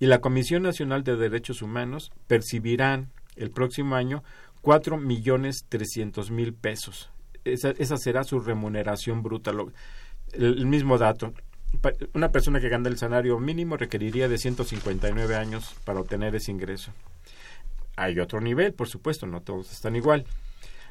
y 0.01 0.07
la 0.07 0.21
Comisión 0.21 0.63
Nacional 0.63 1.05
de 1.05 1.17
Derechos 1.17 1.63
Humanos 1.63 2.11
percibirán 2.27 3.09
el 3.37 3.51
próximo 3.51 3.95
año 3.95 4.23
cuatro 4.61 4.99
millones 4.99 5.65
trescientos 5.69 6.31
mil 6.31 6.53
pesos. 6.53 7.11
Esa, 7.45 7.71
esa, 7.71 7.97
será 7.97 8.25
su 8.25 8.41
remuneración 8.41 9.23
bruta. 9.23 9.53
el 10.33 10.67
mismo 10.67 10.99
dato 10.99 11.33
una 12.15 12.31
persona 12.31 12.61
que 12.61 12.69
gana 12.69 12.89
el 12.89 12.99
salario 12.99 13.39
mínimo 13.39 13.77
requeriría 13.77 14.29
de 14.29 14.39
159 14.39 15.37
años 15.37 15.75
para 15.85 16.01
obtener 16.01 16.35
ese 16.35 16.51
ingreso. 16.51 16.93
Hay 17.97 18.19
otro 18.21 18.41
nivel, 18.41 18.73
por 18.75 18.89
supuesto, 18.89 19.27
no 19.27 19.41
todos 19.41 19.73
están 19.73 19.97
igual. 19.97 20.25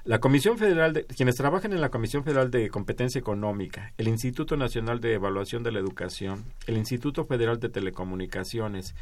La 0.04 0.20
Comisión 0.20 0.58
Federal 0.58 0.94
de 0.94 1.06
quienes 1.06 1.36
trabajan 1.36 1.74
en 1.74 1.82
la 1.82 1.90
Comisión 1.90 2.24
Federal 2.24 2.50
de 2.50 2.70
Competencia 2.70 3.20
Económica, 3.20 3.92
el 3.98 4.08
Instituto 4.08 4.56
Nacional 4.56 5.02
de 5.02 5.16
Evaluación 5.16 5.64
de 5.64 5.72
la 5.72 5.80
Educación, 5.80 6.46
el 6.66 6.78
Instituto 6.78 7.26
Federal 7.26 7.60
de 7.60 7.70
Telecomunicaciones, 7.70 8.96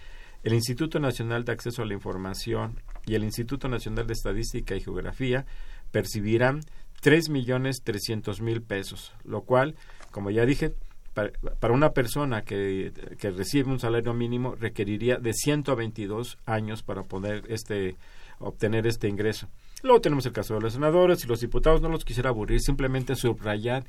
el 0.43 0.53
Instituto 0.53 0.99
Nacional 0.99 1.45
de 1.45 1.51
Acceso 1.51 1.83
a 1.83 1.85
la 1.85 1.93
Información 1.93 2.79
y 3.05 3.15
el 3.15 3.23
Instituto 3.23 3.67
Nacional 3.67 4.07
de 4.07 4.13
Estadística 4.13 4.75
y 4.75 4.81
Geografía 4.81 5.45
percibirán 5.91 6.61
tres 7.01 7.29
millones 7.29 7.81
trescientos 7.83 8.41
mil 8.41 8.63
pesos, 8.63 9.13
lo 9.23 9.41
cual, 9.41 9.75
como 10.11 10.31
ya 10.31 10.45
dije, 10.45 10.73
para, 11.15 11.73
una 11.73 11.91
persona 11.91 12.43
que, 12.43 12.91
que, 13.17 13.31
recibe 13.31 13.71
un 13.71 13.79
salario 13.79 14.13
mínimo 14.13 14.53
requeriría 14.53 15.17
de 15.17 15.33
122 15.33 16.37
años 16.45 16.83
para 16.83 17.03
poder 17.03 17.45
este, 17.47 17.95
obtener 18.39 18.85
este 18.85 19.07
ingreso. 19.07 19.47
Luego 19.81 20.01
tenemos 20.01 20.25
el 20.25 20.33
caso 20.33 20.55
de 20.55 20.61
los 20.61 20.73
senadores 20.73 21.23
y 21.23 21.27
los 21.27 21.39
diputados. 21.39 21.81
No 21.81 21.89
los 21.89 22.03
quisiera 22.03 22.29
aburrir, 22.29 22.59
simplemente 22.59 23.15
subrayar 23.15 23.85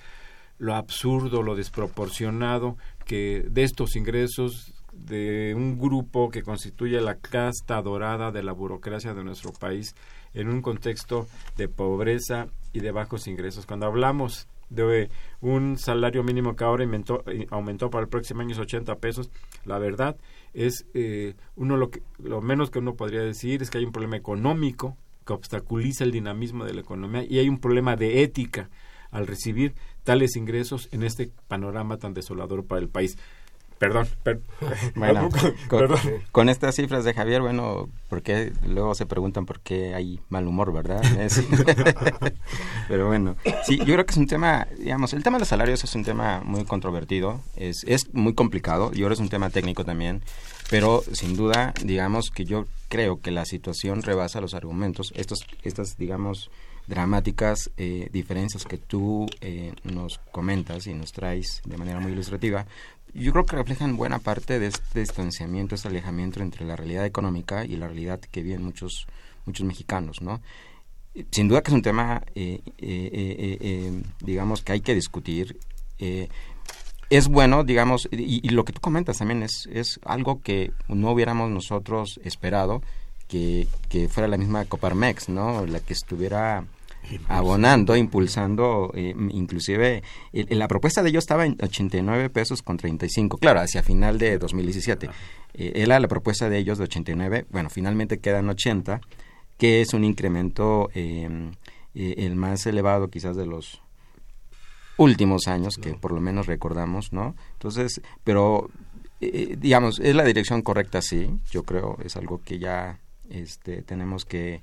lo 0.59 0.75
absurdo, 0.75 1.43
lo 1.43 1.57
desproporcionado 1.57 2.77
que 3.05 3.45
de 3.51 3.65
estos 3.65 3.97
ingresos 3.97 4.73
de 4.93 5.53
un 5.55 5.79
grupo 5.79 6.31
que 6.31 6.43
constituye 6.43 7.01
la 7.01 7.17
casta 7.17 7.83
dorada 7.83 8.31
de 8.31 8.43
la 8.43 8.53
burocracia 8.53 9.15
de 9.15 9.25
nuestro 9.25 9.53
país 9.53 9.95
en 10.33 10.49
un 10.49 10.63
contexto 10.63 11.27
de 11.57 11.69
pobreza 11.69 12.47
y 12.73 12.81
de 12.81 12.93
bajos 12.93 13.27
ingresos. 13.27 13.67
Cuando 13.67 13.87
hablamos 13.87 14.49
de 14.71 15.11
un 15.41 15.79
salario 15.79 16.23
mínimo 16.23 16.57
que 16.57 16.65
ahora 16.65 16.85
aumentó, 16.85 17.23
eh, 17.27 17.47
aumentó 17.51 17.91
para 17.91 18.03
el 18.03 18.09
próximo 18.09 18.41
año 18.41 18.53
es 18.53 18.59
80 18.59 18.97
pesos, 18.97 19.31
la 19.65 19.79
verdad 19.79 20.17
es 20.55 20.87
eh, 20.95 21.35
uno 21.55 21.77
lo 21.77 21.91
que 21.91 22.03
lo 22.19 22.41
menos 22.41 22.71
que 22.71 22.79
uno 22.79 22.95
podría 22.95 23.21
decir 23.21 23.63
es 23.63 23.71
que 23.71 23.79
hay 23.79 23.85
un 23.85 23.93
problema 23.93 24.17
económico 24.17 24.97
que 25.27 25.33
obstaculiza 25.33 26.05
el 26.05 26.13
dinamismo 26.13 26.65
de 26.65 26.75
la 26.75 26.81
economía 26.81 27.25
y 27.29 27.39
hay 27.39 27.49
un 27.49 27.59
problema 27.59 27.97
de 27.97 28.23
ética 28.23 28.71
al 29.11 29.27
recibir 29.27 29.75
tales 30.05 30.37
ingresos 30.37 30.89
en 30.93 31.03
este 31.03 31.31
panorama 31.49 31.99
tan 31.99 32.15
desolador 32.15 32.65
para 32.65 32.81
el 32.81 32.89
país. 32.89 33.19
Perdón, 33.79 34.09
bueno, 34.95 35.29
con, 36.33 36.49
estas 36.49 36.77
cifras 36.77 37.05
de 37.05 37.13
Javier, 37.13 37.43
bueno, 37.43 37.89
porque 38.09 38.53
luego 38.67 38.95
se 38.95 39.05
preguntan 39.05 39.45
por 39.45 39.61
qué 39.61 39.95
hay 39.95 40.21
mal 40.31 40.47
humor, 40.47 40.73
¿verdad? 40.73 41.03
Pero 42.89 43.09
bueno, 43.09 43.37
sí, 43.65 43.79
yo 43.79 43.85
creo 43.85 44.07
que 44.07 44.13
es 44.13 44.17
un 44.17 44.27
tema, 44.27 44.67
digamos, 44.79 45.13
el 45.13 45.23
tema 45.23 45.37
de 45.37 45.41
los 45.41 45.49
salarios 45.49 45.85
es 45.85 45.95
un 45.95 46.05
tema 46.05 46.41
muy 46.43 46.65
controvertido, 46.65 47.41
es, 47.57 47.85
es 47.87 48.15
muy 48.15 48.35
complicado 48.35 48.93
y 48.95 49.03
ahora 49.03 49.15
es 49.15 49.21
un 49.21 49.29
tema 49.29 49.51
técnico 49.51 49.85
también, 49.85 50.23
pero 50.71 51.03
sin 51.13 51.37
duda, 51.37 51.75
digamos 51.85 52.31
que 52.31 52.45
yo 52.45 52.67
creo 52.89 53.21
que 53.21 53.31
la 53.31 53.45
situación 53.45 54.03
rebasa 54.03 54.41
los 54.41 54.55
argumentos, 54.55 55.13
estos, 55.17 55.47
estas, 55.63 55.99
digamos, 55.99 56.51
dramáticas 56.87 57.71
eh, 57.77 58.09
diferencias 58.13 58.65
que 58.65 58.79
tú 58.79 59.27
eh, 59.41 59.73
nos 59.85 60.19
comentas 60.31 60.87
y 60.87 60.95
nos 60.95 61.13
traes 61.13 61.61
de 61.65 61.77
manera 61.77 62.01
muy 62.01 62.13
ilustrativa, 62.13 62.67
yo 63.17 63.33
creo 63.33 63.47
que 63.47 63.57
reflejan 63.57 63.97
buena 63.97 64.19
parte 64.19 64.59
de 64.59 64.67
este 64.67 65.01
distanciamiento, 65.01 65.75
este 65.75 65.89
alejamiento 65.89 66.41
entre 66.41 66.65
la 66.65 66.77
realidad 66.77 67.07
económica 67.07 67.65
y 67.65 67.77
la 67.77 67.87
realidad 67.87 68.21
que 68.21 68.43
viven 68.43 68.63
muchos, 68.63 69.07
muchos 69.47 69.67
mexicanos, 69.67 70.21
¿no? 70.21 70.41
Sin 71.31 71.49
duda 71.49 71.63
que 71.63 71.71
es 71.71 71.75
un 71.75 71.83
tema, 71.83 72.23
eh, 72.35 72.61
eh, 72.79 73.59
eh, 73.61 74.03
digamos, 74.21 74.63
que 74.63 74.73
hay 74.73 74.81
que 74.81 74.95
discutir. 74.95 75.59
es 77.09 77.29
bueno, 77.29 77.65
digamos, 77.65 78.09
y, 78.11 78.49
lo 78.51 78.65
que 78.65 78.73
tú 78.73 78.81
comentas 78.81 79.19
también 79.19 79.43
es, 79.43 79.67
es 79.73 79.99
algo 80.05 80.43
que 80.43 80.73
no 80.89 81.13
hubiéramos 81.13 81.51
nosotros 81.51 82.21
esperado 82.23 82.83
que, 83.29 83.67
que 83.89 84.09
fuera 84.09 84.29
la 84.29 84.37
misma 84.37 84.67
Coparmex, 84.67 85.31
¿no? 85.31 85.65
La 85.65 85.81
que 85.81 85.95
estuviera 85.95 86.65
abonando, 87.29 87.97
impulsando, 87.97 88.91
eh, 88.95 89.15
inclusive 89.31 90.03
la 90.33 90.69
propuesta 90.69 91.03
de 91.03 91.11
ellos 91.11 91.25
estaba 91.25 91.47
en 91.47 91.57
89 91.61 92.31
pesos 92.31 92.63
con 92.63 92.77
35, 92.77 93.39
claro, 93.39 93.61
hacia 93.61 93.83
final 93.83 94.19
de 94.19 94.39
2017. 94.39 95.09
Eh, 95.55 95.73
era 95.77 95.99
la 96.01 96.09
propuesta 96.09 96.49
de 96.49 96.59
ellos 96.59 96.79
de 96.79 96.85
89, 96.85 97.47
bueno, 97.51 97.71
finalmente 97.71 98.19
quedan 98.19 98.49
80, 98.49 99.01
que 99.59 99.81
es 99.81 99.95
un 99.95 100.05
incremento 100.05 100.91
em, 100.95 101.53
eh, 101.95 102.15
el 102.19 102.37
más 102.37 102.67
elevado 102.67 103.09
quizás 103.09 103.37
de 103.37 103.47
los 103.47 103.83
últimos 104.99 105.47
años, 105.47 105.77
que 105.77 105.95
por 105.95 106.13
lo 106.13 106.21
menos 106.21 106.47
recordamos, 106.47 107.13
¿no? 107.13 107.37
Entonces, 107.55 108.01
pero 108.25 108.71
digamos, 109.19 109.99
es 109.99 110.15
la 110.15 110.25
dirección 110.25 110.61
correcta, 110.61 111.01
sí, 111.01 111.41
yo 111.51 111.63
creo, 111.63 111.97
es 112.05 112.17
algo 112.17 112.43
que 112.43 112.59
ya 112.59 113.01
este, 113.31 113.81
tenemos 113.81 114.27
que 114.27 114.61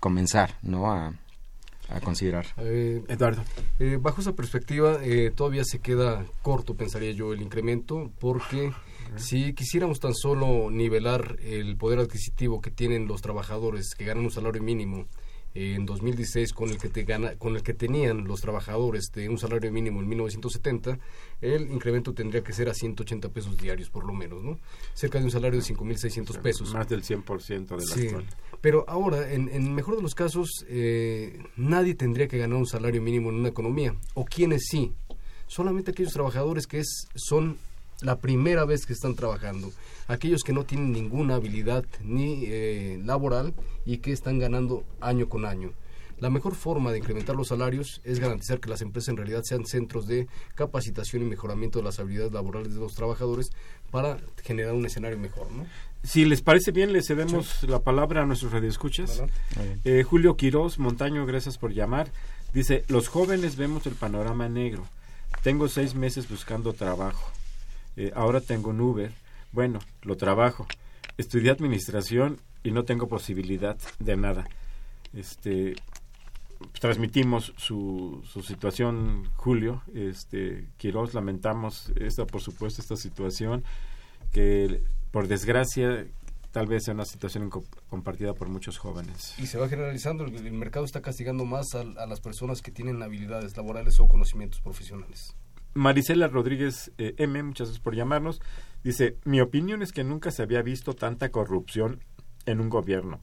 comenzar, 0.00 0.58
¿no? 0.62 0.90
A, 0.90 1.14
a 1.94 2.00
considerar. 2.00 2.46
Eh, 2.58 3.02
Eduardo. 3.08 3.42
Eh, 3.78 3.98
bajo 4.00 4.20
esa 4.20 4.34
perspectiva, 4.34 4.98
eh, 5.02 5.30
todavía 5.34 5.64
se 5.64 5.80
queda 5.80 6.24
corto, 6.42 6.74
pensaría 6.74 7.12
yo, 7.12 7.32
el 7.32 7.42
incremento, 7.42 8.10
porque 8.18 8.72
si 9.16 9.52
quisiéramos 9.52 10.00
tan 10.00 10.14
solo 10.14 10.70
nivelar 10.70 11.36
el 11.42 11.76
poder 11.76 11.98
adquisitivo 11.98 12.60
que 12.60 12.70
tienen 12.70 13.06
los 13.06 13.20
trabajadores 13.20 13.94
que 13.94 14.04
ganan 14.04 14.24
un 14.24 14.30
salario 14.30 14.62
mínimo 14.62 15.06
en 15.54 15.84
2016 15.86 16.52
con 16.52 16.70
el 16.70 16.78
que 16.78 16.88
te 16.88 17.04
gana, 17.04 17.36
con 17.36 17.56
el 17.56 17.62
que 17.62 17.74
tenían 17.74 18.24
los 18.24 18.40
trabajadores 18.40 19.10
de 19.14 19.28
un 19.28 19.38
salario 19.38 19.70
mínimo 19.70 20.00
en 20.00 20.08
1970, 20.08 20.98
el 21.40 21.70
incremento 21.70 22.14
tendría 22.14 22.42
que 22.42 22.52
ser 22.52 22.68
a 22.68 22.74
180 22.74 23.28
pesos 23.30 23.56
diarios 23.56 23.90
por 23.90 24.04
lo 24.04 24.12
menos, 24.12 24.42
¿no? 24.42 24.58
Cerca 24.94 25.18
de 25.18 25.24
un 25.24 25.30
salario 25.30 25.60
de 25.60 25.66
5.600 25.66 26.40
pesos. 26.40 26.72
Más 26.72 26.88
del 26.88 27.02
100% 27.02 27.66
de 27.66 27.76
la 27.76 27.82
sí. 27.82 28.08
Pero 28.60 28.84
ahora, 28.88 29.32
en, 29.32 29.48
en 29.48 29.66
el 29.66 29.70
mejor 29.72 29.96
de 29.96 30.02
los 30.02 30.14
casos, 30.14 30.64
eh, 30.68 31.42
nadie 31.56 31.94
tendría 31.94 32.28
que 32.28 32.38
ganar 32.38 32.56
un 32.58 32.66
salario 32.66 33.02
mínimo 33.02 33.30
en 33.30 33.36
una 33.36 33.48
economía. 33.48 33.94
¿O 34.14 34.24
quienes 34.24 34.66
sí? 34.70 34.92
Solamente 35.48 35.90
aquellos 35.90 36.12
trabajadores 36.12 36.66
que 36.66 36.78
es, 36.78 37.08
son 37.14 37.58
la 38.02 38.18
primera 38.18 38.64
vez 38.64 38.86
que 38.86 38.92
están 38.92 39.14
trabajando, 39.14 39.70
aquellos 40.08 40.42
que 40.42 40.52
no 40.52 40.64
tienen 40.64 40.92
ninguna 40.92 41.36
habilidad 41.36 41.84
ni 42.02 42.44
eh, 42.46 43.00
laboral 43.04 43.54
y 43.84 43.98
que 43.98 44.12
están 44.12 44.38
ganando 44.38 44.84
año 45.00 45.28
con 45.28 45.44
año. 45.44 45.72
La 46.18 46.30
mejor 46.30 46.54
forma 46.54 46.92
de 46.92 46.98
incrementar 46.98 47.34
los 47.34 47.48
salarios 47.48 48.00
es 48.04 48.20
garantizar 48.20 48.60
que 48.60 48.70
las 48.70 48.80
empresas 48.80 49.08
en 49.08 49.16
realidad 49.16 49.42
sean 49.42 49.66
centros 49.66 50.06
de 50.06 50.28
capacitación 50.54 51.22
y 51.22 51.24
mejoramiento 51.24 51.80
de 51.80 51.84
las 51.84 51.98
habilidades 51.98 52.32
laborales 52.32 52.74
de 52.74 52.78
los 52.78 52.94
trabajadores 52.94 53.50
para 53.90 54.18
generar 54.44 54.74
un 54.74 54.86
escenario 54.86 55.18
mejor, 55.18 55.50
¿no? 55.50 55.66
Si 56.04 56.24
les 56.24 56.40
parece 56.40 56.70
bien, 56.70 56.92
le 56.92 57.02
cedemos 57.02 57.64
la 57.64 57.80
palabra 57.80 58.22
a 58.22 58.26
nuestros 58.26 58.52
radioescuchas. 58.52 59.22
Eh, 59.84 60.04
Julio 60.04 60.36
Quiroz, 60.36 60.78
Montaño, 60.78 61.26
gracias 61.26 61.58
por 61.58 61.72
llamar. 61.72 62.12
Dice, 62.52 62.84
los 62.86 63.08
jóvenes 63.08 63.56
vemos 63.56 63.86
el 63.86 63.94
panorama 63.94 64.48
negro. 64.48 64.86
Tengo 65.42 65.68
seis 65.68 65.96
meses 65.96 66.28
buscando 66.28 66.72
trabajo. 66.72 67.32
Eh, 67.96 68.12
ahora 68.14 68.40
tengo 68.40 68.70
un 68.70 68.80
Uber. 68.80 69.12
Bueno, 69.52 69.80
lo 70.02 70.16
trabajo. 70.16 70.66
Estudié 71.18 71.50
administración 71.50 72.38
y 72.62 72.70
no 72.70 72.84
tengo 72.84 73.08
posibilidad 73.08 73.76
de 73.98 74.16
nada. 74.16 74.46
Este, 75.12 75.74
transmitimos 76.80 77.52
su, 77.56 78.22
su 78.24 78.42
situación, 78.42 79.28
Julio. 79.36 79.82
Este, 79.94 80.68
Quiroz, 80.76 81.14
lamentamos 81.14 81.92
esta, 81.96 82.26
por 82.26 82.40
supuesto, 82.40 82.80
esta 82.80 82.96
situación 82.96 83.64
que, 84.32 84.82
por 85.10 85.28
desgracia, 85.28 86.06
tal 86.52 86.66
vez 86.66 86.84
sea 86.84 86.94
una 86.94 87.04
situación 87.04 87.50
compartida 87.88 88.34
por 88.34 88.48
muchos 88.48 88.78
jóvenes. 88.78 89.34
Y 89.38 89.46
se 89.46 89.58
va 89.58 89.68
generalizando, 89.68 90.24
el, 90.24 90.52
mercado 90.52 90.84
está 90.84 91.00
castigando 91.00 91.44
más 91.44 91.74
a, 91.74 91.84
las 91.84 92.20
personas 92.20 92.62
que 92.62 92.70
tienen 92.70 93.02
habilidades 93.02 93.56
laborales 93.56 93.98
o 94.00 94.06
conocimientos 94.06 94.60
profesionales. 94.60 95.34
Marisela 95.74 96.28
Rodríguez 96.28 96.92
eh, 96.98 97.14
M, 97.18 97.42
muchas 97.42 97.68
gracias 97.68 97.82
por 97.82 97.94
llamarnos, 97.94 98.40
dice, 98.84 99.16
mi 99.24 99.40
opinión 99.40 99.82
es 99.82 99.92
que 99.92 100.04
nunca 100.04 100.30
se 100.30 100.42
había 100.42 100.62
visto 100.62 100.94
tanta 100.94 101.30
corrupción 101.30 102.00
en 102.46 102.60
un 102.60 102.68
gobierno. 102.68 103.20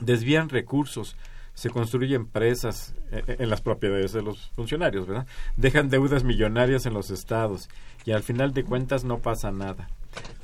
Desvían 0.00 0.48
recursos, 0.48 1.16
se 1.54 1.70
construyen 1.70 2.22
empresas 2.22 2.94
eh, 3.10 3.36
en 3.38 3.50
las 3.50 3.60
propiedades 3.60 4.12
de 4.12 4.22
los 4.22 4.50
funcionarios, 4.50 5.06
¿verdad? 5.06 5.26
Dejan 5.56 5.88
deudas 5.88 6.24
millonarias 6.24 6.86
en 6.86 6.94
los 6.94 7.10
estados 7.10 7.68
y 8.04 8.12
al 8.12 8.22
final 8.22 8.52
de 8.52 8.64
cuentas 8.64 9.04
no 9.04 9.18
pasa 9.18 9.50
nada. 9.50 9.88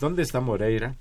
¿Dónde 0.01 0.23
está 0.23 0.41
Moreira? 0.41 0.97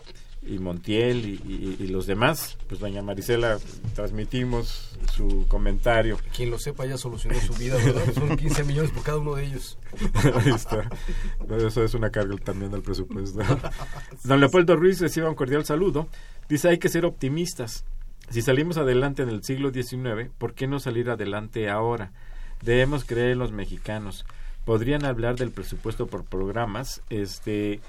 Y 0.47 0.59
Montiel 0.59 1.25
y, 1.25 1.87
los 1.87 2.05
demás, 2.05 2.57
pues 2.67 2.79
doña 2.79 3.01
Marisela, 3.01 3.57
transmitimos 3.95 4.97
su 5.15 5.45
comentario. 5.47 6.17
Quien 6.35 6.49
lo 6.49 6.59
sepa 6.59 6.85
ya 6.85 6.97
solucionó 6.97 7.39
su 7.39 7.53
vida, 7.53 7.75
¿verdad? 7.77 8.13
Son 8.13 8.35
15 8.35 8.63
millones 8.63 8.91
por 8.91 9.03
cada 9.03 9.17
uno 9.17 9.35
de 9.35 9.45
ellos. 9.45 9.77
Ahí 10.35 10.53
está. 10.53 10.89
Eso 11.57 11.83
es 11.83 11.93
una 11.93 12.09
carga 12.09 12.35
también 12.37 12.71
del 12.71 12.81
presupuesto. 12.81 13.39
Don 14.23 14.39
Leopoldo 14.39 14.75
Ruiz 14.75 14.99
reciba 14.99 15.29
un 15.29 15.35
cordial 15.35 15.65
saludo. 15.65 16.07
Dice, 16.49 16.69
hay 16.69 16.77
que 16.77 16.89
ser 16.89 17.05
optimistas. 17.05 17.85
Si 18.29 18.41
salimos 18.41 18.77
adelante 18.77 19.23
en 19.23 19.29
el 19.29 19.43
siglo 19.43 19.71
XIX, 19.71 20.29
¿por 20.37 20.53
qué 20.53 20.67
no 20.67 20.79
salir 20.79 21.09
adelante 21.09 21.69
ahora? 21.69 22.11
Debemos 22.61 23.05
creer 23.05 23.31
en 23.31 23.39
los 23.39 23.51
mexicanos. 23.51 24.25
Podrían 24.65 25.05
hablar 25.05 25.37
del 25.37 25.51
presupuesto 25.51 26.07
por 26.07 26.25
programas. 26.25 27.01
Este, 27.09 27.79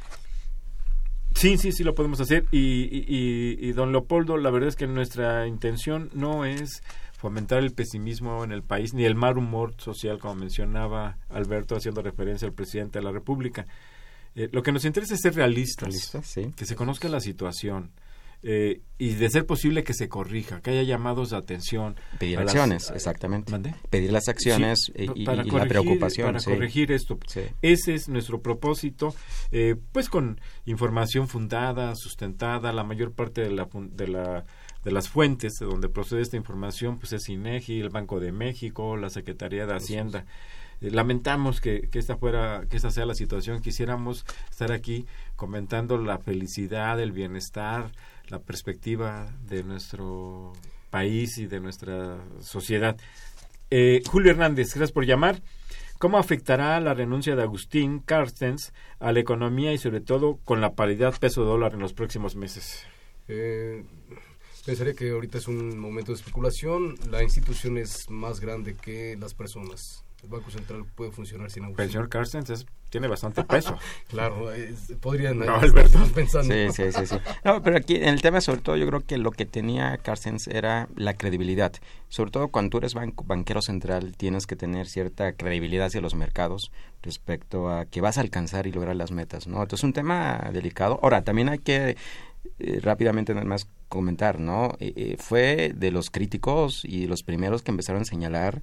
Sí, 1.35 1.57
sí, 1.57 1.73
sí 1.73 1.85
lo 1.85 1.95
podemos 1.95 2.21
hacer. 2.21 2.47
Y, 2.51 2.89
y, 2.91 3.73
don 3.73 3.93
Leopoldo, 3.93 4.37
la 4.37 4.51
verdad 4.51 4.69
es 4.69 4.77
que 4.77 4.87
nuestra 4.87 5.47
intención 5.47 6.11
no 6.13 6.45
es 6.45 6.83
fomentar 7.17 7.59
el 7.59 7.73
pesimismo 7.73 8.45
en 8.45 8.53
el 8.53 8.63
país 8.63 8.95
ni 8.95 9.05
el 9.05 9.15
mal 9.15 9.39
humor 9.39 9.75
social, 9.79 10.19
como 10.19 10.37
mencionaba 10.37 11.19
Alberto, 11.29 11.77
haciendo 11.77 12.03
referencia 12.03 12.47
al 12.47 12.55
presidente 12.55 12.99
de 12.99 13.05
la 13.05 13.13
República. 13.13 13.67
Eh, 14.35 14.49
lo 14.53 14.63
que 14.63 14.73
nos 14.73 14.85
interesa 14.85 15.15
es 15.15 15.21
ser 15.21 15.35
realistas, 15.35 16.13
sí. 16.23 16.53
que 16.57 16.65
se 16.65 16.77
conozca 16.77 17.09
la 17.09 17.21
situación. 17.21 17.91
Eh, 18.43 18.83
y 18.99 19.15
de 19.15 19.31
ser 19.31 19.47
posible 19.47 19.83
que 19.85 19.95
se 19.95 20.09
corrija, 20.09 20.61
que 20.61 20.71
haya 20.71 20.83
llamados 20.83 21.31
de 21.31 21.37
atención. 21.37 21.97
Pedir 22.19 22.39
las- 22.39 22.47
acciones, 22.47 22.91
exactamente. 22.95 23.51
¿Mande? 23.53 23.75
Pedir 23.91 24.13
las 24.13 24.29
acciones 24.29 24.79
Sí, 24.87 24.93
y, 25.15 25.23
y- 25.23 25.25
para 25.25 25.45
y 25.45 25.51
la 25.51 25.67
preocupación. 25.67 26.29
Para 26.29 26.41
sí. 26.41 26.51
corregir 26.51 26.93
esto. 26.93 27.19
Sí. 27.27 27.43
Ese 27.63 27.95
es 27.95 28.09
nuestro 28.09 28.41
propósito, 28.43 29.15
eh, 29.51 29.77
pues 29.93 30.09
con 30.09 30.41
información 30.67 31.29
fundada, 31.29 31.95
sustentada, 31.97 32.73
la 32.73 32.85
mayor 32.85 33.13
parte 33.13 33.41
de, 33.41 33.51
la, 33.51 33.69
de, 33.73 34.09
la, 34.09 34.45
de 34.85 34.91
las 34.93 35.09
fuentes 35.09 35.55
de 35.61 35.67
donde 35.67 35.89
procede 35.89 36.21
esta 36.23 36.37
información, 36.37 36.99
pues 36.99 37.13
es 37.13 37.29
INEGI, 37.29 37.81
el 37.81 37.91
Banco 37.91 38.21
de 38.21 38.33
México, 38.33 38.97
la 38.97 39.11
Secretaría 39.11 39.67
de 39.67 39.75
Hacienda. 39.75 40.25
Eh, 40.81 40.91
lamentamos 40.93 41.61
que, 41.61 41.89
que 41.91 41.99
esta 41.99 42.17
fuera, 42.17 42.63
que 42.71 42.77
esta 42.77 42.91
sea 42.91 43.05
la 43.07 43.15
situación. 43.15 43.61
Quisiéramos 43.61 44.25
estar 44.51 44.71
aquí 44.73 45.07
comentando 45.35 45.99
la 45.99 46.19
felicidad, 46.19 47.01
el 47.01 47.11
bienestar, 47.13 47.91
la 48.29 48.41
perspectiva 48.41 49.35
de 49.43 49.63
nuestro 49.63 50.53
país 50.91 51.39
y 51.39 51.47
de 51.47 51.61
nuestra 51.61 52.19
sociedad. 52.41 52.97
Eh, 53.71 54.03
Julio 54.07 54.33
Hernández, 54.33 54.69
gracias 54.75 54.93
por 54.93 55.05
llamar. 55.05 55.43
¿Cómo 55.99 56.19
afectará 56.19 56.79
la 56.81 56.95
renuncia 56.95 57.35
de 57.35 57.43
Agustín 57.43 57.99
Carstens 57.99 58.73
a 59.01 59.13
la 59.13 59.21
economía 59.21 59.73
y 59.73 59.79
sobre 59.79 60.01
todo 60.01 60.39
con 60.45 60.61
la 60.61 60.75
paridad 60.75 61.19
peso-dólar 61.19 61.75
en 61.75 61.81
los 61.81 61.93
próximos 61.93 62.37
meses? 62.37 62.85
Eh, 63.27 63.85
pensaría 64.65 64.95
que 64.95 65.11
ahorita 65.11 65.39
es 65.39 65.49
un 65.49 65.77
momento 65.79 66.13
de 66.13 66.19
especulación. 66.19 66.95
La 67.11 67.23
institución 67.23 67.79
es 67.79 68.09
más 68.11 68.39
grande 68.39 68.77
que 68.77 69.17
las 69.19 69.35
personas. 69.35 70.05
El 70.23 70.29
Banco 70.31 70.51
Central 70.51 70.85
puede 70.97 71.13
funcionar 71.13 71.49
sin 71.51 71.63
El 71.63 71.67
Agustín. 71.69 71.89
señor 71.91 72.09
Carstens 72.09 72.51
es- 72.51 72.67
tiene 72.91 73.07
bastante 73.07 73.45
peso. 73.45 73.79
Claro, 74.09 74.51
es- 74.53 74.93
podrían 75.01 75.39
No, 75.39 75.55
Alberto. 75.57 75.99
pensando. 76.15 76.53
Sí, 76.53 76.69
sí, 76.73 76.91
sí, 76.93 77.07
sí. 77.07 77.17
No, 77.45 77.63
pero 77.63 77.77
aquí 77.77 77.97
en 77.97 78.09
el 78.09 78.21
tema, 78.21 78.41
sobre 78.41 78.61
todo, 78.61 78.77
yo 78.77 78.87
creo 78.89 79.01
que 79.01 79.17
lo 79.17 79.31
que 79.31 79.47
tenía 79.47 79.97
Carstens 79.99 80.49
era 80.49 80.89
la 80.97 81.15
credibilidad. 81.15 81.73
Sobre 82.09 82.31
todo 82.33 82.49
cuando 82.49 82.71
tú 82.71 82.79
eres 82.79 82.95
banco- 82.95 83.25
banquero 83.25 83.63
central, 83.63 84.17
tienes 84.17 84.47
que 84.47 84.57
tener 84.57 84.89
cierta 84.89 85.33
credibilidad 85.35 85.87
hacia 85.87 86.01
los 86.01 86.15
mercados 86.15 86.73
respecto 87.03 87.71
a 87.71 87.85
que 87.87 88.01
vas 88.01 88.19
a 88.19 88.23
alcanzar 88.23 88.67
y 88.67 88.73
lograr 88.73 88.97
las 88.97 89.13
metas, 89.13 89.47
¿no? 89.47 89.57
Entonces, 89.63 89.81
es 89.81 89.85
un 89.85 89.93
tema 89.93 90.51
delicado. 90.53 90.99
Ahora, 91.03 91.23
también 91.23 91.49
hay 91.49 91.59
que 91.59 91.97
eh, 92.59 92.81
rápidamente 92.83 93.35
nada 93.35 93.47
más 93.47 93.69
comentar, 93.89 94.41
¿no? 94.41 94.73
Eh, 94.81 94.93
eh, 94.97 95.17
fue 95.19 95.73
de 95.77 95.91
los 95.93 96.11
críticos 96.11 96.85
y 96.85 97.07
los 97.07 97.23
primeros 97.23 97.63
que 97.63 97.71
empezaron 97.71 98.03
a 98.03 98.05
señalar 98.05 98.63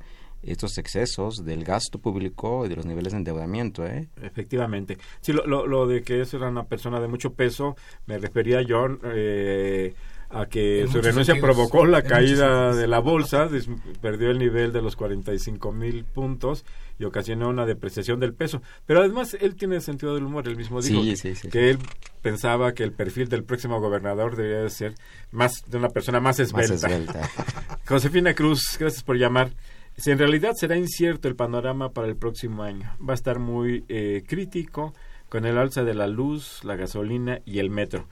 estos 0.51 0.77
excesos 0.77 1.43
del 1.45 1.63
gasto 1.63 1.99
público 1.99 2.65
y 2.65 2.69
de 2.69 2.75
los 2.75 2.85
niveles 2.85 3.13
de 3.13 3.17
endeudamiento, 3.17 3.85
¿eh? 3.85 4.07
Efectivamente. 4.21 4.97
Sí, 5.21 5.33
lo, 5.33 5.45
lo, 5.45 5.67
lo 5.67 5.87
de 5.87 6.01
que 6.03 6.21
eso 6.21 6.37
era 6.37 6.49
una 6.49 6.65
persona 6.65 6.99
de 6.99 7.07
mucho 7.07 7.33
peso, 7.33 7.75
me 8.05 8.17
refería 8.17 8.61
yo 8.61 8.87
eh, 9.03 9.93
a 10.29 10.45
que 10.47 10.81
En 10.81 10.87
su 10.89 11.01
renuncia 11.01 11.33
sentidos, 11.33 11.55
provocó 11.55 11.85
la 11.85 12.01
caída 12.01 12.73
de 12.75 12.87
la 12.87 12.99
bolsa, 12.99 13.47
perdió 14.01 14.31
el 14.31 14.39
nivel 14.39 14.73
de 14.73 14.81
los 14.81 14.95
45 14.95 15.71
mil 15.71 16.03
puntos 16.03 16.65
y 16.97 17.03
ocasionó 17.05 17.49
una 17.49 17.65
depreciación 17.65 18.19
del 18.19 18.33
peso. 18.33 18.61
Pero 18.85 19.01
además 19.01 19.35
él 19.39 19.55
tiene 19.55 19.79
sentido 19.81 20.15
del 20.15 20.23
humor, 20.25 20.47
él 20.47 20.55
mismo 20.55 20.81
dijo 20.81 21.01
Sí, 21.01 21.09
que, 21.11 21.15
sí, 21.15 21.35
sí. 21.35 21.49
que 21.49 21.69
él 21.69 21.79
pensaba 22.21 22.73
que 22.73 22.83
el 22.83 22.91
perfil 22.91 23.29
del 23.29 23.43
próximo 23.43 23.79
gobernador 23.79 24.35
debería 24.35 24.63
de 24.63 24.69
ser 24.69 24.95
más 25.31 25.63
de 25.67 25.77
una 25.77 25.89
persona 25.89 26.19
más 26.19 26.39
esbelta. 26.39 26.89
Josefina 27.87 28.33
Cruz, 28.33 28.77
gracias 28.79 29.03
por 29.03 29.17
llamar. 29.17 29.51
Si 29.97 30.11
en 30.11 30.17
realidad 30.19 30.53
será 30.55 30.75
incierto 30.77 31.27
el 31.27 31.35
panorama 31.35 31.91
para 31.91 32.07
el 32.07 32.17
próximo 32.17 32.63
año, 32.63 32.95
va 33.07 33.13
a 33.13 33.15
estar 33.15 33.39
muy 33.39 33.85
eh, 33.87 34.23
crítico 34.27 34.93
con 35.29 35.45
el 35.45 35.57
alza 35.57 35.83
de 35.83 35.93
la 35.93 36.07
luz, 36.07 36.63
la 36.63 36.75
gasolina 36.75 37.39
y 37.45 37.59
el 37.59 37.69
metro. 37.69 38.07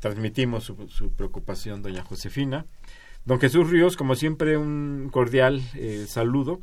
Transmitimos 0.00 0.64
su, 0.64 0.88
su 0.88 1.12
preocupación, 1.12 1.82
doña 1.82 2.02
Josefina. 2.04 2.64
Don 3.24 3.38
Jesús 3.40 3.68
Ríos, 3.68 3.96
como 3.96 4.14
siempre, 4.14 4.56
un 4.56 5.10
cordial 5.12 5.60
eh, 5.74 6.06
saludo. 6.08 6.60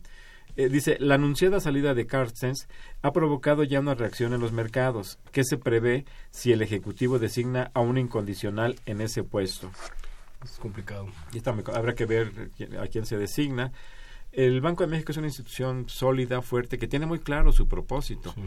Eh, 0.58 0.70
dice, 0.70 0.98
la 1.00 1.16
anunciada 1.16 1.60
salida 1.60 1.94
de 1.94 2.08
Carstens 2.08 2.68
ha 3.02 3.12
provocado 3.12 3.64
ya 3.64 3.82
una 3.82 3.94
reacción 3.94 4.34
en 4.34 4.40
los 4.42 4.54
mercados. 4.54 5.20
¿Qué 5.32 5.44
se 5.44 5.58
prevé 5.58 6.06
si 6.32 6.52
el 6.54 6.62
Ejecutivo 6.62 7.20
designa 7.20 7.72
a 7.74 7.82
un 7.82 7.98
incondicional 7.98 8.80
en 8.86 9.02
ese 9.02 9.24
puesto? 9.24 9.70
Es 10.44 10.58
complicado. 10.58 11.08
Y 11.34 11.38
está 11.38 11.52
habrá 11.52 11.94
que 11.94 12.06
ver 12.06 12.52
quién- 12.56 12.78
a 12.78 12.88
quién 12.88 13.06
se 13.06 13.18
designa. 13.18 13.72
El 14.36 14.60
Banco 14.60 14.84
de 14.84 14.90
México 14.90 15.14
es 15.14 15.18
una 15.18 15.28
institución 15.28 15.88
sólida, 15.88 16.42
fuerte, 16.42 16.78
que 16.78 16.88
tiene 16.88 17.06
muy 17.06 17.20
claro 17.20 17.52
su 17.52 17.68
propósito. 17.68 18.34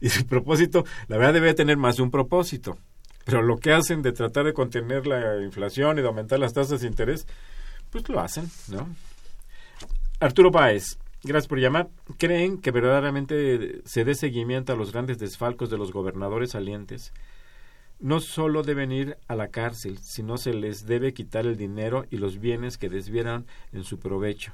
Y 0.00 0.08
su 0.08 0.24
propósito, 0.24 0.86
la 1.08 1.18
verdad, 1.18 1.34
debe 1.34 1.52
tener 1.52 1.76
más 1.76 1.96
de 1.96 2.02
un 2.02 2.10
propósito. 2.10 2.78
Pero 3.26 3.42
lo 3.42 3.58
que 3.58 3.74
hacen 3.74 4.00
de 4.00 4.12
tratar 4.12 4.46
de 4.46 4.54
contener 4.54 5.06
la 5.06 5.42
inflación 5.42 5.98
y 5.98 6.00
de 6.00 6.08
aumentar 6.08 6.38
las 6.38 6.54
tasas 6.54 6.80
de 6.80 6.86
interés, 6.86 7.26
pues 7.90 8.08
lo 8.08 8.20
hacen, 8.20 8.48
¿no? 8.68 8.88
Arturo 10.18 10.50
Báez, 10.50 10.96
gracias 11.22 11.46
por 11.46 11.58
llamar. 11.58 11.90
¿Creen 12.16 12.58
que 12.58 12.70
verdaderamente 12.70 13.82
se 13.84 14.04
dé 14.06 14.14
seguimiento 14.14 14.72
a 14.72 14.76
los 14.76 14.92
grandes 14.92 15.18
desfalcos 15.18 15.68
de 15.68 15.76
los 15.76 15.92
gobernadores 15.92 16.52
salientes? 16.52 17.12
No 18.00 18.20
solo 18.20 18.62
deben 18.62 18.92
ir 18.92 19.16
a 19.28 19.36
la 19.36 19.48
cárcel, 19.48 19.98
sino 19.98 20.38
se 20.38 20.54
les 20.54 20.86
debe 20.86 21.12
quitar 21.12 21.46
el 21.46 21.56
dinero 21.56 22.06
y 22.10 22.16
los 22.16 22.40
bienes 22.40 22.78
que 22.78 22.88
desvieran 22.88 23.44
en 23.72 23.84
su 23.84 23.98
provecho. 23.98 24.52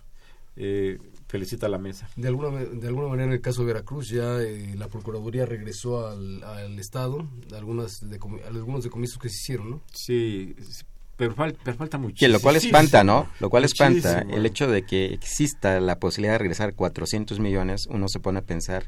Eh, 0.57 0.99
felicita 1.29 1.67
a 1.67 1.69
la 1.69 1.79
mesa. 1.79 2.09
De 2.17 2.29
alguna, 2.29 2.49
de 2.51 2.87
alguna 2.89 3.09
manera, 3.09 3.27
en 3.27 3.33
el 3.35 3.41
caso 3.41 3.61
de 3.61 3.67
Veracruz, 3.69 4.09
ya 4.09 4.41
eh, 4.41 4.75
la 4.77 4.89
Procuraduría 4.89 5.45
regresó 5.47 6.09
al, 6.09 6.43
al 6.43 6.79
Estado 6.79 7.27
algunas 7.55 8.03
decomi- 8.03 8.43
algunos 8.47 8.83
decomisos 8.83 9.19
que 9.19 9.29
se 9.29 9.37
hicieron, 9.37 9.71
¿no? 9.71 9.81
Sí, 9.93 10.55
sí, 10.69 10.85
pero, 11.17 11.35
fal- 11.37 11.57
pero 11.63 11.77
falta 11.77 11.99
Que 11.99 12.03
muchísimo. 12.03 12.33
lo 12.33 12.41
cual 12.41 12.57
espanta, 12.57 13.05
¿no? 13.05 13.29
Lo 13.41 13.51
cual 13.51 13.65
espanta 13.65 14.15
Muchísimo. 14.15 14.37
el 14.37 14.47
hecho 14.47 14.67
de 14.69 14.83
que 14.85 15.07
exista 15.13 15.79
la 15.81 15.99
posibilidad 15.99 16.35
de 16.35 16.39
regresar 16.39 16.75
400 16.75 17.39
millones, 17.39 17.87
uno 17.91 18.09
se 18.09 18.19
pone 18.21 18.39
a 18.39 18.43
pensar 18.43 18.87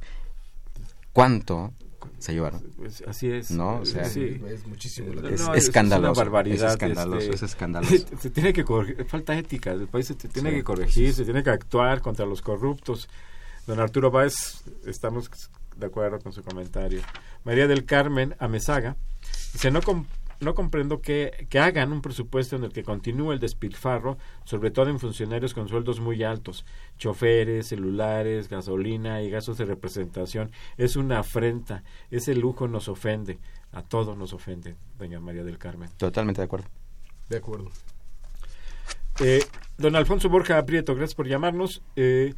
cuánto 1.13 1.73
se 2.19 2.33
llevaron. 2.33 2.63
Pues 2.77 3.03
así 3.07 3.31
es. 3.31 3.51
No, 3.51 3.79
o 3.81 3.85
sea, 3.87 4.05
sí. 4.05 4.41
Es 4.49 4.67
muchísimo. 4.67 5.13
la 5.15 5.23
No, 5.23 5.29
Es 5.29 5.41
es 5.41 5.65
escandaloso. 5.65 6.13
una 6.13 6.19
barbaridad, 6.19 6.67
Es 6.69 6.73
escandaloso, 6.73 7.19
este, 7.19 7.37
es 7.37 7.43
escandaloso. 7.43 7.95
Se 8.21 8.31
tiene 8.31 8.53
que 8.53 8.65
corregir, 8.65 9.05
falta 9.07 9.37
ética, 9.37 9.73
el 9.73 9.89
país 9.89 10.07
se 10.07 10.15
tiene 10.15 10.51
Sí. 10.51 10.57
que 10.57 10.65
corregir, 10.65 11.13
se 11.15 11.25
tiene 11.25 11.43
que 11.43 11.51
actuar 11.51 12.01
contra 12.01 12.27
los 12.27 12.43
corruptos. 12.43 13.09
Don 13.67 13.81
Arturo 13.81 14.11
Báez, 14.11 14.63
estamos 14.87 15.31
de 15.77 15.87
acuerdo 15.87 16.19
con 16.21 16.33
su 16.33 16.43
comentario. 16.43 17.01
María 17.45 17.67
del 17.67 17.85
Carmen 17.85 18.35
Amezaga 18.39 18.97
dice, 19.53 19.71
no, 19.71 19.81
com- 19.83 20.07
no 20.41 20.55
comprendo 20.55 21.01
que, 21.01 21.47
que 21.49 21.59
hagan 21.59 21.93
un 21.93 22.03
presupuesto 22.03 22.57
en 22.57 22.65
el 22.65 22.73
que 22.73 22.85
continúe 22.85 23.33
el 23.33 23.39
despilfarro, 23.39 24.19
sobre 24.45 24.71
todo 24.71 24.89
en 24.89 24.99
funcionarios 24.99 25.55
con 25.55 25.69
sueldos 25.69 26.01
muy 26.01 26.23
altos, 26.23 26.65
choferes, 26.97 27.69
celulares, 27.69 28.49
gasolina 28.49 29.23
y 29.23 29.31
gastos 29.31 29.59
de 29.59 29.65
representación. 29.65 30.51
Es 30.77 30.97
una 30.97 31.21
afrenta, 31.21 31.83
ese 32.11 32.35
lujo 32.35 32.69
nos 32.69 32.89
ofende, 32.89 33.39
a 33.73 33.83
todos 33.83 34.17
nos 34.17 34.33
ofende, 34.33 34.77
doña 34.99 35.21
María 35.21 35.45
del 35.45 35.59
Carmen. 35.59 35.91
Totalmente 35.97 36.41
de 36.41 36.47
acuerdo. 36.47 36.69
De 37.29 37.37
acuerdo. 37.39 37.71
Eh, 39.21 39.45
don 39.77 39.97
Alfonso 39.97 40.29
Borja 40.29 40.65
Prieto, 40.65 40.95
gracias 40.95 41.15
por 41.15 41.27
llamarnos. 41.27 41.83
Eh, 41.97 42.35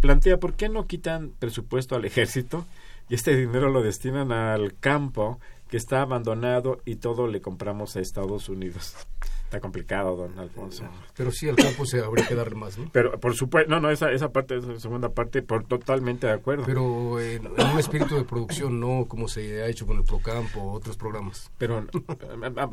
plantea 0.00 0.38
por 0.38 0.54
qué 0.54 0.68
no 0.68 0.86
quitan 0.86 1.32
presupuesto 1.38 1.96
al 1.96 2.04
ejército 2.04 2.66
y 3.08 3.14
este 3.14 3.34
dinero 3.34 3.70
lo 3.70 3.82
destinan 3.82 4.32
al 4.32 4.74
campo 4.78 5.40
que 5.68 5.76
está 5.76 6.02
abandonado 6.02 6.80
y 6.84 6.96
todo 6.96 7.26
le 7.26 7.40
compramos 7.40 7.96
a 7.96 8.00
Estados 8.00 8.48
Unidos. 8.48 8.96
Está 9.44 9.60
complicado, 9.60 10.14
don 10.14 10.38
Alfonso. 10.38 10.84
Pero 11.16 11.30
sí, 11.30 11.48
al 11.48 11.56
campo 11.56 11.86
se 11.86 12.00
habría 12.00 12.26
que 12.26 12.34
dar 12.34 12.54
más, 12.54 12.76
¿no? 12.76 12.90
Pero 12.92 13.18
por 13.18 13.34
supuesto, 13.34 13.70
no, 13.70 13.80
no, 13.80 13.90
esa, 13.90 14.10
esa 14.10 14.28
parte, 14.28 14.58
esa 14.58 14.78
segunda 14.78 15.08
parte, 15.08 15.40
por 15.40 15.64
totalmente 15.64 16.26
de 16.26 16.34
acuerdo. 16.34 16.64
Pero, 16.66 17.14
Pero 17.16 17.20
eh, 17.20 17.36
en 17.36 17.66
un 17.66 17.78
espíritu 17.78 18.16
de 18.16 18.24
producción, 18.24 18.78
no 18.78 19.06
como 19.08 19.26
se 19.26 19.62
ha 19.62 19.66
hecho 19.66 19.86
con 19.86 19.96
el 19.96 20.04
Procampo 20.04 20.60
o 20.60 20.72
otros 20.72 20.98
programas. 20.98 21.50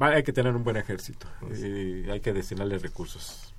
hay 0.01 0.23
que 0.23 0.33
tener 0.33 0.53
un 0.53 0.65
buen 0.65 0.75
ejército 0.75 1.27
y 1.49 2.09
hay 2.09 2.19
que 2.19 2.33
destinarle 2.33 2.77
recursos. 2.77 3.55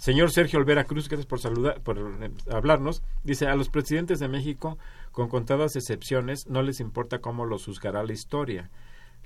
Señor 0.00 0.30
Sergio 0.30 0.58
Olvera 0.58 0.84
Cruz, 0.84 1.08
gracias 1.10 1.26
por 1.26 1.40
saludar, 1.40 1.82
por 1.82 1.98
eh, 1.98 2.30
hablarnos. 2.50 3.02
Dice, 3.22 3.46
a 3.46 3.54
los 3.54 3.68
presidentes 3.68 4.18
de 4.18 4.28
México, 4.28 4.78
con 5.12 5.28
contadas 5.28 5.76
excepciones, 5.76 6.46
no 6.46 6.62
les 6.62 6.80
importa 6.80 7.20
cómo 7.20 7.44
los 7.44 7.64
juzgará 7.64 8.02
la 8.02 8.12
historia. 8.12 8.70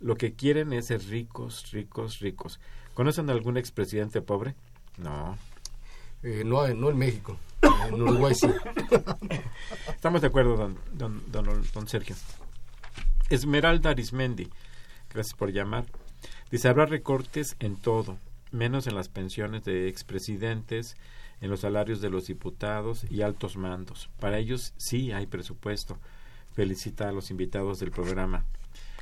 Lo 0.01 0.17
que 0.17 0.35
quieren 0.35 0.73
es 0.73 0.87
ser 0.87 1.03
ricos, 1.05 1.71
ricos, 1.73 2.21
ricos. 2.21 2.61
¿Conocen 2.95 3.31
algún 3.31 3.57
expresidente 3.57 4.23
pobre? 4.23 4.55
No. 4.99 5.37
Eh, 6.23 6.43
no, 6.45 6.67
no 6.69 6.91
en 6.91 6.97
México. 6.97 7.37
En 7.87 7.95
Uruguay 8.01 8.35
sí. 8.35 8.49
Estamos 9.89 10.21
de 10.21 10.29
acuerdo, 10.29 10.57
don, 10.57 10.79
don, 10.93 11.23
don, 11.31 11.63
don 11.73 11.89
Sergio. 11.89 12.17
Esmeralda 13.31 13.91
Arismendi, 13.91 14.49
gracias 15.13 15.35
por 15.37 15.51
llamar. 15.53 15.87
Dice, 16.51 16.69
habrá 16.69 16.87
recortes 16.87 17.57
en 17.59 17.77
todo, 17.77 18.19
menos 18.53 18.87
en 18.87 18.95
las 18.95 19.09
pensiones 19.09 19.65
de 19.65 19.89
expresidentes, 19.89 20.97
en 21.41 21.51
los 21.51 21.61
salarios 21.61 22.01
de 22.01 22.11
los 22.11 22.27
diputados 22.27 23.05
y 23.11 23.23
altos 23.23 23.57
mandos. 23.57 24.11
Para 24.21 24.39
ellos 24.39 24.75
sí 24.77 25.13
hay 25.13 25.27
presupuesto. 25.27 25.99
Felicita 26.55 27.09
a 27.09 27.13
los 27.13 27.31
invitados 27.31 27.81
del 27.81 27.91
programa. 27.91 28.45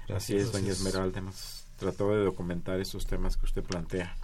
Así 0.09 0.37
es, 0.37 0.53
doña 0.53 0.67
Gracias. 0.67 0.87
Esmeralda. 0.87 1.21
Nos 1.21 1.67
trató 1.77 2.11
de 2.11 2.25
documentar 2.25 2.81
estos 2.81 3.07
temas 3.07 3.37
que 3.37 3.47
usted 3.47 3.63
plantea. 3.63 4.17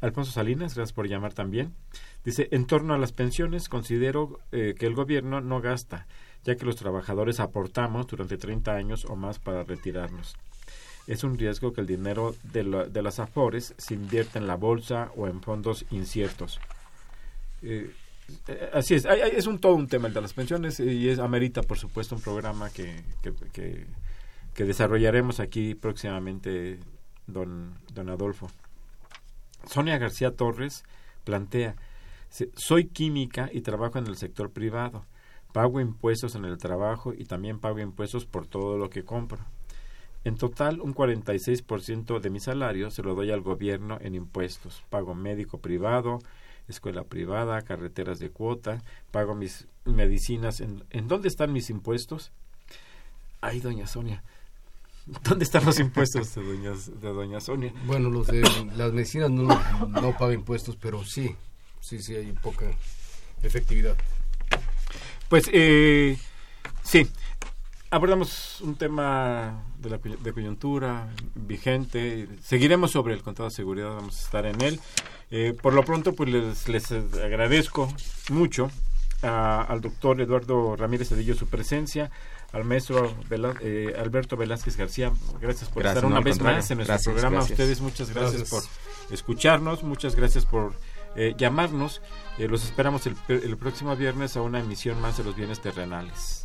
Alfonso 0.00 0.32
Salinas, 0.32 0.74
gracias 0.74 0.92
por 0.92 1.08
llamar 1.08 1.32
también. 1.32 1.74
Dice, 2.24 2.48
en 2.50 2.66
torno 2.66 2.94
a 2.94 2.98
las 2.98 3.12
pensiones, 3.12 3.68
considero 3.68 4.38
eh, 4.52 4.74
que 4.78 4.86
el 4.86 4.94
gobierno 4.94 5.40
no 5.40 5.60
gasta, 5.60 6.06
ya 6.44 6.56
que 6.56 6.66
los 6.66 6.76
trabajadores 6.76 7.40
aportamos 7.40 8.06
durante 8.06 8.36
30 8.36 8.72
años 8.72 9.04
o 9.06 9.16
más 9.16 9.38
para 9.38 9.62
retirarnos. 9.62 10.36
Es 11.06 11.22
un 11.24 11.38
riesgo 11.38 11.72
que 11.72 11.80
el 11.80 11.86
dinero 11.86 12.34
de, 12.42 12.88
de 12.90 13.02
las 13.02 13.18
afores 13.18 13.74
se 13.76 13.94
invierta 13.94 14.38
en 14.38 14.46
la 14.46 14.56
bolsa 14.56 15.10
o 15.16 15.26
en 15.26 15.40
fondos 15.42 15.84
inciertos. 15.90 16.60
Eh, 17.64 17.90
así 18.72 18.94
es, 18.94 19.04
es 19.06 19.46
un 19.46 19.58
todo 19.58 19.74
un 19.74 19.86
tema 19.86 20.08
el 20.08 20.14
de 20.14 20.20
las 20.20 20.32
pensiones 20.32 20.80
y 20.80 21.08
es, 21.08 21.18
amerita, 21.18 21.62
por 21.62 21.78
supuesto, 21.78 22.14
un 22.14 22.22
programa 22.22 22.70
que, 22.70 23.02
que, 23.52 23.86
que 24.54 24.64
desarrollaremos 24.64 25.40
aquí 25.40 25.74
próximamente, 25.74 26.78
don, 27.26 27.74
don 27.92 28.08
Adolfo. 28.08 28.48
Sonia 29.66 29.98
García 29.98 30.30
Torres 30.30 30.84
plantea, 31.24 31.76
soy 32.54 32.86
química 32.86 33.50
y 33.52 33.60
trabajo 33.62 33.98
en 33.98 34.06
el 34.06 34.16
sector 34.16 34.50
privado. 34.50 35.04
Pago 35.52 35.80
impuestos 35.80 36.34
en 36.34 36.44
el 36.44 36.58
trabajo 36.58 37.12
y 37.16 37.24
también 37.24 37.60
pago 37.60 37.78
impuestos 37.78 38.26
por 38.26 38.46
todo 38.46 38.76
lo 38.76 38.90
que 38.90 39.04
compro. 39.04 39.38
En 40.24 40.36
total, 40.36 40.80
un 40.80 40.94
46% 40.94 42.18
de 42.18 42.30
mi 42.30 42.40
salario 42.40 42.90
se 42.90 43.02
lo 43.02 43.14
doy 43.14 43.30
al 43.30 43.42
gobierno 43.42 43.98
en 44.00 44.14
impuestos. 44.14 44.82
Pago 44.88 45.14
médico 45.14 45.58
privado, 45.58 46.18
escuela 46.68 47.04
privada, 47.04 47.62
carreteras 47.62 48.18
de 48.18 48.30
cuota, 48.30 48.82
pago 49.10 49.34
mis 49.34 49.66
medicinas. 49.84 50.60
¿En, 50.60 50.84
¿en 50.90 51.08
dónde 51.08 51.28
están 51.28 51.52
mis 51.52 51.70
impuestos? 51.70 52.32
Ay, 53.40 53.60
doña 53.60 53.86
Sonia, 53.86 54.22
¿Dónde 55.22 55.44
están 55.44 55.64
los 55.66 55.78
impuestos 55.78 56.34
de 56.34 56.42
doña, 56.42 56.70
de 56.70 57.08
doña 57.08 57.40
Sonia? 57.40 57.72
Bueno, 57.84 58.08
los 58.08 58.26
de 58.26 58.40
las 58.74 58.92
medicinas 58.92 59.30
no, 59.30 59.48
no 59.88 60.16
pagan 60.16 60.36
impuestos, 60.36 60.76
pero 60.76 61.04
sí, 61.04 61.36
sí, 61.80 62.00
sí 62.00 62.16
hay 62.16 62.32
poca 62.32 62.66
efectividad. 63.42 63.96
Pues 65.28 65.50
eh, 65.52 66.18
sí, 66.82 67.06
abordamos 67.94 68.60
un 68.60 68.74
tema 68.74 69.62
de, 69.78 69.90
la, 69.90 69.98
de 69.98 70.32
coyuntura 70.32 71.08
vigente. 71.34 72.28
Seguiremos 72.42 72.90
sobre 72.90 73.14
el 73.14 73.22
contrato 73.22 73.50
de 73.50 73.54
seguridad, 73.54 73.90
vamos 73.90 74.18
a 74.18 74.24
estar 74.24 74.46
en 74.46 74.60
él. 74.60 74.80
Eh, 75.30 75.56
por 75.60 75.74
lo 75.74 75.84
pronto, 75.84 76.12
pues 76.12 76.30
les, 76.30 76.68
les 76.68 76.90
agradezco 76.90 77.88
mucho 78.30 78.70
al 79.22 79.80
doctor 79.80 80.20
Eduardo 80.20 80.76
Ramírez 80.76 81.08
Cedillo 81.08 81.34
su 81.34 81.46
presencia, 81.46 82.10
al 82.52 82.64
maestro 82.64 83.14
eh, 83.30 83.94
Alberto 83.98 84.36
Velázquez 84.36 84.76
García. 84.76 85.12
Gracias 85.40 85.70
por 85.70 85.86
estar 85.86 86.04
una 86.04 86.20
vez 86.20 86.40
más 86.40 86.70
en 86.70 86.78
nuestro 86.78 87.12
programa. 87.12 87.38
A 87.38 87.42
ustedes 87.44 87.80
muchas 87.80 88.12
gracias, 88.12 88.50
por 88.50 88.62
escucharnos, 89.10 89.82
muchas 89.82 90.14
gracias 90.14 90.44
por 90.44 90.74
eh, 91.16 91.34
llamarnos. 91.38 92.02
Eh, 92.38 92.48
los 92.48 92.64
esperamos 92.64 93.06
el, 93.06 93.16
el 93.28 93.56
próximo 93.56 93.96
viernes 93.96 94.36
a 94.36 94.42
una 94.42 94.60
emisión 94.60 95.00
más 95.00 95.16
de 95.16 95.24
los 95.24 95.36
bienes 95.36 95.60
terrenales. 95.60 96.44